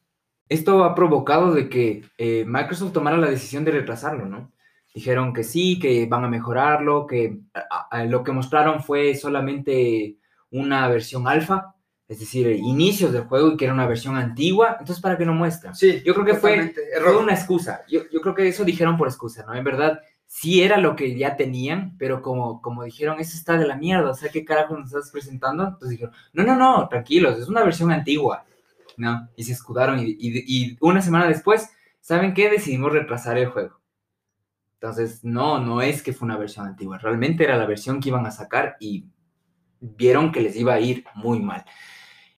Esto 0.48 0.84
ha 0.84 0.94
provocado 0.94 1.52
de 1.54 1.68
que 1.68 2.04
eh, 2.18 2.44
Microsoft 2.46 2.92
tomara 2.92 3.16
la 3.16 3.30
decisión 3.30 3.64
de 3.64 3.72
retrasarlo, 3.72 4.26
¿no? 4.26 4.52
Dijeron 4.94 5.32
que 5.34 5.44
sí, 5.44 5.78
que 5.80 6.06
van 6.06 6.24
a 6.24 6.28
mejorarlo, 6.28 7.06
que 7.06 7.40
a- 7.54 7.88
a- 7.90 8.04
lo 8.04 8.22
que 8.24 8.32
mostraron 8.32 8.82
fue 8.82 9.14
solamente 9.16 10.16
una 10.50 10.88
versión 10.88 11.26
alfa, 11.28 11.74
es 12.06 12.20
decir, 12.20 12.48
inicios 12.48 13.12
del 13.12 13.24
juego 13.24 13.52
y 13.52 13.56
que 13.56 13.64
era 13.64 13.74
una 13.74 13.86
versión 13.88 14.16
antigua, 14.16 14.76
entonces 14.78 15.00
¿para 15.02 15.16
qué 15.18 15.26
no 15.26 15.34
muestran? 15.34 15.74
Sí, 15.74 16.02
Yo 16.04 16.14
creo 16.14 16.26
que 16.26 16.34
fue, 16.34 16.72
fue 17.02 17.16
una 17.16 17.32
excusa, 17.34 17.82
yo, 17.88 18.02
yo 18.12 18.20
creo 18.20 18.34
que 18.34 18.46
eso 18.48 18.64
dijeron 18.64 18.96
por 18.96 19.08
excusa, 19.08 19.44
¿no? 19.46 19.54
En 19.54 19.64
verdad, 19.64 20.00
sí 20.36 20.62
era 20.62 20.78
lo 20.78 20.96
que 20.96 21.16
ya 21.16 21.36
tenían, 21.36 21.96
pero 21.98 22.20
como, 22.22 22.60
como 22.60 22.82
dijeron, 22.84 23.20
eso 23.20 23.36
está 23.36 23.56
de 23.56 23.66
la 23.66 23.76
mierda, 23.76 24.10
o 24.10 24.14
sea, 24.14 24.30
¿qué 24.30 24.44
carajo 24.44 24.76
nos 24.76 24.88
estás 24.88 25.10
presentando? 25.12 25.62
Entonces 25.64 25.90
dijeron, 25.90 26.14
no, 26.32 26.42
no, 26.44 26.56
no, 26.56 26.88
tranquilos, 26.88 27.38
es 27.38 27.48
una 27.48 27.62
versión 27.62 27.92
antigua, 27.92 28.44
¿no? 28.96 29.28
Y 29.36 29.44
se 29.44 29.52
escudaron 29.52 30.00
y, 30.00 30.04
y- 30.18 30.44
y 30.72 30.76
una 30.80 31.00
semana 31.02 31.28
después, 31.28 31.70
¿saben 32.00 32.34
qué? 32.34 32.50
Decidimos 32.50 32.92
retrasar 32.92 33.38
el 33.38 33.48
juego. 33.50 33.80
Entonces, 34.74 35.24
no, 35.24 35.58
no 35.60 35.80
es 35.82 36.02
que 36.02 36.12
fue 36.12 36.26
una 36.26 36.36
versión 36.36 36.66
antigua, 36.66 36.98
realmente 36.98 37.44
era 37.44 37.56
la 37.56 37.66
versión 37.66 38.00
que 38.00 38.10
iban 38.10 38.26
a 38.26 38.30
sacar 38.30 38.76
y 38.80 39.06
vieron 39.80 40.32
que 40.32 40.40
les 40.42 40.56
iba 40.56 40.74
a 40.74 40.80
ir 40.80 41.04
muy 41.14 41.40
mal. 41.40 41.64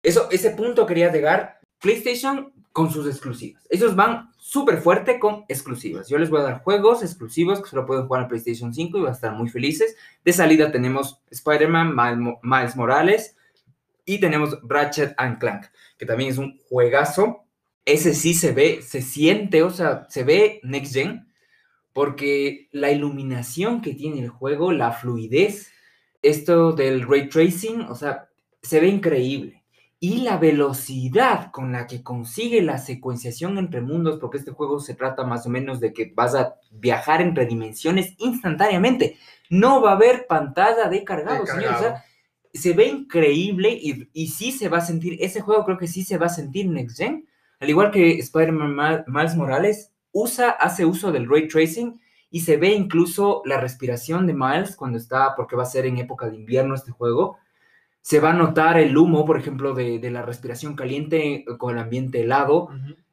Eso, 0.02 0.28
ese 0.30 0.50
punto 0.52 0.86
quería 0.86 1.12
llegar. 1.12 1.60
PlayStation 1.80 2.52
con 2.76 2.90
sus 2.90 3.06
exclusivas. 3.06 3.66
Ellos 3.70 3.96
van 3.96 4.28
súper 4.36 4.82
fuerte 4.82 5.18
con 5.18 5.46
exclusivas. 5.48 6.10
Yo 6.10 6.18
les 6.18 6.28
voy 6.28 6.40
a 6.40 6.44
dar 6.44 6.62
juegos 6.62 7.02
exclusivos 7.02 7.62
que 7.62 7.70
solo 7.70 7.86
pueden 7.86 8.06
jugar 8.06 8.24
en 8.24 8.28
PlayStation 8.28 8.74
5 8.74 8.98
y 8.98 9.00
van 9.00 9.12
a 9.12 9.14
estar 9.14 9.32
muy 9.32 9.48
felices. 9.48 9.96
De 10.22 10.34
salida 10.34 10.70
tenemos 10.70 11.22
Spider-Man, 11.30 11.96
Miles 11.96 12.18
Mo- 12.18 12.38
Miles 12.42 12.76
Morales 12.76 13.34
y 14.04 14.18
tenemos 14.20 14.58
Ratchet 14.62 15.14
and 15.16 15.38
Clank, 15.38 15.64
que 15.96 16.04
también 16.04 16.28
es 16.28 16.36
un 16.36 16.58
juegazo. 16.68 17.46
Ese 17.86 18.12
sí 18.12 18.34
se 18.34 18.52
ve, 18.52 18.82
se 18.82 19.00
siente, 19.00 19.62
o 19.62 19.70
sea, 19.70 20.04
se 20.10 20.22
ve 20.22 20.60
next 20.62 20.92
gen, 20.92 21.26
porque 21.94 22.68
la 22.72 22.90
iluminación 22.90 23.80
que 23.80 23.94
tiene 23.94 24.20
el 24.20 24.28
juego, 24.28 24.70
la 24.70 24.92
fluidez, 24.92 25.72
esto 26.20 26.72
del 26.72 27.08
ray 27.08 27.30
tracing, 27.30 27.80
o 27.88 27.94
sea, 27.94 28.28
se 28.60 28.80
ve 28.80 28.88
increíble. 28.88 29.62
Y 29.98 30.18
la 30.18 30.36
velocidad 30.36 31.50
con 31.52 31.72
la 31.72 31.86
que 31.86 32.02
consigue 32.02 32.60
la 32.62 32.76
secuenciación 32.78 33.56
entre 33.56 33.80
mundos, 33.80 34.18
porque 34.20 34.36
este 34.38 34.50
juego 34.52 34.78
se 34.78 34.94
trata 34.94 35.24
más 35.24 35.46
o 35.46 35.48
menos 35.48 35.80
de 35.80 35.92
que 35.94 36.12
vas 36.14 36.34
a 36.34 36.56
viajar 36.70 37.22
entre 37.22 37.46
dimensiones 37.46 38.14
instantáneamente. 38.18 39.16
No 39.48 39.80
va 39.80 39.92
a 39.92 39.94
haber 39.94 40.26
pantalla 40.26 40.88
de 40.88 41.02
cargado, 41.02 41.46
señor. 41.46 41.74
O 41.74 41.78
sea, 41.78 42.04
se 42.52 42.72
ve 42.74 42.86
increíble 42.88 43.70
y, 43.70 44.08
y 44.12 44.28
sí 44.28 44.52
se 44.52 44.68
va 44.68 44.78
a 44.78 44.80
sentir, 44.82 45.16
ese 45.20 45.40
juego 45.40 45.64
creo 45.64 45.78
que 45.78 45.86
sí 45.88 46.04
se 46.04 46.18
va 46.18 46.26
a 46.26 46.30
sentir 46.30 46.66
Next 46.68 46.96
Gen, 46.98 47.26
al 47.60 47.70
igual 47.70 47.90
que 47.90 48.18
Spider-Man 48.18 48.74
Ma- 48.74 49.04
Miles 49.06 49.36
Morales, 49.36 49.92
usa, 50.12 50.50
hace 50.50 50.84
uso 50.84 51.12
del 51.12 51.28
ray 51.28 51.48
tracing 51.48 52.00
y 52.30 52.40
se 52.40 52.56
ve 52.56 52.74
incluso 52.74 53.42
la 53.44 53.60
respiración 53.60 54.26
de 54.26 54.34
Miles 54.34 54.76
cuando 54.76 54.98
está, 54.98 55.34
porque 55.36 55.56
va 55.56 55.62
a 55.62 55.66
ser 55.66 55.86
en 55.86 55.98
época 55.98 56.28
de 56.28 56.36
invierno 56.36 56.74
este 56.74 56.90
juego, 56.92 57.38
se 58.06 58.20
va 58.20 58.30
a 58.30 58.34
notar 58.34 58.78
el 58.78 58.96
humo, 58.96 59.24
por 59.24 59.36
ejemplo, 59.36 59.74
de, 59.74 59.98
de 59.98 60.10
la 60.12 60.22
respiración 60.22 60.76
caliente 60.76 61.44
con 61.58 61.74
el 61.74 61.82
ambiente 61.82 62.20
helado, 62.22 62.68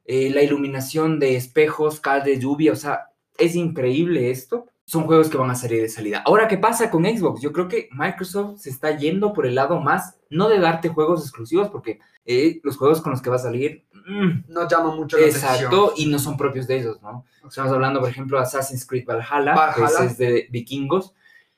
eh, 0.06 0.30
la 0.30 0.44
iluminación 0.44 1.18
de 1.18 1.36
espejos, 1.36 2.00
cal 2.00 2.24
de 2.24 2.40
lluvia, 2.40 2.74
o 2.74 2.76
sea, 2.76 3.08
es 3.40 3.56
increíble 3.56 4.30
esto. 4.30 4.68
Son 4.86 5.06
juegos 5.06 5.30
que 5.32 5.38
van 5.38 5.50
a 5.50 5.56
salir 5.56 5.82
de 5.82 5.90
salida. 5.90 6.22
Ahora, 6.24 6.48
¿qué 6.48 6.60
pasa 6.60 6.92
con 6.92 7.06
Xbox? 7.06 7.42
Yo 7.42 7.52
creo 7.52 7.68
que 7.68 7.90
Microsoft 7.92 8.60
se 8.60 8.70
está 8.70 8.96
yendo 8.96 9.34
por 9.34 9.48
el 9.48 9.56
lado 9.56 9.80
más, 9.80 10.20
no 10.30 10.48
de 10.48 10.60
darte 10.60 10.90
juegos 10.90 11.22
exclusivos, 11.24 11.70
porque 11.70 11.98
eh, 12.26 12.60
los 12.64 12.78
juegos 12.78 13.02
con 13.02 13.14
los 13.14 13.22
que 13.24 13.32
va 13.32 13.38
a 13.38 13.40
salir, 13.40 13.86
mm, 14.06 14.44
No 14.50 14.68
llama 14.70 14.94
mucho 14.96 15.18
la 15.18 15.24
atención. 15.26 15.52
exacto, 15.56 15.94
y 15.98 16.06
no 16.06 16.20
son 16.20 16.38
propios 16.38 16.68
de 16.68 16.78
ellos, 16.82 17.02
¿no? 17.02 17.26
Estamos 17.50 17.72
hablando, 17.72 18.00
por 18.00 18.10
ejemplo, 18.10 18.38
de 18.38 18.44
Assassin's 18.44 18.86
Creed 18.86 19.06
Valhalla, 19.08 19.74
que 19.74 19.82
Valhalla. 19.82 19.88
ese 19.88 20.06
es 20.06 20.18
de 20.20 20.48
vikingos. 20.52 21.16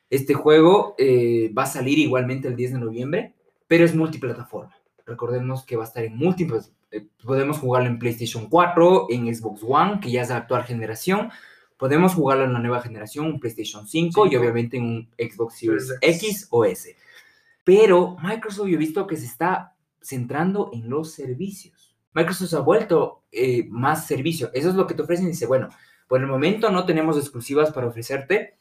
Este 0.09 0.33
juego 0.33 0.95
eh, 0.97 1.51
va 1.57 1.63
a 1.63 1.67
salir 1.67 1.97
igualmente 1.99 2.47
el 2.47 2.55
10 2.55 2.73
de 2.73 2.79
noviembre, 2.79 3.33
pero 3.67 3.85
es 3.85 3.95
multiplataforma. 3.95 4.75
Recordemos 5.05 5.65
que 5.65 5.75
va 5.75 5.83
a 5.83 5.87
estar 5.87 6.03
en 6.03 6.17
múltiples. 6.17 6.71
eh, 6.91 7.07
podemos 7.23 7.59
jugarlo 7.59 7.89
en 7.89 7.99
PlayStation 7.99 8.47
4, 8.47 9.07
en 9.09 9.33
Xbox 9.33 9.61
One, 9.67 9.99
que 9.99 10.11
ya 10.11 10.21
es 10.21 10.29
la 10.29 10.37
actual 10.37 10.63
generación. 10.63 11.29
Podemos 11.77 12.13
jugarlo 12.13 12.45
en 12.45 12.53
la 12.53 12.59
nueva 12.59 12.81
generación, 12.81 13.25
un 13.25 13.39
PlayStation 13.39 13.87
5 13.87 14.27
y 14.27 14.35
obviamente 14.35 14.77
en 14.77 14.83
un 14.83 15.09
Xbox 15.17 15.55
Series. 15.59 15.93
X 16.01 16.47
o 16.51 16.63
S. 16.63 16.95
Pero 17.63 18.15
Microsoft 18.21 18.67
yo 18.67 18.75
he 18.75 18.77
visto 18.77 19.07
que 19.07 19.17
se 19.17 19.25
está 19.25 19.75
centrando 20.01 20.69
en 20.71 20.89
los 20.89 21.11
servicios. 21.11 21.95
Microsoft 22.13 22.49
se 22.49 22.55
ha 22.55 22.59
vuelto 22.59 23.23
eh, 23.31 23.67
más 23.69 24.07
servicio. 24.07 24.51
Eso 24.53 24.69
es 24.69 24.75
lo 24.75 24.87
que 24.87 24.93
te 24.93 25.01
ofrecen. 25.01 25.27
Dice, 25.27 25.47
bueno, 25.47 25.67
por 26.07 26.21
el 26.21 26.27
momento 26.27 26.71
no 26.71 26.85
tenemos 26.85 27.17
exclusivas 27.17 27.71
para 27.71 27.87
ofrecerte, 27.87 28.55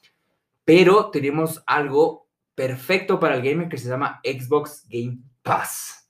pero 0.65 1.11
tenemos 1.11 1.63
algo 1.67 2.29
perfecto 2.55 3.19
para 3.19 3.37
el 3.37 3.43
gamer 3.43 3.69
que 3.69 3.79
se 3.79 3.89
llama 3.89 4.21
Xbox 4.25 4.87
Game 4.89 5.19
Pass. 5.43 6.09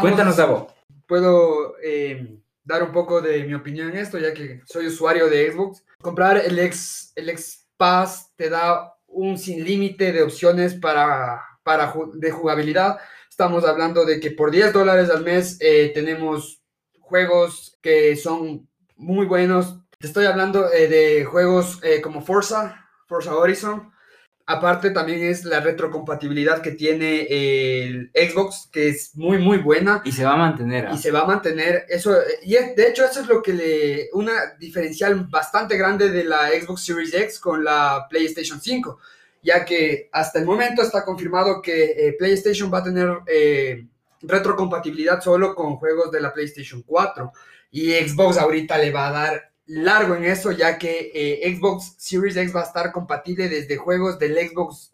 Cuéntanos, 0.00 0.36
Davo. 0.36 0.72
Puedo 1.06 1.76
eh, 1.82 2.38
dar 2.64 2.82
un 2.82 2.92
poco 2.92 3.20
de 3.20 3.44
mi 3.44 3.54
opinión 3.54 3.88
en 3.90 3.96
esto, 3.96 4.18
ya 4.18 4.34
que 4.34 4.60
soy 4.66 4.86
usuario 4.86 5.28
de 5.28 5.50
Xbox. 5.50 5.84
Comprar 6.00 6.38
el 6.38 6.58
X, 6.58 7.12
el 7.16 7.30
X 7.30 7.66
Pass 7.76 8.32
te 8.36 8.50
da 8.50 8.94
un 9.06 9.38
sin 9.38 9.64
límite 9.64 10.12
de 10.12 10.22
opciones 10.22 10.74
para, 10.74 11.42
para 11.62 11.94
de 12.14 12.30
jugabilidad. 12.30 12.98
Estamos 13.30 13.64
hablando 13.64 14.04
de 14.04 14.20
que 14.20 14.32
por 14.32 14.50
10 14.50 14.72
dólares 14.72 15.10
al 15.10 15.24
mes 15.24 15.56
eh, 15.60 15.92
tenemos 15.94 16.62
juegos 17.00 17.78
que 17.80 18.16
son 18.16 18.68
muy 18.96 19.26
buenos. 19.26 19.78
Te 19.98 20.08
estoy 20.08 20.26
hablando 20.26 20.70
eh, 20.72 20.88
de 20.88 21.24
juegos 21.24 21.80
como 22.02 22.20
Forza, 22.20 22.87
Forza 23.08 23.34
Horizon, 23.34 23.90
Aparte 24.50 24.92
también 24.92 25.22
es 25.24 25.44
la 25.44 25.60
retrocompatibilidad 25.60 26.62
que 26.62 26.70
tiene 26.70 27.26
el 27.28 28.10
Xbox, 28.14 28.70
que 28.72 28.88
es 28.88 29.14
muy, 29.14 29.36
muy 29.36 29.58
buena. 29.58 30.00
Y 30.06 30.12
se 30.12 30.24
va 30.24 30.32
a 30.32 30.36
mantener. 30.38 30.86
¿ah? 30.86 30.94
Y 30.94 30.96
se 30.96 31.10
va 31.10 31.20
a 31.20 31.26
mantener. 31.26 31.84
Eso, 31.86 32.16
y 32.42 32.52
de 32.54 32.88
hecho 32.88 33.04
eso 33.04 33.20
es 33.20 33.26
lo 33.26 33.42
que 33.42 33.52
le... 33.52 34.08
Una 34.14 34.54
diferencial 34.58 35.26
bastante 35.28 35.76
grande 35.76 36.08
de 36.08 36.24
la 36.24 36.48
Xbox 36.48 36.82
Series 36.82 37.12
X 37.12 37.38
con 37.38 37.62
la 37.62 38.06
PlayStation 38.08 38.58
5, 38.58 38.98
ya 39.42 39.66
que 39.66 40.08
hasta 40.12 40.38
el 40.38 40.46
momento 40.46 40.80
está 40.80 41.04
confirmado 41.04 41.60
que 41.60 41.84
eh, 41.84 42.16
PlayStation 42.18 42.72
va 42.72 42.78
a 42.78 42.84
tener 42.84 43.18
eh, 43.26 43.86
retrocompatibilidad 44.22 45.20
solo 45.20 45.54
con 45.54 45.76
juegos 45.76 46.10
de 46.10 46.22
la 46.22 46.32
PlayStation 46.32 46.80
4. 46.86 47.32
Y 47.72 47.90
Xbox 47.90 48.38
ahorita 48.38 48.78
le 48.78 48.92
va 48.92 49.08
a 49.08 49.12
dar 49.12 49.52
largo 49.68 50.16
en 50.16 50.24
eso, 50.24 50.50
ya 50.50 50.78
que 50.78 51.12
eh, 51.14 51.54
Xbox 51.54 51.94
Series 51.98 52.36
X 52.36 52.54
va 52.54 52.62
a 52.62 52.64
estar 52.64 52.90
compatible 52.90 53.48
desde 53.48 53.76
juegos 53.76 54.18
del 54.18 54.36
Xbox, 54.48 54.92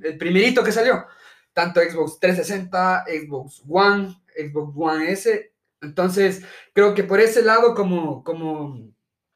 el 0.00 0.16
primerito 0.16 0.62
que 0.62 0.72
salió, 0.72 1.04
tanto 1.52 1.80
Xbox 1.80 2.18
360, 2.20 3.04
Xbox 3.06 3.62
One, 3.68 4.16
Xbox 4.36 4.72
One 4.76 5.12
S. 5.12 5.52
Entonces, 5.82 6.42
creo 6.72 6.94
que 6.94 7.04
por 7.04 7.20
ese 7.20 7.42
lado, 7.42 7.74
como, 7.74 8.22
como 8.22 8.80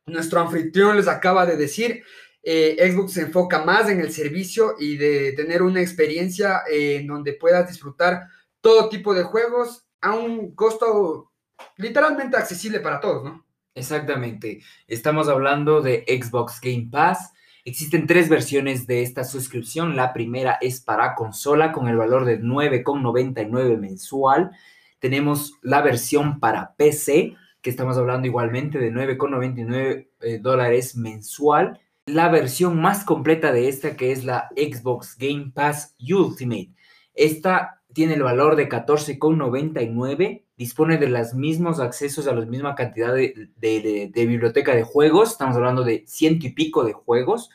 nuestro 0.07 0.41
anfitrión 0.41 0.97
les 0.97 1.09
acaba 1.09 1.45
de 1.45 1.57
decir, 1.57 2.05
eh, 2.43 2.77
Xbox 2.93 3.15
se 3.15 3.23
enfoca 3.23 3.65
más 3.65 3.89
en 3.91 4.01
el 4.01 4.13
servicio 4.13 4.77
y 4.79 4.97
de 4.97 5.33
tener 5.33 5.63
una 5.63 5.81
experiencia 5.81 6.63
eh, 6.71 6.99
en 7.01 7.09
donde 7.09 7.33
puedas 7.33 7.69
disfrutar 7.69 8.29
todo 8.61 8.89
tipo 8.89 9.15
de 9.15 9.25
juegos 9.25 9.85
a 10.01 10.15
un 10.15 10.55
costo 10.55 11.33
literalmente 11.77 12.37
accesible 12.37 12.79
para 12.79 13.01
todos, 13.01 13.25
¿no? 13.25 13.48
Exactamente. 13.79 14.61
Estamos 14.89 15.29
hablando 15.29 15.81
de 15.81 16.05
Xbox 16.09 16.61
Game 16.61 16.89
Pass. 16.91 17.33
Existen 17.65 18.07
tres 18.07 18.29
versiones 18.29 18.87
de 18.87 19.03
esta 19.03 19.23
suscripción. 19.25 19.95
La 19.95 20.13
primera 20.13 20.59
es 20.61 20.81
para 20.81 21.15
consola 21.15 21.71
con 21.71 21.87
el 21.87 21.97
valor 21.97 22.25
de 22.25 22.41
9,99 22.41 23.79
mensual. 23.79 24.51
Tenemos 24.99 25.55
la 25.63 25.81
versión 25.81 26.41
para 26.41 26.75
PC, 26.75 27.37
que 27.61 27.71
estamos 27.71 27.97
hablando 27.97 28.27
igualmente 28.27 28.79
de 28.79 28.91
9,99 28.91 30.09
eh, 30.23 30.39
dólares 30.41 30.97
mensual. 30.97 31.81
La 32.07 32.31
versión 32.31 32.81
más 32.81 33.05
completa 33.05 33.53
de 33.53 33.69
esta, 33.69 33.97
que 33.97 34.11
es 34.11 34.25
la 34.25 34.49
Xbox 34.57 35.17
Game 35.17 35.53
Pass 35.55 35.95
Ultimate. 36.01 36.73
Esta 37.15 37.81
tiene 37.93 38.15
el 38.15 38.23
valor 38.23 38.57
de 38.57 38.69
14,99 38.69 40.48
dispone 40.59 40.99
de 40.99 41.09
los 41.09 41.35
mismos 41.35 41.79
accesos 41.79 42.27
a 42.27 42.35
la 42.35 42.45
misma 42.45 42.75
cantidad 42.75 43.15
de, 43.15 44.11
biblioteca 44.15 44.75
de 44.75 44.83
juegos, 44.83 45.31
estamos 45.31 45.57
hablando 45.57 45.85
de 45.85 46.05
ciento 46.09 46.47
y 46.47 46.51
pico 46.51 46.85
de 46.85 46.93
juegos. 46.93 47.49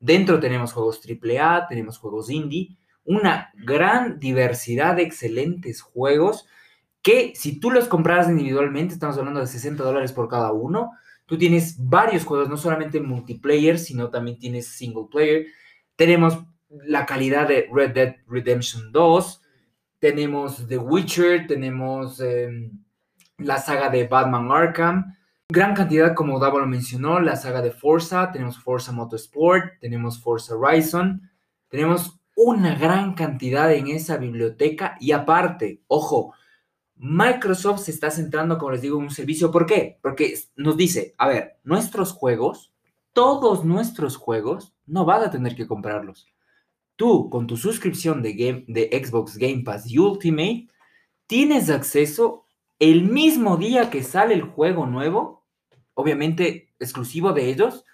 Dentro 0.00 0.40
tenemos 0.40 0.72
juegos 0.72 1.00
AAA, 1.00 1.68
tenemos 1.68 1.98
juegos 1.98 2.30
indie, 2.30 2.76
una 3.04 3.52
gran 3.54 4.18
diversidad 4.18 4.96
de 4.96 5.04
excelentes 5.04 5.80
juegos 5.80 6.46
que 7.00 7.32
si 7.36 7.60
tú 7.60 7.70
los 7.70 7.86
compras 7.86 8.28
individualmente, 8.28 8.92
estamos 8.92 9.16
hablando 9.16 9.40
de 9.40 9.46
60 9.46 9.82
dólares 9.82 10.12
por 10.12 10.28
cada 10.28 10.52
uno, 10.52 10.90
tú 11.26 11.38
tienes 11.38 11.76
varios 11.78 12.24
juegos, 12.24 12.48
no 12.48 12.56
solamente 12.56 13.00
multiplayer, 13.00 13.78
sino 13.78 14.10
también 14.10 14.38
tienes 14.38 14.66
single 14.66 15.06
player. 15.10 15.46
Tenemos 15.94 16.38
la 16.68 17.06
calidad 17.06 17.46
de 17.46 17.68
Red 17.72 17.92
Dead 17.92 18.16
Redemption 18.26 18.90
2, 18.90 19.42
tenemos 19.98 20.66
The 20.66 20.78
Witcher, 20.78 21.46
tenemos 21.46 22.20
em, 22.20 22.70
la 23.38 23.58
saga 23.58 23.90
de 23.90 24.06
Batman 24.06 24.50
Arkham, 24.50 25.16
gran 25.48 25.74
cantidad, 25.74 26.14
como 26.14 26.38
Davo 26.38 26.58
lo 26.60 26.66
mencionó, 26.66 27.20
la 27.20 27.36
saga 27.36 27.62
de 27.62 27.70
Forza, 27.70 28.30
tenemos 28.32 28.58
Forza 28.58 28.92
Motorsport, 28.92 29.80
tenemos 29.80 30.20
Forza 30.20 30.56
Horizon, 30.56 31.30
tenemos 31.68 32.20
una 32.36 32.76
gran 32.76 33.14
cantidad 33.14 33.72
en 33.72 33.88
esa 33.88 34.16
biblioteca 34.16 34.96
y 35.00 35.12
aparte, 35.12 35.82
ojo, 35.88 36.34
Microsoft 36.94 37.82
se 37.82 37.92
está 37.92 38.10
centrando, 38.10 38.58
como 38.58 38.72
les 38.72 38.82
digo, 38.82 38.98
en 38.98 39.04
un 39.04 39.10
servicio. 39.10 39.52
¿Por 39.52 39.66
qué? 39.66 39.98
Porque 40.02 40.34
nos 40.56 40.76
dice, 40.76 41.14
a 41.16 41.28
ver, 41.28 41.58
nuestros 41.62 42.12
juegos, 42.12 42.72
todos 43.12 43.64
nuestros 43.64 44.16
juegos, 44.16 44.74
no 44.86 45.04
van 45.04 45.22
a 45.22 45.30
tener 45.30 45.54
que 45.54 45.66
comprarlos 45.66 46.28
tú 46.98 47.30
con 47.30 47.46
tu 47.46 47.56
suscripción 47.56 48.20
de, 48.22 48.34
game, 48.34 48.64
de 48.66 48.90
Xbox 49.02 49.38
Game 49.38 49.62
Pass 49.64 49.86
Ultimate 49.96 50.68
tienes 51.26 51.70
acceso 51.70 52.44
el 52.78 53.04
mismo 53.04 53.56
día 53.56 53.88
que 53.88 54.02
sale 54.02 54.34
el 54.34 54.42
juego 54.42 54.84
nuevo, 54.84 55.46
obviamente 55.94 56.74
exclusivo 56.78 57.32
de 57.32 57.48
ellos, 57.50 57.84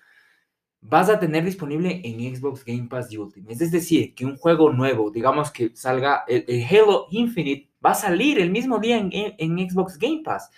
vas 0.80 1.08
a 1.08 1.18
tener 1.18 1.44
disponible 1.44 2.00
en 2.04 2.34
Xbox 2.34 2.64
Game 2.64 2.88
Pass 2.88 3.14
Ultimate. 3.16 3.52
Es 3.52 3.70
decir, 3.70 4.14
que 4.14 4.26
un 4.26 4.36
juego 4.36 4.72
nuevo, 4.72 5.10
digamos 5.10 5.50
que 5.50 5.74
salga 5.74 6.24
el, 6.26 6.64
Halo 6.64 7.06
Infinite, 7.10 7.70
va 7.84 7.90
a 7.90 7.94
salir 7.94 8.38
el 8.38 8.50
mismo 8.50 8.78
día 8.78 8.98
en, 8.98 9.10
en, 9.12 9.70
Xbox 9.70 9.98
Game 9.98 10.22
Pass. 10.24 10.50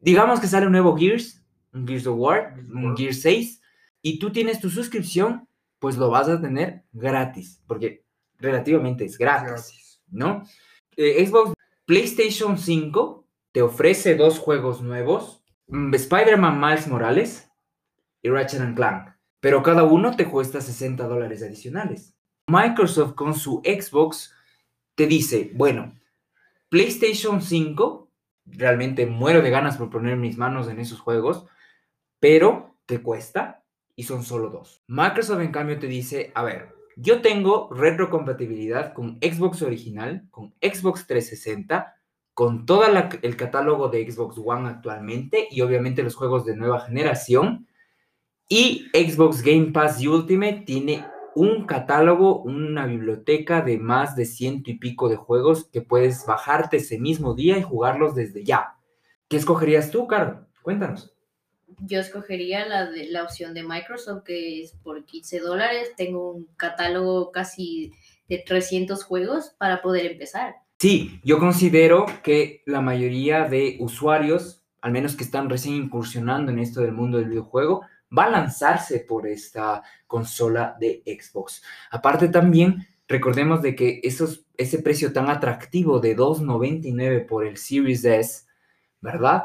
Digamos 0.00 0.40
que 0.40 0.48
sale 0.48 0.66
un 0.66 0.72
nuevo 0.72 0.96
Gears, 0.96 1.42
un 1.72 1.86
Gears 1.86 2.06
of 2.06 2.18
War, 2.18 2.56
un 2.72 2.96
Gears 2.96 3.22
6, 3.22 3.60
y 4.02 4.18
tú 4.18 4.30
tienes 4.30 4.60
tu 4.60 4.68
suscripción 4.70 5.48
pues 5.84 5.98
lo 5.98 6.08
vas 6.08 6.30
a 6.30 6.40
tener 6.40 6.82
gratis, 6.94 7.62
porque 7.66 8.06
relativamente 8.38 9.04
es 9.04 9.18
gratis, 9.18 10.00
¿no? 10.08 10.42
Eh, 10.96 11.26
Xbox 11.26 11.52
PlayStation 11.84 12.56
5 12.56 13.28
te 13.52 13.60
ofrece 13.60 14.14
dos 14.14 14.38
juegos 14.38 14.80
nuevos, 14.80 15.44
mm, 15.66 15.92
Spider-Man 15.92 16.58
Miles 16.58 16.88
Morales 16.88 17.50
y 18.22 18.30
Ratchet 18.30 18.74
Clank, 18.74 19.10
pero 19.40 19.62
cada 19.62 19.82
uno 19.84 20.16
te 20.16 20.24
cuesta 20.24 20.62
60 20.62 21.06
dólares 21.06 21.42
adicionales. 21.42 22.16
Microsoft 22.46 23.12
con 23.12 23.34
su 23.34 23.60
Xbox 23.62 24.32
te 24.94 25.06
dice, 25.06 25.50
bueno, 25.52 26.00
PlayStation 26.70 27.42
5, 27.42 28.10
realmente 28.46 29.04
muero 29.04 29.42
de 29.42 29.50
ganas 29.50 29.76
por 29.76 29.90
poner 29.90 30.16
mis 30.16 30.38
manos 30.38 30.66
en 30.68 30.80
esos 30.80 30.98
juegos, 30.98 31.44
pero 32.20 32.74
te 32.86 33.02
cuesta 33.02 33.63
y 33.96 34.04
son 34.04 34.22
solo 34.22 34.50
dos. 34.50 34.82
Microsoft 34.88 35.40
en 35.40 35.52
cambio 35.52 35.78
te 35.78 35.86
dice, 35.86 36.32
a 36.34 36.42
ver, 36.42 36.74
yo 36.96 37.22
tengo 37.22 37.68
retrocompatibilidad 37.72 38.92
con 38.92 39.18
Xbox 39.20 39.62
original, 39.62 40.26
con 40.30 40.54
Xbox 40.60 41.06
360, 41.06 41.94
con 42.34 42.66
todo 42.66 42.84
el 43.22 43.36
catálogo 43.36 43.88
de 43.88 44.10
Xbox 44.10 44.38
One 44.44 44.68
actualmente 44.68 45.48
y 45.50 45.60
obviamente 45.60 46.02
los 46.02 46.14
juegos 46.14 46.44
de 46.44 46.56
nueva 46.56 46.80
generación. 46.80 47.66
Y 48.48 48.86
Xbox 48.92 49.42
Game 49.42 49.72
Pass 49.72 50.04
Ultimate 50.04 50.64
tiene 50.66 51.04
un 51.34 51.66
catálogo, 51.66 52.42
una 52.42 52.86
biblioteca 52.86 53.62
de 53.62 53.78
más 53.78 54.14
de 54.14 54.26
ciento 54.26 54.70
y 54.70 54.78
pico 54.78 55.08
de 55.08 55.16
juegos 55.16 55.68
que 55.72 55.80
puedes 55.80 56.26
bajarte 56.26 56.76
ese 56.76 56.98
mismo 56.98 57.34
día 57.34 57.58
y 57.58 57.62
jugarlos 57.62 58.14
desde 58.14 58.44
ya. 58.44 58.76
¿Qué 59.28 59.36
escogerías 59.36 59.90
tú, 59.90 60.06
Carlos? 60.06 60.46
Cuéntanos 60.62 61.13
yo 61.80 62.00
escogería 62.00 62.66
la, 62.66 62.90
de, 62.90 63.06
la 63.06 63.22
opción 63.22 63.54
de 63.54 63.62
Microsoft, 63.62 64.24
que 64.24 64.62
es 64.62 64.72
por 64.82 65.04
15 65.04 65.40
dólares. 65.40 65.92
Tengo 65.96 66.32
un 66.32 66.48
catálogo 66.56 67.32
casi 67.32 67.92
de 68.28 68.38
300 68.38 69.04
juegos 69.04 69.54
para 69.58 69.82
poder 69.82 70.06
empezar. 70.12 70.56
Sí, 70.78 71.20
yo 71.24 71.38
considero 71.38 72.06
que 72.22 72.62
la 72.66 72.80
mayoría 72.80 73.44
de 73.48 73.76
usuarios, 73.80 74.64
al 74.80 74.92
menos 74.92 75.16
que 75.16 75.24
están 75.24 75.48
recién 75.48 75.74
incursionando 75.76 76.52
en 76.52 76.58
esto 76.58 76.80
del 76.80 76.92
mundo 76.92 77.18
del 77.18 77.28
videojuego, 77.28 77.82
va 78.16 78.24
a 78.24 78.30
lanzarse 78.30 79.00
por 79.00 79.26
esta 79.26 79.82
consola 80.06 80.76
de 80.78 81.02
Xbox. 81.06 81.62
Aparte 81.90 82.28
también, 82.28 82.86
recordemos 83.08 83.62
de 83.62 83.74
que 83.74 84.00
esos, 84.02 84.46
ese 84.56 84.80
precio 84.80 85.12
tan 85.12 85.28
atractivo 85.28 86.00
de 86.00 86.16
2.99 86.16 87.26
por 87.26 87.46
el 87.46 87.56
Series 87.56 88.04
S, 88.04 88.44
¿verdad? 89.00 89.44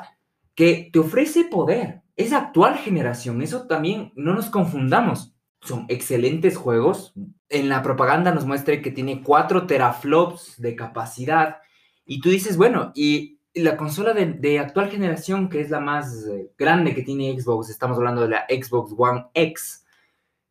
Que 0.55 0.89
te 0.91 0.99
ofrece 0.99 1.45
poder, 1.45 2.01
es 2.19 2.33
actual 2.33 2.77
generación, 2.77 3.41
eso 3.41 3.65
también 3.65 4.11
no 4.13 4.33
nos 4.33 4.49
confundamos. 4.49 5.33
Son 5.61 5.85
excelentes 5.87 6.57
juegos. 6.57 7.13
En 7.47 7.69
la 7.69 7.81
propaganda 7.81 8.33
nos 8.33 8.45
muestra 8.45 8.81
que 8.81 8.91
tiene 8.91 9.23
4 9.23 9.65
teraflops 9.65 10.59
de 10.61 10.75
capacidad. 10.75 11.59
Y 12.05 12.19
tú 12.19 12.29
dices, 12.29 12.57
bueno, 12.57 12.91
y 12.93 13.39
la 13.53 13.77
consola 13.77 14.11
de, 14.11 14.33
de 14.33 14.59
actual 14.59 14.89
generación, 14.89 15.47
que 15.47 15.61
es 15.61 15.69
la 15.69 15.79
más 15.79 16.25
eh, 16.27 16.51
grande 16.57 16.93
que 16.93 17.03
tiene 17.03 17.39
Xbox, 17.39 17.69
estamos 17.69 17.97
hablando 17.97 18.23
de 18.23 18.29
la 18.29 18.45
Xbox 18.49 18.93
One 18.97 19.27
X, 19.33 19.85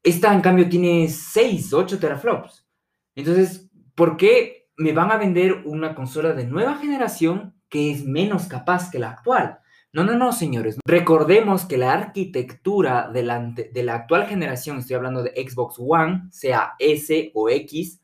esta 0.03 0.33
en 0.33 0.41
cambio 0.41 0.71
tiene 0.71 1.07
6, 1.07 1.75
8 1.75 1.99
teraflops. 1.99 2.67
Entonces, 3.15 3.69
¿por 3.95 4.17
qué 4.17 4.71
me 4.79 4.93
van 4.93 5.11
a 5.11 5.19
vender 5.19 5.65
una 5.67 5.95
consola 5.95 6.33
de 6.33 6.47
nueva 6.47 6.77
generación 6.77 7.61
que 7.69 7.91
es 7.91 8.07
menos 8.07 8.47
capaz 8.47 8.91
que 8.91 8.99
la 8.99 9.11
actual? 9.11 9.59
No, 9.93 10.05
no, 10.05 10.15
no, 10.15 10.33
señores. 10.33 10.79
Recordemos 10.85 11.65
que 11.65 11.79
la 11.79 11.93
arquitectura 11.93 13.09
de 13.11 13.23
la, 13.23 13.41
de 13.41 13.83
la 13.83 13.95
actual 13.95 14.27
generación, 14.27 14.79
estoy 14.79 14.97
hablando 14.97 15.23
de 15.23 15.31
Xbox 15.31 15.77
One, 15.79 16.29
sea 16.31 16.75
S 16.79 17.31
o 17.35 17.49
X, 17.49 18.01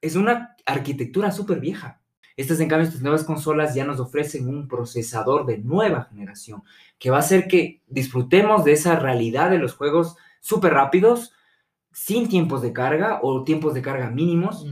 es 0.00 0.16
una 0.16 0.56
arquitectura 0.64 1.30
súper 1.30 1.60
vieja. 1.60 2.00
Estas, 2.36 2.60
en 2.60 2.68
cambio, 2.68 2.86
estas 2.86 3.02
nuevas 3.02 3.24
consolas 3.24 3.74
ya 3.74 3.84
nos 3.84 3.98
ofrecen 4.00 4.48
un 4.48 4.68
procesador 4.68 5.46
de 5.46 5.58
nueva 5.58 6.04
generación 6.04 6.64
que 6.98 7.10
va 7.10 7.16
a 7.16 7.20
hacer 7.20 7.48
que 7.48 7.82
disfrutemos 7.86 8.64
de 8.64 8.72
esa 8.72 8.98
realidad 8.98 9.50
de 9.50 9.58
los 9.58 9.74
juegos 9.74 10.16
súper 10.40 10.74
rápidos, 10.74 11.32
sin 11.92 12.28
tiempos 12.28 12.60
de 12.60 12.74
carga 12.74 13.20
o 13.22 13.42
tiempos 13.42 13.72
de 13.72 13.80
carga 13.80 14.10
mínimos. 14.10 14.66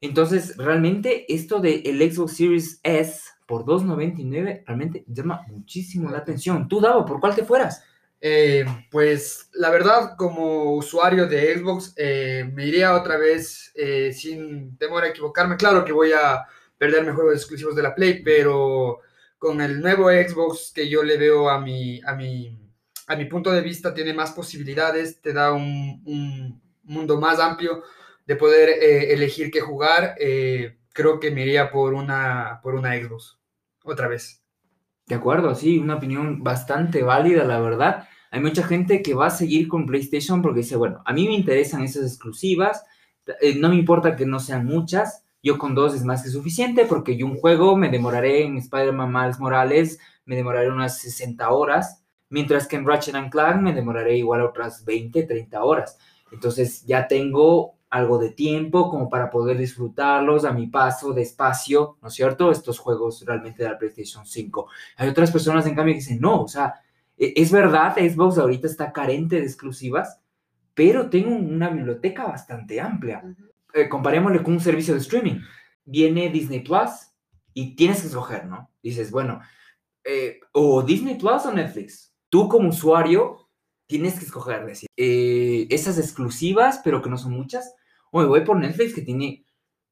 Entonces, 0.00 0.56
realmente 0.58 1.32
esto 1.32 1.60
del 1.60 1.82
el 1.84 2.12
Xbox 2.12 2.36
Series 2.36 2.80
S 2.84 3.27
por 3.48 3.64
2.99 3.64 4.64
realmente 4.66 5.04
llama 5.08 5.42
muchísimo 5.48 6.10
la 6.10 6.18
atención. 6.18 6.68
Tú, 6.68 6.82
Davo, 6.82 7.06
¿por 7.06 7.18
cuál 7.18 7.34
te 7.34 7.46
fueras? 7.46 7.82
Eh, 8.20 8.66
pues 8.90 9.48
la 9.54 9.70
verdad, 9.70 10.16
como 10.18 10.74
usuario 10.74 11.26
de 11.26 11.56
Xbox, 11.56 11.94
eh, 11.96 12.44
me 12.52 12.66
iría 12.66 12.94
otra 12.94 13.16
vez 13.16 13.72
eh, 13.74 14.12
sin 14.12 14.76
temor 14.76 15.02
a 15.02 15.08
equivocarme. 15.08 15.56
Claro 15.56 15.82
que 15.82 15.92
voy 15.92 16.12
a 16.12 16.44
perderme 16.76 17.12
juegos 17.12 17.36
exclusivos 17.36 17.74
de 17.74 17.82
la 17.82 17.94
Play, 17.94 18.22
pero 18.22 19.00
con 19.38 19.62
el 19.62 19.80
nuevo 19.80 20.10
Xbox 20.10 20.70
que 20.74 20.86
yo 20.86 21.02
le 21.02 21.16
veo 21.16 21.48
a 21.48 21.58
mi, 21.58 22.02
a 22.04 22.14
mi, 22.14 22.54
a 23.06 23.16
mi 23.16 23.24
punto 23.24 23.50
de 23.50 23.62
vista, 23.62 23.94
tiene 23.94 24.12
más 24.12 24.32
posibilidades, 24.32 25.22
te 25.22 25.32
da 25.32 25.52
un, 25.52 26.02
un 26.04 26.60
mundo 26.82 27.18
más 27.18 27.40
amplio 27.40 27.82
de 28.26 28.36
poder 28.36 28.68
elegir 29.10 29.50
qué 29.50 29.62
jugar. 29.62 30.16
creo 30.92 31.18
que 31.18 31.30
me 31.30 31.42
iría 31.42 31.70
por 31.70 31.94
una, 31.94 32.60
por 32.62 32.74
una 32.74 32.94
Xbox 32.94 33.37
otra 33.92 34.08
vez. 34.08 34.42
De 35.06 35.14
acuerdo, 35.14 35.54
sí, 35.54 35.78
una 35.78 35.96
opinión 35.96 36.42
bastante 36.42 37.02
válida, 37.02 37.44
la 37.44 37.60
verdad. 37.60 38.08
Hay 38.30 38.40
mucha 38.40 38.62
gente 38.62 39.02
que 39.02 39.14
va 39.14 39.26
a 39.26 39.30
seguir 39.30 39.68
con 39.68 39.86
PlayStation 39.86 40.42
porque 40.42 40.60
dice, 40.60 40.76
bueno, 40.76 41.02
a 41.06 41.12
mí 41.12 41.26
me 41.26 41.34
interesan 41.34 41.82
esas 41.82 42.04
exclusivas, 42.04 42.84
eh, 43.40 43.54
no 43.54 43.70
me 43.70 43.76
importa 43.76 44.16
que 44.16 44.26
no 44.26 44.38
sean 44.38 44.66
muchas, 44.66 45.24
yo 45.42 45.56
con 45.56 45.74
dos 45.74 45.94
es 45.94 46.04
más 46.04 46.22
que 46.22 46.30
suficiente 46.30 46.84
porque 46.84 47.16
yo 47.16 47.26
un 47.26 47.36
juego 47.36 47.76
me 47.76 47.88
demoraré 47.88 48.44
en 48.44 48.58
Spider-Man 48.58 49.12
Miles 49.12 49.38
Morales, 49.38 49.98
me 50.26 50.36
demoraré 50.36 50.70
unas 50.70 50.98
60 50.98 51.48
horas, 51.50 52.04
mientras 52.28 52.66
que 52.66 52.76
en 52.76 52.86
Ratchet 52.86 53.30
Clank 53.30 53.62
me 53.62 53.72
demoraré 53.72 54.18
igual 54.18 54.42
otras 54.42 54.84
20, 54.84 55.22
30 55.22 55.64
horas. 55.64 55.98
Entonces 56.30 56.84
ya 56.84 57.08
tengo 57.08 57.77
algo 57.90 58.18
de 58.18 58.30
tiempo 58.30 58.90
como 58.90 59.08
para 59.08 59.30
poder 59.30 59.56
disfrutarlos 59.56 60.44
a 60.44 60.52
mi 60.52 60.66
paso, 60.66 61.12
despacio, 61.12 61.96
¿no 62.02 62.08
es 62.08 62.14
cierto? 62.14 62.50
Estos 62.50 62.78
juegos 62.78 63.24
realmente 63.24 63.62
de 63.62 63.70
la 63.70 63.78
PlayStation 63.78 64.26
5. 64.26 64.68
Hay 64.96 65.08
otras 65.08 65.30
personas, 65.30 65.66
en 65.66 65.74
cambio, 65.74 65.94
que 65.94 66.00
dicen, 66.00 66.20
no, 66.20 66.42
o 66.42 66.48
sea, 66.48 66.74
e, 67.16 67.32
es 67.36 67.50
verdad, 67.50 67.96
Xbox 67.96 68.38
ahorita 68.38 68.66
está 68.66 68.92
carente 68.92 69.36
de 69.36 69.46
exclusivas, 69.46 70.20
pero 70.74 71.08
tengo 71.10 71.34
una 71.34 71.70
biblioteca 71.70 72.26
bastante 72.26 72.80
amplia. 72.80 73.22
Eh, 73.74 73.88
comparémosle 73.88 74.42
con 74.42 74.54
un 74.54 74.60
servicio 74.60 74.94
de 74.94 75.00
streaming. 75.00 75.40
Viene 75.84 76.30
Disney 76.30 76.60
Plus 76.60 76.90
y 77.54 77.74
tienes 77.74 78.00
que 78.00 78.08
escoger, 78.08 78.46
¿no? 78.46 78.70
Dices, 78.82 79.10
bueno, 79.10 79.40
eh, 80.04 80.40
o 80.52 80.82
Disney 80.82 81.16
Plus 81.16 81.46
o 81.46 81.52
Netflix. 81.52 82.14
Tú 82.28 82.48
como 82.48 82.68
usuario 82.68 83.47
tienes 83.88 84.18
que 84.18 84.26
escoger, 84.26 84.64
decir, 84.66 84.88
eh, 84.96 85.66
esas 85.70 85.98
exclusivas, 85.98 86.80
pero 86.84 87.02
que 87.02 87.10
no 87.10 87.18
son 87.18 87.32
muchas, 87.32 87.74
o 88.12 88.20
me 88.20 88.26
voy 88.26 88.42
por 88.42 88.56
Netflix 88.56 88.94
que 88.94 89.02
tiene 89.02 89.44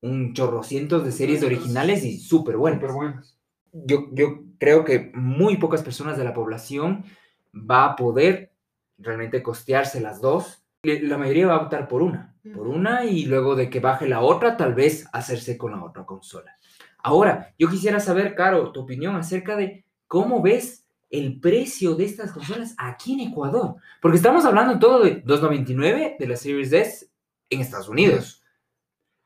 un 0.03 0.35
chorro 0.35 0.63
cientos 0.63 1.05
de 1.05 1.11
series 1.11 1.43
originales 1.43 2.05
y 2.05 2.19
súper 2.19 2.57
buenas. 2.59 3.37
Yo, 3.73 4.09
yo 4.13 4.45
creo 4.59 4.85
que 4.85 5.11
muy 5.15 5.57
pocas 5.57 5.83
personas 5.83 6.17
de 6.17 6.25
la 6.25 6.35
población 6.35 7.05
va 7.53 7.87
a 7.87 7.97
poder 7.97 8.53
realmente 8.99 9.43
costearse 9.43 10.01
las 10.01 10.21
dos. 10.21 10.63
La 10.83 11.19
mayoría 11.19 11.49
va 11.49 11.57
a 11.57 11.63
optar 11.63 11.89
por 11.89 12.03
una, 12.03 12.37
por 12.55 12.69
una 12.69 13.05
y 13.05 13.25
luego 13.25 13.57
de 13.57 13.69
que 13.69 13.81
baje 13.81 14.09
la 14.09 14.21
otra, 14.21 14.57
tal 14.57 14.75
vez 14.75 15.07
hacerse 15.13 15.59
con 15.59 15.73
la 15.73 15.83
otra 15.83 16.05
consola. 16.05 16.55
Ahora, 16.99 17.55
yo 17.59 17.69
quisiera 17.69 17.99
saber, 17.99 18.35
Caro, 18.35 18.73
tu 18.73 18.81
opinión 18.81 19.17
acerca 19.17 19.57
de 19.57 19.85
cómo 20.07 20.43
ves 20.43 20.86
el 21.11 21.41
precio 21.41 21.95
de 21.95 22.05
estas 22.05 22.33
consolas 22.33 22.75
aquí 22.79 23.15
en 23.15 23.29
Ecuador. 23.29 23.77
Porque 24.01 24.17
estamos 24.17 24.45
hablando 24.45 24.79
todo 24.79 25.05
de 25.05 25.25
2.99 25.25 26.17
de 26.19 26.27
la 26.27 26.37
Series 26.37 26.73
S 26.73 27.11
en 27.51 27.61
Estados 27.61 27.89
Unidos. 27.89 28.43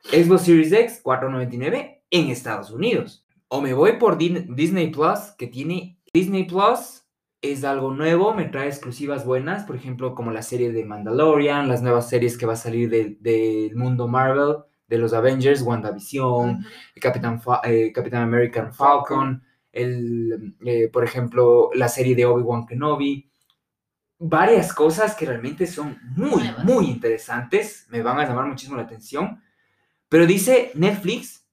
Xbox 0.04 0.42
Series 0.42 0.72
X, 0.72 1.02
4.99 1.04 2.02
en 2.10 2.28
Estados 2.28 2.70
Unidos. 2.70 3.26
O 3.48 3.60
me 3.60 3.74
voy 3.74 3.98
por 3.98 4.16
Disney 4.16 4.90
Plus, 4.90 5.32
que 5.36 5.46
tiene 5.46 5.98
Disney 6.12 6.44
Plus, 6.44 7.00
es 7.42 7.64
algo 7.64 7.92
nuevo, 7.92 8.34
me 8.34 8.44
trae 8.44 8.68
exclusivas 8.68 9.24
buenas, 9.24 9.64
por 9.64 9.74
ejemplo, 9.74 10.14
como 10.14 10.30
la 10.30 10.42
serie 10.42 10.72
de 10.72 10.84
Mandalorian, 10.84 11.68
las 11.68 11.82
nuevas 11.82 12.08
series 12.08 12.36
que 12.36 12.46
va 12.46 12.52
a 12.52 12.56
salir 12.56 12.90
del 13.18 13.74
mundo 13.76 14.08
Marvel, 14.08 14.56
de 14.86 14.98
los 14.98 15.12
Avengers, 15.14 15.62
WandaVision, 15.62 16.64
Capitán, 17.00 17.40
eh, 17.64 17.92
Capitán 17.92 18.22
American 18.22 18.72
Falcon 18.74 19.42
el, 19.72 20.56
eh, 20.64 20.88
por 20.88 21.04
ejemplo, 21.04 21.70
la 21.74 21.88
serie 21.88 22.14
de 22.14 22.26
Obi-Wan 22.26 22.66
Kenobi, 22.66 23.30
varias 24.18 24.74
cosas 24.74 25.14
que 25.14 25.26
realmente 25.26 25.66
son 25.66 25.98
muy, 26.14 26.42
muy 26.62 26.86
interesantes, 26.86 27.86
me 27.90 28.02
van 28.02 28.18
a 28.18 28.26
llamar 28.26 28.46
muchísimo 28.46 28.76
la 28.76 28.82
atención, 28.82 29.42
pero 30.08 30.26
dice 30.26 30.72
Netflix, 30.74 31.46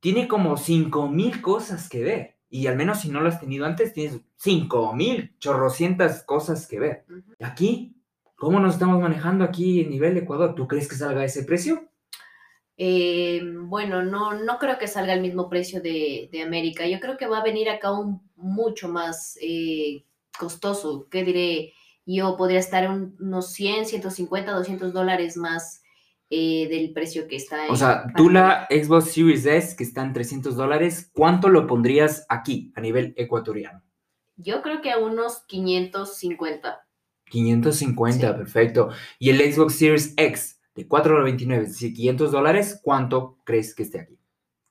tiene 0.00 0.28
como 0.28 0.56
5.000 0.56 1.40
cosas 1.40 1.88
que 1.88 2.02
ver, 2.02 2.36
y 2.48 2.66
al 2.66 2.76
menos 2.76 3.00
si 3.00 3.10
no 3.10 3.20
lo 3.20 3.28
has 3.28 3.40
tenido 3.40 3.64
antes, 3.64 3.92
tienes 3.92 4.20
5.000, 4.42 5.38
chorrocientas 5.38 6.24
cosas 6.24 6.66
que 6.66 6.80
ver. 6.80 7.04
Aquí, 7.40 7.94
¿cómo 8.36 8.58
nos 8.58 8.74
estamos 8.74 9.00
manejando 9.00 9.44
aquí 9.44 9.80
en 9.80 9.90
nivel 9.90 10.14
de 10.14 10.20
Ecuador? 10.20 10.54
¿Tú 10.54 10.66
crees 10.66 10.88
que 10.88 10.96
salga 10.96 11.24
ese 11.24 11.44
precio? 11.44 11.89
Eh, 12.82 13.42
bueno, 13.44 14.02
no, 14.02 14.32
no 14.32 14.58
creo 14.58 14.78
que 14.78 14.88
salga 14.88 15.12
el 15.12 15.20
mismo 15.20 15.50
precio 15.50 15.82
de, 15.82 16.30
América. 16.42 16.86
Yo 16.86 16.98
creo 16.98 17.18
que 17.18 17.26
va 17.26 17.40
a 17.40 17.44
venir 17.44 17.68
acá 17.68 17.92
un 17.92 18.22
mucho 18.36 18.88
más 18.88 19.36
eh, 19.42 20.06
costoso. 20.38 21.06
¿Qué 21.10 21.22
diré? 21.22 21.74
Yo 22.06 22.38
podría 22.38 22.58
estar 22.58 22.84
en 22.84 23.14
unos 23.20 23.52
100, 23.52 23.84
150, 23.84 24.52
200 24.52 24.94
dólares 24.94 25.36
más 25.36 25.82
eh, 26.30 26.68
del 26.70 26.94
precio 26.94 27.28
que 27.28 27.36
está. 27.36 27.66
En, 27.66 27.70
o 27.70 27.76
sea, 27.76 28.06
tú 28.16 28.30
la 28.30 28.66
Xbox 28.70 29.12
Series 29.12 29.44
S, 29.44 29.76
que 29.76 29.84
está 29.84 30.02
en 30.02 30.14
300 30.14 30.56
dólares, 30.56 31.10
¿cuánto 31.12 31.50
lo 31.50 31.66
pondrías 31.66 32.24
aquí 32.30 32.72
a 32.76 32.80
nivel 32.80 33.12
ecuatoriano? 33.18 33.82
Yo 34.36 34.62
creo 34.62 34.80
que 34.80 34.90
a 34.90 34.96
unos 34.96 35.44
550. 35.48 36.80
550, 37.26 38.36
perfecto. 38.38 38.88
¿Y 39.18 39.28
el 39.28 39.52
Xbox 39.52 39.74
Series 39.74 40.14
X? 40.16 40.59
De 40.80 40.88
4.99, 40.88 41.62
es 41.62 41.68
decir, 41.68 41.94
500 41.94 42.32
dólares, 42.32 42.80
¿cuánto 42.82 43.38
crees 43.44 43.74
que 43.74 43.82
esté 43.82 44.00
aquí? 44.00 44.18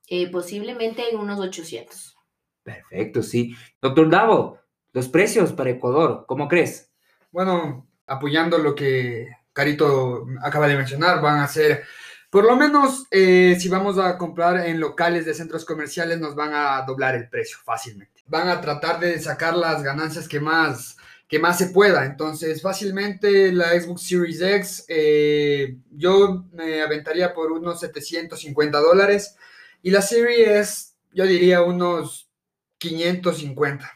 Eh, 0.08 0.30
posiblemente 0.32 1.10
en 1.10 1.18
unos 1.18 1.40
800. 1.40 2.18
Perfecto, 2.64 3.22
sí. 3.22 3.56
Doctor 3.82 4.10
Davo, 4.10 4.60
los 4.92 5.08
precios 5.08 5.54
para 5.54 5.70
Ecuador, 5.70 6.26
¿cómo 6.28 6.48
crees? 6.48 6.92
Bueno, 7.32 7.88
apoyando 8.08 8.58
lo 8.58 8.74
que 8.74 9.28
Carito 9.54 10.26
acaba 10.42 10.68
de 10.68 10.78
mencionar, 10.78 11.22
van 11.22 11.42
a 11.42 11.48
ser, 11.48 11.84
por 12.32 12.44
lo 12.44 12.56
menos, 12.56 13.06
eh, 13.12 13.56
si 13.60 13.70
vamos 13.70 14.00
a 14.00 14.18
comprar 14.18 14.66
en 14.66 14.80
locales 14.80 15.26
de 15.26 15.36
centros 15.36 15.64
comerciales, 15.64 16.20
nos 16.20 16.34
van 16.34 16.54
a 16.54 16.82
doblar 16.88 17.16
el 17.16 17.30
precio 17.30 17.58
fácilmente. 17.64 18.24
Van 18.26 18.50
a 18.50 18.62
tratar 18.62 19.00
de 19.00 19.20
sacar 19.20 19.56
las 19.56 19.84
ganancias 19.84 20.28
que 20.28 20.40
más 20.40 20.98
que 21.30 21.40
más 21.40 21.60
se 21.60 21.68
pueda. 21.68 22.06
Entonces, 22.06 22.62
fácilmente 22.62 23.54
la 23.54 23.80
Xbox 23.80 24.02
Series 24.02 24.42
X, 24.42 24.86
eh, 24.90 25.78
yo 25.92 26.46
me 26.52 26.82
aventaría 26.82 27.34
por 27.36 27.52
unos 27.52 27.80
750 27.82 28.80
dólares. 28.80 29.38
Y 29.84 29.92
la 29.92 30.02
Series 30.02 30.98
yo 31.14 31.26
diría 31.26 31.62
unos 31.62 32.32
550. 32.80 33.88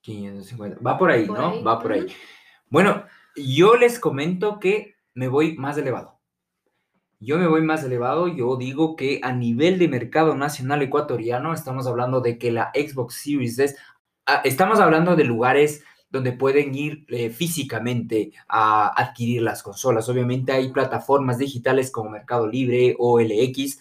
550. 0.00 0.80
Va 0.84 0.98
por 0.98 1.12
ahí, 1.12 1.26
¿no? 1.26 1.62
Va 1.62 1.80
por 1.80 1.92
ahí. 1.92 2.06
Bueno, 2.68 3.04
yo 3.36 3.76
les 3.76 4.00
comento 4.00 4.58
que 4.58 4.96
me 5.14 5.28
voy 5.28 5.56
más 5.56 5.78
elevado. 5.78 6.18
Yo 7.20 7.38
me 7.38 7.46
voy 7.46 7.62
más 7.62 7.84
elevado, 7.84 8.26
yo 8.26 8.56
digo 8.56 8.96
que 8.96 9.20
a 9.22 9.32
nivel 9.32 9.78
de 9.78 9.88
mercado 9.88 10.34
nacional 10.34 10.82
ecuatoriano 10.82 11.54
estamos 11.54 11.86
hablando 11.86 12.20
de 12.20 12.36
que 12.36 12.50
la 12.50 12.70
Xbox 12.74 13.14
Series 13.14 13.58
S, 13.58 13.76
ah, 14.26 14.42
estamos 14.44 14.80
hablando 14.80 15.16
de 15.16 15.24
lugares 15.24 15.84
donde 16.14 16.30
pueden 16.30 16.76
ir 16.76 17.04
eh, 17.08 17.28
físicamente 17.28 18.32
a 18.46 18.86
adquirir 19.02 19.42
las 19.42 19.64
consolas. 19.64 20.08
Obviamente 20.08 20.52
hay 20.52 20.70
plataformas 20.70 21.38
digitales 21.38 21.90
como 21.90 22.08
Mercado 22.08 22.46
Libre 22.46 22.94
o 23.00 23.18
LX, 23.18 23.80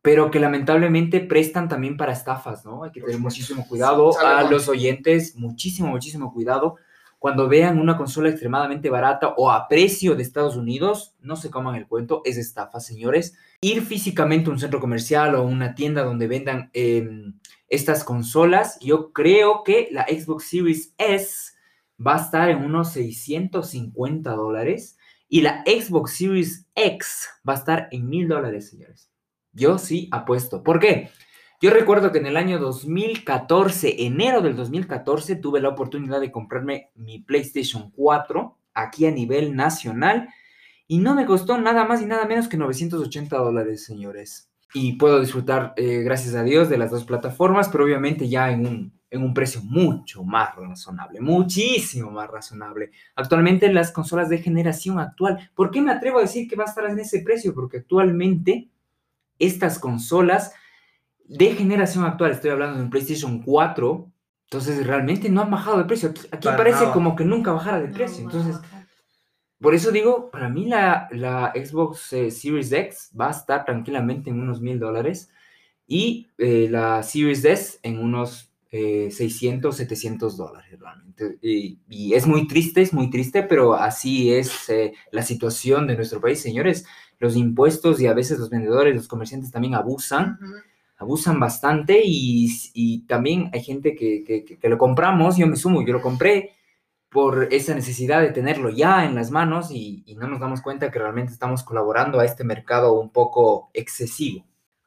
pero 0.00 0.30
que 0.30 0.38
lamentablemente 0.38 1.18
prestan 1.18 1.68
también 1.68 1.96
para 1.96 2.12
estafas, 2.12 2.64
¿no? 2.64 2.84
Hay 2.84 2.92
que 2.92 3.00
tener 3.00 3.18
muchísimo 3.18 3.66
cuidado 3.66 4.16
a 4.20 4.44
los 4.44 4.68
oyentes, 4.68 5.34
muchísimo, 5.34 5.88
muchísimo 5.88 6.32
cuidado. 6.32 6.76
Cuando 7.18 7.48
vean 7.48 7.80
una 7.80 7.96
consola 7.96 8.28
extremadamente 8.28 8.88
barata 8.88 9.34
o 9.36 9.50
a 9.50 9.66
precio 9.66 10.14
de 10.14 10.22
Estados 10.22 10.54
Unidos, 10.54 11.16
no 11.18 11.34
se 11.34 11.50
coman 11.50 11.74
el 11.74 11.88
cuento, 11.88 12.22
es 12.24 12.36
estafa, 12.36 12.78
señores. 12.78 13.36
Ir 13.60 13.82
físicamente 13.82 14.48
a 14.48 14.52
un 14.52 14.60
centro 14.60 14.78
comercial 14.78 15.34
o 15.34 15.42
una 15.42 15.74
tienda 15.74 16.04
donde 16.04 16.28
vendan 16.28 16.70
em, 16.74 17.34
estas 17.68 18.04
consolas, 18.04 18.78
yo 18.80 19.12
creo 19.12 19.64
que 19.64 19.88
la 19.90 20.04
Xbox 20.04 20.44
Series 20.44 20.94
S 20.98 21.55
va 22.04 22.16
a 22.16 22.20
estar 22.20 22.48
en 22.50 22.64
unos 22.64 22.92
650 22.92 24.30
dólares 24.34 24.98
y 25.28 25.40
la 25.40 25.62
Xbox 25.64 26.12
Series 26.12 26.66
X 26.74 27.28
va 27.48 27.54
a 27.54 27.56
estar 27.56 27.88
en 27.90 28.08
1000 28.08 28.28
dólares, 28.28 28.70
señores. 28.70 29.10
Yo 29.52 29.78
sí 29.78 30.08
apuesto. 30.12 30.62
¿Por 30.62 30.78
qué? 30.78 31.10
Yo 31.60 31.70
recuerdo 31.70 32.12
que 32.12 32.18
en 32.18 32.26
el 32.26 32.36
año 32.36 32.58
2014, 32.58 34.04
enero 34.04 34.42
del 34.42 34.56
2014, 34.56 35.36
tuve 35.36 35.60
la 35.60 35.70
oportunidad 35.70 36.20
de 36.20 36.30
comprarme 36.30 36.90
mi 36.94 37.20
PlayStation 37.20 37.90
4 37.92 38.58
aquí 38.74 39.06
a 39.06 39.10
nivel 39.10 39.56
nacional 39.56 40.28
y 40.86 40.98
no 40.98 41.14
me 41.14 41.24
costó 41.24 41.58
nada 41.58 41.86
más 41.86 42.02
y 42.02 42.06
nada 42.06 42.26
menos 42.26 42.48
que 42.48 42.58
980 42.58 43.36
dólares, 43.38 43.84
señores. 43.84 44.50
Y 44.74 44.94
puedo 44.94 45.20
disfrutar, 45.20 45.72
eh, 45.76 46.02
gracias 46.02 46.34
a 46.34 46.42
Dios, 46.42 46.68
de 46.68 46.76
las 46.76 46.90
dos 46.90 47.04
plataformas, 47.04 47.70
pero 47.70 47.84
obviamente 47.84 48.28
ya 48.28 48.50
en 48.50 48.66
un, 48.66 48.95
en 49.16 49.24
un 49.24 49.34
precio 49.34 49.60
mucho 49.62 50.22
más 50.24 50.54
razonable, 50.54 51.20
muchísimo 51.20 52.10
más 52.10 52.28
razonable. 52.30 52.90
Actualmente 53.14 53.72
las 53.72 53.92
consolas 53.92 54.28
de 54.28 54.38
generación 54.38 54.98
actual, 54.98 55.50
¿por 55.54 55.70
qué 55.70 55.80
me 55.80 55.92
atrevo 55.92 56.18
a 56.18 56.22
decir 56.22 56.48
que 56.48 56.56
va 56.56 56.64
a 56.64 56.68
estar 56.68 56.84
en 56.86 56.98
ese 56.98 57.20
precio? 57.20 57.54
Porque 57.54 57.78
actualmente 57.78 58.68
estas 59.38 59.78
consolas 59.78 60.52
de 61.24 61.54
generación 61.54 62.04
actual, 62.04 62.30
estoy 62.30 62.50
hablando 62.50 62.78
de 62.78 62.84
un 62.84 62.90
PlayStation 62.90 63.42
4, 63.42 64.12
entonces 64.44 64.86
realmente 64.86 65.28
no 65.28 65.42
han 65.42 65.50
bajado 65.50 65.78
de 65.78 65.84
precio. 65.84 66.12
Aquí, 66.30 66.48
parece 66.48 66.82
nada. 66.82 66.92
como 66.92 67.16
que 67.16 67.24
nunca 67.24 67.52
bajara 67.52 67.80
de 67.80 67.88
No, 67.88 67.94
precio. 67.94 68.24
Entonces, 68.24 68.60
por 69.60 69.74
eso 69.74 69.90
digo, 69.90 70.30
para 70.30 70.48
mí 70.48 70.66
la, 70.66 71.08
la 71.10 71.52
Xbox 71.54 72.12
eh, 72.12 72.30
Series 72.30 72.70
X 72.70 73.10
va 73.18 73.28
a 73.28 73.32
estar 73.32 73.64
tranquilamente 73.64 74.30
en 74.30 74.40
unos 74.40 74.60
mil 74.60 74.78
dólares 74.78 75.30
y 75.86 76.28
eh, 76.38 76.68
la 76.70 77.02
Series 77.02 77.44
S 77.44 77.78
en 77.82 77.98
unos 77.98 78.52
eh, 78.76 79.10
600, 79.10 79.76
700 79.76 80.36
dólares 80.36 80.78
realmente. 80.78 81.38
Y, 81.42 81.78
y 81.88 82.14
es 82.14 82.26
muy 82.26 82.46
triste, 82.46 82.82
es 82.82 82.92
muy 82.92 83.10
triste, 83.10 83.42
pero 83.42 83.74
así 83.74 84.32
es 84.32 84.68
eh, 84.68 84.92
la 85.12 85.22
situación 85.22 85.86
de 85.86 85.96
nuestro 85.96 86.20
país, 86.20 86.40
señores. 86.40 86.86
Los 87.18 87.36
impuestos 87.36 88.00
y 88.00 88.06
a 88.06 88.14
veces 88.14 88.38
los 88.38 88.50
vendedores, 88.50 88.94
los 88.94 89.08
comerciantes 89.08 89.50
también 89.50 89.74
abusan 89.74 90.38
abusan 90.98 91.38
bastante 91.38 92.00
y, 92.04 92.48
y 92.74 93.00
también 93.06 93.50
hay 93.52 93.62
gente 93.62 93.94
que, 93.94 94.24
que- 94.24 94.44
que- 94.44 94.58
que 94.58 94.68
lo 94.68 94.78
compramos, 94.78 95.36
yo 95.36 95.46
me 95.46 95.56
sumo, 95.56 95.84
yo 95.84 95.92
lo 95.92 96.00
compré 96.02 96.52
por 97.10 97.48
esa 97.52 97.74
necesidad 97.74 98.20
de 98.22 98.30
tenerlo 98.32 98.70
ya 98.70 99.04
en 99.04 99.14
las 99.14 99.30
manos 99.30 99.70
y, 99.70 100.02
y 100.06 100.16
no 100.16 100.28
nos 100.28 100.40
damos 100.40 100.60
cuenta 100.62 100.90
que 100.90 100.98
realmente 100.98 101.32
estamos 101.32 101.62
colaborando 101.64 102.20
a 102.20 102.24
este 102.24 102.44
mercado 102.44 103.00
un 103.00 103.10
poco 103.10 103.70
excesivo. 103.74 104.44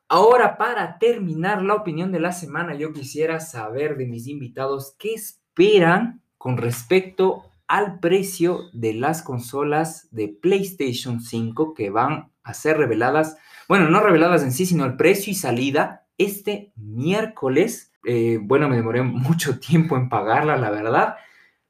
Ahora, 0.10 0.58
para 0.58 0.98
terminar 0.98 1.62
la 1.62 1.76
opinión 1.76 2.12
de 2.12 2.20
la 2.20 2.32
semana, 2.32 2.76
yo 2.76 2.92
quisiera 2.92 3.40
saber 3.40 3.96
de 3.96 4.08
mis 4.08 4.28
invitados 4.28 4.96
qué 5.00 5.14
esperan 5.14 6.22
con 6.38 6.58
respecto 6.58 7.44
al 7.68 8.00
precio 8.00 8.62
de 8.74 8.94
las 8.94 9.22
consolas 9.22 10.08
de 10.12 10.28
PlayStation 10.28 11.22
5 11.22 11.74
que 11.74 11.92
van 11.92 12.32
a 12.44 12.54
ser 12.54 12.78
reveladas 12.78 13.38
bueno, 13.70 13.88
no 13.88 14.00
reveladas 14.00 14.42
en 14.42 14.52
sí, 14.52 14.66
sino 14.66 14.84
el 14.84 14.98
precio 14.98 15.32
y 15.32 15.36
salida 15.36 16.08
este 16.18 16.74
miércoles. 16.76 17.94
Eh, 18.04 18.40
bueno, 18.42 18.68
me 18.68 18.76
demoré 18.76 19.04
mucho 19.04 19.60
tiempo 19.60 19.96
en 19.96 20.10
pagarla, 20.10 20.58
la 20.58 20.72
verdad. 20.72 21.18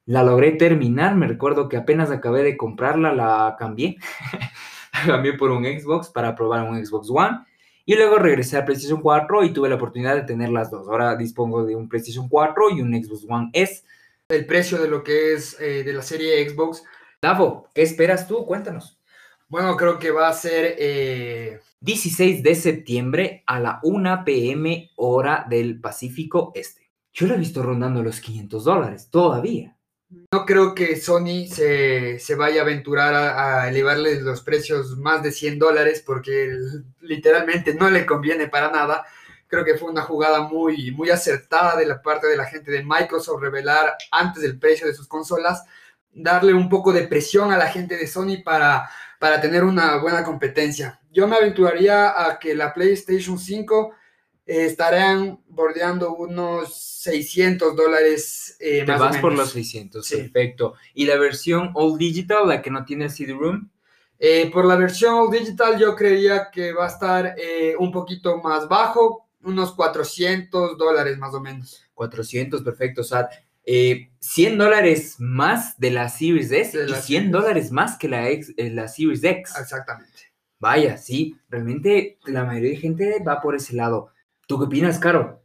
La 0.06 0.24
logré 0.24 0.54
terminar, 0.54 1.16
me 1.16 1.28
recuerdo 1.28 1.68
que 1.68 1.76
apenas 1.76 2.10
acabé 2.10 2.42
de 2.42 2.56
comprarla, 2.56 3.14
la 3.14 3.58
cambié. 3.60 3.98
la 4.94 5.06
cambié 5.06 5.34
por 5.34 5.52
un 5.52 5.66
Xbox 5.66 6.08
para 6.08 6.36
probar 6.36 6.70
un 6.70 6.84
Xbox 6.84 7.10
One. 7.10 7.40
Y 7.90 7.96
luego 7.96 8.20
regresé 8.20 8.56
a 8.56 8.66
PlayStation 8.66 9.02
4 9.02 9.46
y 9.46 9.52
tuve 9.52 9.68
la 9.68 9.74
oportunidad 9.74 10.14
de 10.14 10.22
tener 10.22 10.50
las 10.50 10.70
dos. 10.70 10.88
Ahora 10.88 11.16
dispongo 11.16 11.66
de 11.66 11.76
un 11.76 11.90
PlayStation 11.90 12.30
4 12.30 12.70
y 12.70 12.82
un 12.82 12.94
Xbox 12.94 13.26
One 13.28 13.50
S. 13.52 13.84
El 14.28 14.46
precio 14.46 14.78
de 14.78 14.88
lo 14.88 15.04
que 15.04 15.34
es 15.34 15.60
eh, 15.60 15.84
de 15.84 15.92
la 15.94 16.04
serie 16.04 16.48
Xbox, 16.48 16.84
Davo, 17.20 17.68
¿qué 17.74 17.82
esperas 17.82 18.28
tú? 18.28 18.46
Cuéntanos. 18.46 19.00
bueno, 19.48 19.76
creo 19.76 19.98
que 19.98 20.12
va 20.12 20.28
a 20.28 20.34
ser 20.34 20.76
eh, 20.78 21.62
16 21.80 22.44
de 22.44 22.54
septiembre 22.54 23.44
a 23.48 23.60
la 23.60 23.80
1 23.82 24.24
pm 24.24 24.92
hora 24.96 25.48
del 25.50 25.82
Pacífico 25.82 26.52
Este. 26.54 26.92
Yo 27.12 27.26
lo 27.26 27.34
he 27.34 27.38
visto 27.40 27.64
rondando 27.64 28.04
los 28.04 28.20
500 28.20 28.64
dólares 28.66 29.10
todavía. 29.10 29.79
No 30.10 30.46
creo 30.46 30.74
que 30.74 30.96
Sony 30.96 31.46
se, 31.48 32.18
se 32.18 32.36
vaya 32.36 32.62
a 32.62 32.64
aventurar 32.64 33.14
a, 33.14 33.62
a 33.62 33.70
elevarle 33.70 34.20
los 34.22 34.42
precios 34.42 34.98
más 34.98 35.22
de 35.22 35.32
100 35.32 35.60
dólares 35.60 36.04
porque 36.04 36.52
literalmente 37.02 37.76
no 37.76 37.90
le 37.92 38.08
conviene 38.08 38.48
para 38.48 38.72
nada. 38.72 39.06
Creo 39.48 39.64
que 39.64 39.78
fue 39.78 39.90
una 39.90 40.02
jugada 40.02 40.42
muy, 40.42 40.92
muy 40.92 41.12
acertada 41.12 41.76
de 41.76 41.86
la 41.86 42.02
parte 42.02 42.28
de 42.28 42.38
la 42.38 42.46
gente 42.46 42.72
de 42.72 42.84
Microsoft 42.84 43.42
revelar 43.42 43.96
antes 44.12 44.42
del 44.42 44.58
precio 44.58 44.88
de 44.88 44.96
sus 44.96 45.08
consolas, 45.08 45.64
darle 46.12 46.54
un 46.54 46.70
poco 46.70 46.92
de 46.92 47.08
presión 47.08 47.52
a 47.52 47.58
la 47.58 47.68
gente 47.68 47.96
de 47.96 48.08
Sony 48.08 48.44
para, 48.44 48.90
para 49.20 49.40
tener 49.42 49.64
una 49.64 49.98
buena 49.98 50.24
competencia. 50.24 51.00
Yo 51.12 51.28
me 51.28 51.36
aventuraría 51.36 52.26
a 52.26 52.40
que 52.40 52.56
la 52.56 52.74
PlayStation 52.74 53.38
5 53.38 53.94
eh, 54.50 54.66
estarán 54.66 55.40
bordeando 55.48 56.16
unos 56.16 56.74
600 57.04 57.76
dólares 57.76 58.58
eh, 58.60 58.84
Te 58.86 58.92
más 58.92 59.00
o 59.02 59.04
vas 59.06 59.18
por 59.18 59.34
los 59.34 59.52
600, 59.52 60.06
Sí. 60.06 60.18
perfecto. 60.18 60.74
¿Y 60.94 61.06
la 61.06 61.18
versión 61.18 61.72
All 61.76 61.98
Digital, 61.98 62.48
la 62.48 62.62
que 62.62 62.72
no 62.72 62.84
tiene 62.84 63.10
CD-ROOM? 63.10 63.70
Eh, 64.18 64.50
por 64.52 64.66
la 64.66 64.76
versión 64.76 65.14
All 65.14 65.32
Digital 65.32 65.80
yo 65.80 65.96
creería 65.96 66.50
que 66.52 66.74
va 66.74 66.86
a 66.86 66.90
estar 66.90 67.36
eh, 67.38 67.76
un 67.80 67.92
poquito 67.92 68.38
más 68.40 68.68
bajo, 68.68 69.30
unos 69.44 69.74
400 69.74 70.78
dólares 70.78 71.18
más 71.18 71.34
o 71.34 71.40
menos. 71.40 71.82
400, 71.94 72.62
perfecto. 72.62 73.02
O 73.02 73.04
sea, 73.06 73.30
eh, 73.64 74.10
100 74.20 74.58
dólares 74.58 75.16
más 75.20 75.78
de 75.80 75.92
la 75.92 76.10
Series 76.10 76.52
S 76.52 76.78
De 76.78 76.86
y 76.86 76.90
la 76.90 77.02
100 77.02 77.24
Series. 77.26 77.32
dólares 77.32 77.72
más 77.72 77.98
que 77.98 78.10
la, 78.10 78.30
X- 78.30 78.54
eh, 78.58 78.70
la 78.72 78.88
Series 78.88 79.24
X. 79.24 79.54
Exactamente. 79.58 80.12
Vaya, 80.60 80.98
sí, 80.98 81.38
realmente 81.50 82.18
la 82.26 82.44
mayoría 82.44 82.72
de 82.72 82.78
gente 82.78 83.24
va 83.26 83.40
por 83.42 83.56
ese 83.56 83.76
lado. 83.76 84.10
¿Tú 84.50 84.58
qué 84.58 84.66
opinas, 84.66 84.98
Caro? 84.98 85.44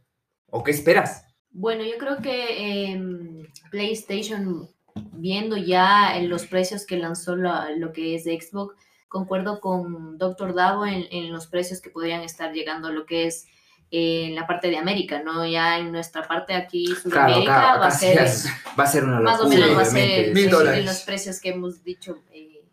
¿O 0.49 0.63
qué 0.63 0.71
esperas? 0.71 1.23
Bueno, 1.51 1.83
yo 1.83 1.95
creo 1.99 2.17
que 2.23 2.87
em, 2.91 3.43
PlayStation, 3.69 4.67
viendo 5.13 5.57
ya 5.57 6.17
en 6.17 6.27
los 6.27 6.47
precios 6.47 6.87
que 6.87 6.97
lanzó 6.97 7.35
la- 7.35 7.69
lo 7.77 7.93
que 7.93 8.15
es 8.15 8.23
Xbox, 8.23 8.73
concuerdo 9.07 9.59
con 9.59 10.17
Dr. 10.17 10.55
Davo 10.55 10.87
en, 10.87 11.05
en 11.11 11.31
los 11.31 11.45
precios 11.45 11.81
que 11.81 11.91
podrían 11.91 12.21
estar 12.23 12.51
llegando 12.51 12.87
a 12.87 12.91
lo 12.91 13.05
que 13.05 13.27
es 13.27 13.45
eh, 13.91 14.25
en 14.25 14.33
la 14.35 14.47
parte 14.47 14.69
de 14.69 14.77
América, 14.77 15.21
¿no? 15.21 15.45
Ya 15.45 15.77
en 15.77 15.91
nuestra 15.91 16.27
parte 16.27 16.55
aquí, 16.55 16.87
Sudamérica, 16.87 17.77
va 17.77 17.85
a 17.85 17.91
ser 17.91 18.19
es- 18.23 18.47
va 18.77 18.85
a 18.85 18.87
ser 18.87 19.03
una 19.03 19.19
más 19.19 19.39
o 19.39 19.43
locura, 19.43 19.59
menos 19.67 19.77
va 19.77 19.81
a 19.83 19.85
ser 19.85 20.33
Mil 20.33 20.49
dólares. 20.49 20.79
en 20.79 20.85
los 20.87 21.01
precios 21.01 21.39
que 21.39 21.49
hemos 21.49 21.83
dicho 21.83 22.23
eh, 22.33 22.63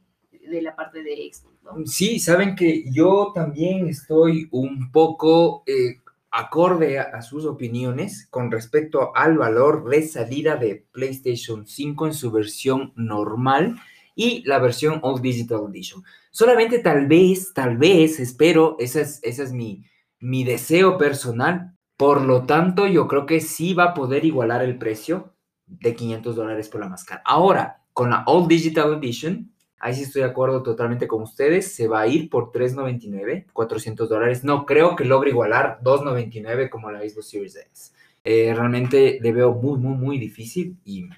de 0.48 0.62
la 0.62 0.74
parte 0.74 1.02
de 1.02 1.30
Xbox, 1.30 1.62
¿no? 1.62 1.86
Sí, 1.86 2.18
saben 2.18 2.56
que 2.56 2.84
yo 2.90 3.32
también 3.34 3.86
estoy 3.88 4.48
un 4.50 4.90
poco 4.90 5.62
eh, 5.66 5.96
acorde 6.32 6.98
a, 6.98 7.20
sus 7.20 7.44
opiniones 7.44 8.26
con 8.30 8.50
respecto 8.50 9.14
al 9.14 9.36
valor 9.36 9.88
de 9.88 10.02
salida 10.02 10.56
de 10.56 10.86
PlayStation 10.90 11.66
5 11.66 12.06
en 12.06 12.14
su 12.14 12.30
versión 12.30 12.92
normal 12.96 13.78
y 14.14 14.42
la 14.46 14.58
versión 14.58 14.98
All 15.02 15.20
Digital 15.20 15.66
Edition. 15.70 16.02
Solamente 16.30 16.78
tal 16.78 17.06
vez, 17.06 17.52
tal 17.52 17.76
vez, 17.76 18.18
espero, 18.18 18.76
ese 18.78 19.02
es, 19.02 19.20
ese 19.22 19.42
es 19.42 19.52
mi, 19.52 19.84
mi 20.20 20.42
deseo 20.42 20.96
personal. 20.96 21.76
Por 21.98 22.22
lo 22.22 22.46
tanto, 22.46 22.86
yo 22.86 23.06
creo 23.06 23.26
que 23.26 23.40
sí 23.40 23.74
va 23.74 23.84
a 23.84 23.94
poder 23.94 24.24
igualar 24.24 24.62
el 24.62 24.78
precio 24.78 25.34
de 25.66 25.94
500 25.94 26.34
dólares 26.34 26.68
por 26.68 26.80
la 26.80 26.88
máscara. 26.88 27.22
Ahora, 27.26 27.84
con 27.92 28.08
la 28.08 28.24
All 28.26 28.48
Digital 28.48 28.94
Edition, 28.94 29.51
Ahí 29.84 29.94
sí 29.94 30.02
estoy 30.02 30.22
de 30.22 30.28
acuerdo 30.28 30.62
totalmente 30.62 31.08
con 31.08 31.22
ustedes. 31.22 31.74
Se 31.74 31.88
va 31.88 32.02
a 32.02 32.06
ir 32.06 32.30
por 32.30 32.52
3.99, 32.52 33.46
400 33.52 34.08
dólares. 34.08 34.44
No 34.44 34.64
creo 34.64 34.94
que 34.94 35.04
logre 35.04 35.30
igualar 35.30 35.80
2.99 35.82 36.70
como 36.70 36.92
la 36.92 37.00
Xbox 37.00 37.28
Series 37.28 37.56
X. 37.56 37.92
Eh, 38.22 38.54
realmente 38.54 39.18
le 39.20 39.32
veo 39.32 39.52
muy, 39.52 39.80
muy, 39.80 39.96
muy 39.96 40.18
difícil 40.18 40.76
y 40.84 41.08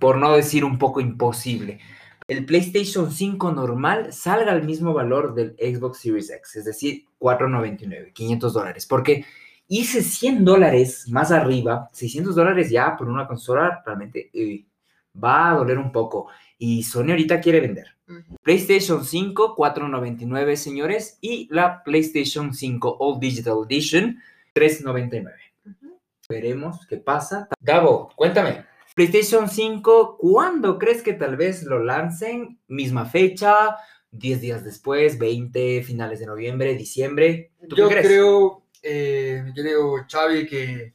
por 0.00 0.18
no 0.18 0.34
decir 0.34 0.64
un 0.64 0.80
poco 0.80 1.00
imposible. 1.00 1.78
El 2.26 2.44
PlayStation 2.44 3.12
5 3.12 3.52
normal 3.52 4.12
salga 4.12 4.50
al 4.50 4.64
mismo 4.64 4.92
valor 4.92 5.32
del 5.32 5.54
Xbox 5.60 5.98
Series 5.98 6.30
X, 6.30 6.56
es 6.56 6.64
decir, 6.64 7.04
4.99, 7.20 8.12
500 8.12 8.52
dólares. 8.52 8.84
Porque 8.84 9.24
hice 9.68 10.02
100 10.02 10.44
dólares 10.44 11.06
más 11.08 11.30
arriba, 11.30 11.88
600 11.92 12.34
dólares 12.34 12.68
ya 12.68 12.96
por 12.96 13.08
una 13.08 13.28
consola, 13.28 13.80
realmente 13.86 14.28
eh, 14.34 14.64
va 15.14 15.50
a 15.50 15.54
doler 15.54 15.78
un 15.78 15.92
poco. 15.92 16.26
Y 16.58 16.82
Sony 16.82 17.10
ahorita 17.10 17.40
quiere 17.40 17.60
vender. 17.60 17.94
PlayStation 18.42 19.04
5, 19.04 19.54
499, 19.54 20.56
señores. 20.56 21.18
Y 21.20 21.48
la 21.50 21.82
PlayStation 21.84 22.54
5 22.54 22.96
All 22.98 23.20
Digital 23.20 23.58
Edition, 23.68 24.18
399. 24.54 25.36
Ujú. 25.66 25.98
Veremos 26.28 26.86
qué 26.86 26.96
pasa. 26.96 27.48
Gabo, 27.60 28.10
cuéntame. 28.16 28.64
PlayStation 28.94 29.48
5, 29.48 30.16
¿cuándo 30.18 30.78
crees 30.78 31.02
que 31.02 31.12
tal 31.12 31.36
vez 31.36 31.62
lo 31.62 31.78
lancen? 31.78 32.58
Misma 32.66 33.04
fecha, 33.04 33.76
10 34.10 34.40
días 34.40 34.64
después, 34.64 35.18
20, 35.18 35.84
finales 35.84 36.18
de 36.18 36.26
noviembre, 36.26 36.74
diciembre. 36.74 37.52
¿Tú 37.68 37.76
qué 37.76 37.82
Yo 37.82 37.88
crees? 37.88 38.06
creo, 38.06 38.62
eh, 38.82 39.42
mi 39.44 39.54
querido 39.54 39.94
Xavi, 40.10 40.46
que 40.48 40.94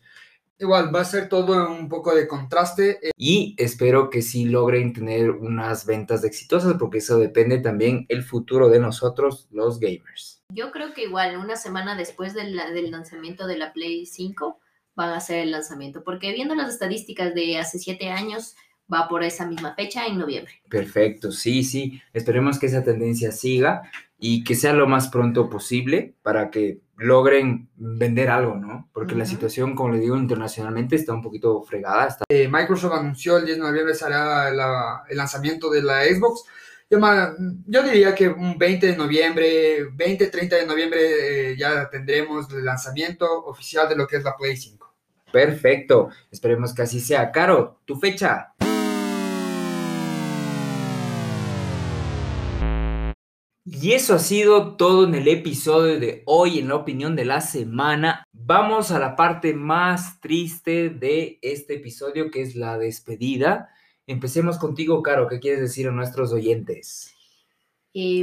igual 0.63 0.93
va 0.93 1.01
a 1.01 1.05
ser 1.05 1.29
todo 1.29 1.69
un 1.71 1.87
poco 1.89 2.13
de 2.15 2.27
contraste. 2.27 2.99
Eh, 3.07 3.11
Y 3.17 3.55
espero 3.57 4.09
que 4.09 4.21
sí 4.21 4.45
logren 4.45 4.91
tener 4.93 5.31
unas 5.31 5.85
ventas 5.85 6.23
exitosas, 6.23 6.75
porque 6.79 6.97
eso 6.97 7.17
depende 7.19 7.59
también 7.59 8.05
el 8.09 8.23
futuro 8.23 8.69
de 8.69 8.79
nosotros, 8.79 9.47
los 9.51 9.79
gamers. 9.79 10.41
Yo 10.49 10.71
creo 10.71 10.93
que 10.93 11.03
igual 11.03 11.37
una 11.37 11.55
semana 11.55 11.95
después 11.95 12.33
de 12.33 12.43
la- 12.45 12.69
del 12.71 12.91
lanzamiento 12.91 13.47
de 13.47 13.57
la 13.57 13.71
Play 13.73 14.05
5 14.05 14.59
van 14.95 15.09
a 15.09 15.17
hacer 15.17 15.39
el 15.39 15.51
lanzamiento, 15.51 16.03
porque 16.03 16.33
viendo 16.33 16.53
las 16.55 16.69
estadísticas 16.71 17.33
de 17.33 17.57
hace 17.57 17.79
siete 17.79 18.09
años, 18.09 18.55
va 18.93 19.07
por 19.07 19.23
esa 19.23 19.47
misma 19.47 19.73
fecha 19.73 20.05
en 20.05 20.17
noviembre. 20.19 20.53
Perfecto, 20.69 21.31
sí, 21.31 21.63
sí. 21.63 22.01
Esperemos 22.11 22.59
que 22.59 22.67
esa 22.67 22.83
tendencia 22.83 23.31
siga 23.31 23.81
y 24.25 24.43
que 24.45 24.55
sea 24.55 24.71
lo 24.71 24.87
más 24.87 25.09
pronto 25.09 25.49
posible 25.49 26.15
para 26.23 26.49
que 26.49 26.79
logren 26.95 27.67
vender 27.75 28.29
algo, 28.29 28.55
¿no? 28.55 28.89
Porque 28.93 29.15
la 29.15 29.23
Ujú. 29.25 29.31
situación, 29.33 29.75
como 29.75 29.89
le 29.93 29.99
digo, 29.99 30.15
internacionalmente 30.15 30.95
está 30.95 31.11
un 31.11 31.21
poquito 31.21 31.61
fregada. 31.63 32.07
Está... 32.07 32.23
eh, 32.29 32.47
Microsoft 32.49 32.93
anunció 32.93 33.37
el 33.37 33.45
10 33.45 33.57
de 33.57 33.63
noviembre 33.63 33.93
será 33.95 34.49
la- 34.51 35.03
el 35.09 35.17
lanzamiento 35.17 35.69
de 35.69 35.81
la 35.83 36.05
Xbox. 36.05 36.45
Yo, 36.89 36.99
yo 37.65 37.83
diría 37.83 38.15
que 38.15 38.29
un 38.29 38.57
20 38.57 38.87
de 38.87 38.95
noviembre, 38.95 39.87
20, 39.93 40.27
30 40.27 40.55
de 40.55 40.67
noviembre 40.67 41.51
eh, 41.51 41.57
ya 41.57 41.89
tendremos 41.89 42.49
el 42.53 42.63
lanzamiento 42.63 43.25
oficial 43.45 43.89
de 43.89 43.97
lo 43.97 44.07
que 44.07 44.17
es 44.17 44.23
la 44.23 44.37
Play 44.37 44.55
5. 44.55 44.93
Perfecto. 45.33 46.09
Esperemos 46.31 46.73
que 46.73 46.83
así 46.83 47.01
sea. 47.01 47.29
Caro, 47.31 47.81
tu 47.83 47.97
fecha. 47.97 48.53
Y 53.75 53.93
eso 53.93 54.13
ha 54.13 54.19
sido 54.19 54.75
todo 54.75 55.07
en 55.07 55.15
el 55.15 55.27
episodio 55.27 55.99
de 55.99 56.21
hoy 56.27 56.59
en 56.59 56.67
la 56.67 56.75
opinión 56.75 57.15
de 57.15 57.25
la 57.25 57.41
semana. 57.41 58.23
Vamos 58.31 58.91
a 58.91 58.99
la 58.99 59.15
parte 59.15 59.55
más 59.55 60.19
triste 60.19 60.91
de 60.91 61.39
este 61.41 61.77
episodio 61.77 62.29
que 62.29 62.43
es 62.43 62.55
la 62.55 62.77
despedida. 62.77 63.71
Empecemos 64.05 64.59
contigo, 64.59 65.01
Caro. 65.01 65.27
¿Qué 65.27 65.39
quieres 65.39 65.59
decir 65.59 65.87
a 65.87 65.91
nuestros 65.91 66.31
oyentes? 66.31 67.15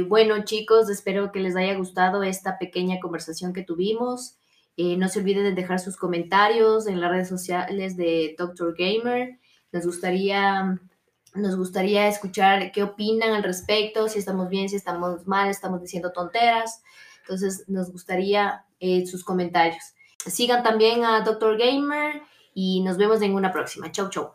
Bueno, 0.07 0.45
chicos, 0.45 0.89
espero 0.89 1.33
que 1.33 1.41
les 1.41 1.57
haya 1.57 1.75
gustado 1.75 2.23
esta 2.23 2.57
pequeña 2.57 3.01
conversación 3.01 3.51
que 3.51 3.63
tuvimos. 3.63 4.37
Eh, 4.77 4.95
no 4.95 5.09
se 5.09 5.19
olviden 5.19 5.43
de 5.43 5.51
dejar 5.51 5.81
sus 5.81 5.97
comentarios 5.97 6.87
en 6.87 7.01
las 7.01 7.11
redes 7.11 7.27
sociales 7.27 7.97
de 7.97 8.35
Dr. 8.37 8.73
Gamer. 8.77 9.37
Nos 9.73 9.85
gustaría, 9.85 10.79
nos 11.33 11.55
gustaría 11.55 12.07
escuchar 12.07 12.71
qué 12.71 12.83
opinan 12.83 13.33
al 13.33 13.43
respecto, 13.43 14.07
si 14.07 14.19
estamos 14.19 14.49
bien, 14.49 14.69
si 14.69 14.75
estamos 14.75 15.25
mal, 15.27 15.49
estamos 15.49 15.81
diciendo 15.81 16.11
tonteras. 16.11 16.83
Entonces, 17.21 17.65
nos 17.67 17.91
gustaría 17.91 18.65
eh, 18.79 19.05
sus 19.05 19.23
comentarios. 19.23 19.93
Sigan 20.25 20.63
también 20.63 21.05
a 21.05 21.21
Dr. 21.21 21.57
Gamer 21.57 22.21
y 22.53 22.81
nos 22.81 22.97
vemos 22.97 23.21
en 23.21 23.33
una 23.33 23.51
próxima. 23.51 23.91
Chau, 23.91 24.09
chau. 24.09 24.31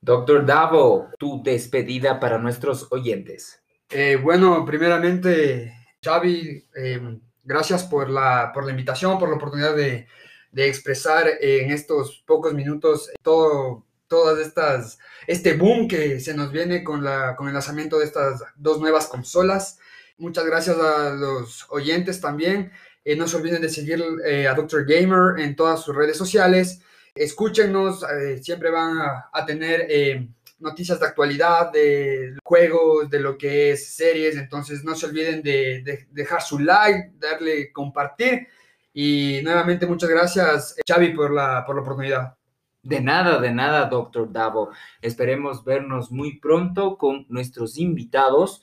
Doctor 0.00 0.44
Davo, 0.44 1.08
tu 1.18 1.42
despedida 1.42 2.18
para 2.18 2.38
nuestros 2.38 2.88
oyentes. 2.90 3.62
Eh, 3.88 4.16
bueno, 4.16 4.64
primeramente, 4.64 5.72
Xavi, 6.02 6.66
eh, 6.74 7.20
gracias 7.44 7.84
por 7.84 8.10
la, 8.10 8.50
por 8.52 8.64
la 8.64 8.72
invitación, 8.72 9.18
por 9.18 9.28
la 9.28 9.36
oportunidad 9.36 9.76
de, 9.76 10.08
de 10.50 10.68
expresar 10.68 11.26
en 11.40 11.70
estos 11.70 12.22
pocos 12.26 12.52
minutos 12.52 13.10
todo, 13.22 13.86
todas 14.12 14.46
estas, 14.46 14.98
este 15.26 15.54
boom 15.54 15.88
que 15.88 16.20
se 16.20 16.34
nos 16.34 16.52
viene 16.52 16.84
con, 16.84 16.98
el 16.98 17.54
lanzamiento 17.54 17.98
de 17.98 18.04
estas 18.04 18.42
dos 18.56 18.78
nuevas 18.78 19.06
consolas. 19.06 19.78
Muchas 20.18 20.44
gracias 20.44 20.76
a 20.76 21.14
los 21.14 21.64
oyentes 21.70 22.20
también. 22.20 22.70
Eh, 23.06 23.16
no 23.16 23.26
se 23.26 23.38
olviden 23.38 23.62
de 23.62 23.70
seguir 23.70 24.04
eh, 24.26 24.46
a 24.46 24.52
Dr. 24.52 24.84
Gamer 24.84 25.40
en 25.42 25.56
todas 25.56 25.82
sus 25.82 25.96
redes 25.96 26.18
sociales. 26.18 26.82
Escúchenos, 27.14 28.02
eh, 28.02 28.42
siempre 28.42 28.70
van 28.70 28.98
a, 29.32 29.46
tener 29.46 29.86
eh, 29.88 30.28
noticias 30.58 31.00
de 31.00 31.06
actualidad, 31.06 31.72
de 31.72 32.36
juegos, 32.44 33.08
de 33.08 33.18
lo 33.18 33.38
que 33.38 33.70
es 33.70 33.94
series. 33.94 34.36
Entonces 34.36 34.84
no 34.84 34.94
se 34.94 35.06
olviden 35.06 35.42
de, 35.42 35.80
de 35.82 36.06
dejar 36.10 36.42
su 36.42 36.58
like, 36.58 37.12
darle 37.14 37.72
compartir. 37.72 38.46
Y 38.92 39.40
nuevamente 39.42 39.86
muchas 39.86 40.10
gracias, 40.10 40.76
Xavi, 40.86 41.14
por 41.14 41.28
por 41.28 41.76
la 41.76 41.80
oportunidad. 41.80 42.41
De 42.84 43.00
nada, 43.00 43.40
de 43.40 43.52
nada, 43.52 43.86
doctor 43.86 44.32
Davo. 44.32 44.70
Esperemos 45.02 45.64
vernos 45.64 46.10
muy 46.10 46.40
pronto 46.40 46.98
con 46.98 47.26
nuestros 47.28 47.78
invitados. 47.78 48.60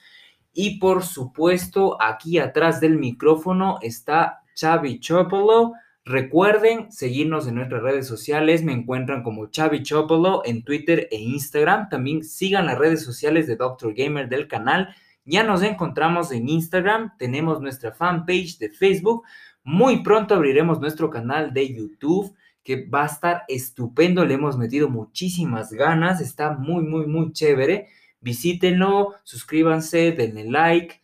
Y 0.54 0.78
por 0.78 1.04
supuesto, 1.04 2.02
aquí 2.02 2.38
atrás 2.38 2.82
del 2.82 2.98
micrófono 2.98 3.80
está 3.82 4.42
Xavi 4.60 5.00
Chopolo. 5.00 5.72
Recuerden 6.04 6.92
seguirnos 6.92 7.48
en 7.48 7.56
nuestras 7.56 7.82
redes 7.82 8.08
sociales. 8.08 8.62
Me 8.62 8.74
encuentran 8.74 9.24
como 9.24 9.48
Xavi 9.56 9.84
Chopolo 9.84 10.42
en 10.44 10.64
Twitter 10.66 11.08
e 11.12 11.18
Instagram. 11.18 11.88
También 11.88 12.26
sigan 12.26 12.66
las 12.66 12.78
redes 12.78 13.06
sociales 13.06 13.48
de 13.48 13.56
Dr. 13.56 13.94
Gamer 13.94 14.28
del 14.28 14.50
canal. 14.50 14.94
Ya 15.24 15.44
nos 15.44 15.64
encontramos 15.64 16.34
en 16.34 16.50
Instagram. 16.50 17.16
Tenemos 17.18 17.62
nuestra 17.62 17.94
fanpage 17.94 18.58
de 18.58 18.70
Facebook. 18.70 19.24
Muy 19.64 20.04
pronto 20.04 20.36
abriremos 20.36 20.82
nuestro 20.82 21.10
canal 21.10 21.54
de 21.54 21.74
YouTube 21.74 22.36
que 22.70 22.86
va 22.86 23.02
a 23.02 23.08
estar 23.08 23.44
estupendo, 23.48 24.24
le 24.24 24.36
hemos 24.36 24.56
metido 24.56 24.90
muchísimas 24.90 25.72
ganas, 25.72 26.22
está 26.22 26.52
muy, 26.52 26.84
muy, 26.84 27.08
muy 27.08 27.34
chévere. 27.34 27.88
Visítenlo, 28.22 29.16
suscríbanse, 29.24 30.12
denle 30.12 30.44
like 30.44 31.02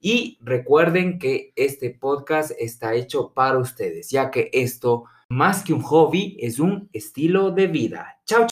y 0.00 0.38
recuerden 0.40 1.18
que 1.18 1.52
este 1.56 1.90
podcast 1.90 2.52
está 2.56 2.94
hecho 2.94 3.32
para 3.34 3.58
ustedes, 3.58 4.10
ya 4.10 4.30
que 4.30 4.48
esto, 4.52 5.06
más 5.28 5.64
que 5.64 5.72
un 5.72 5.82
hobby, 5.82 6.36
es 6.38 6.60
un 6.60 6.88
estilo 6.92 7.50
de 7.50 7.66
vida. 7.66 8.20
Chao. 8.24 8.46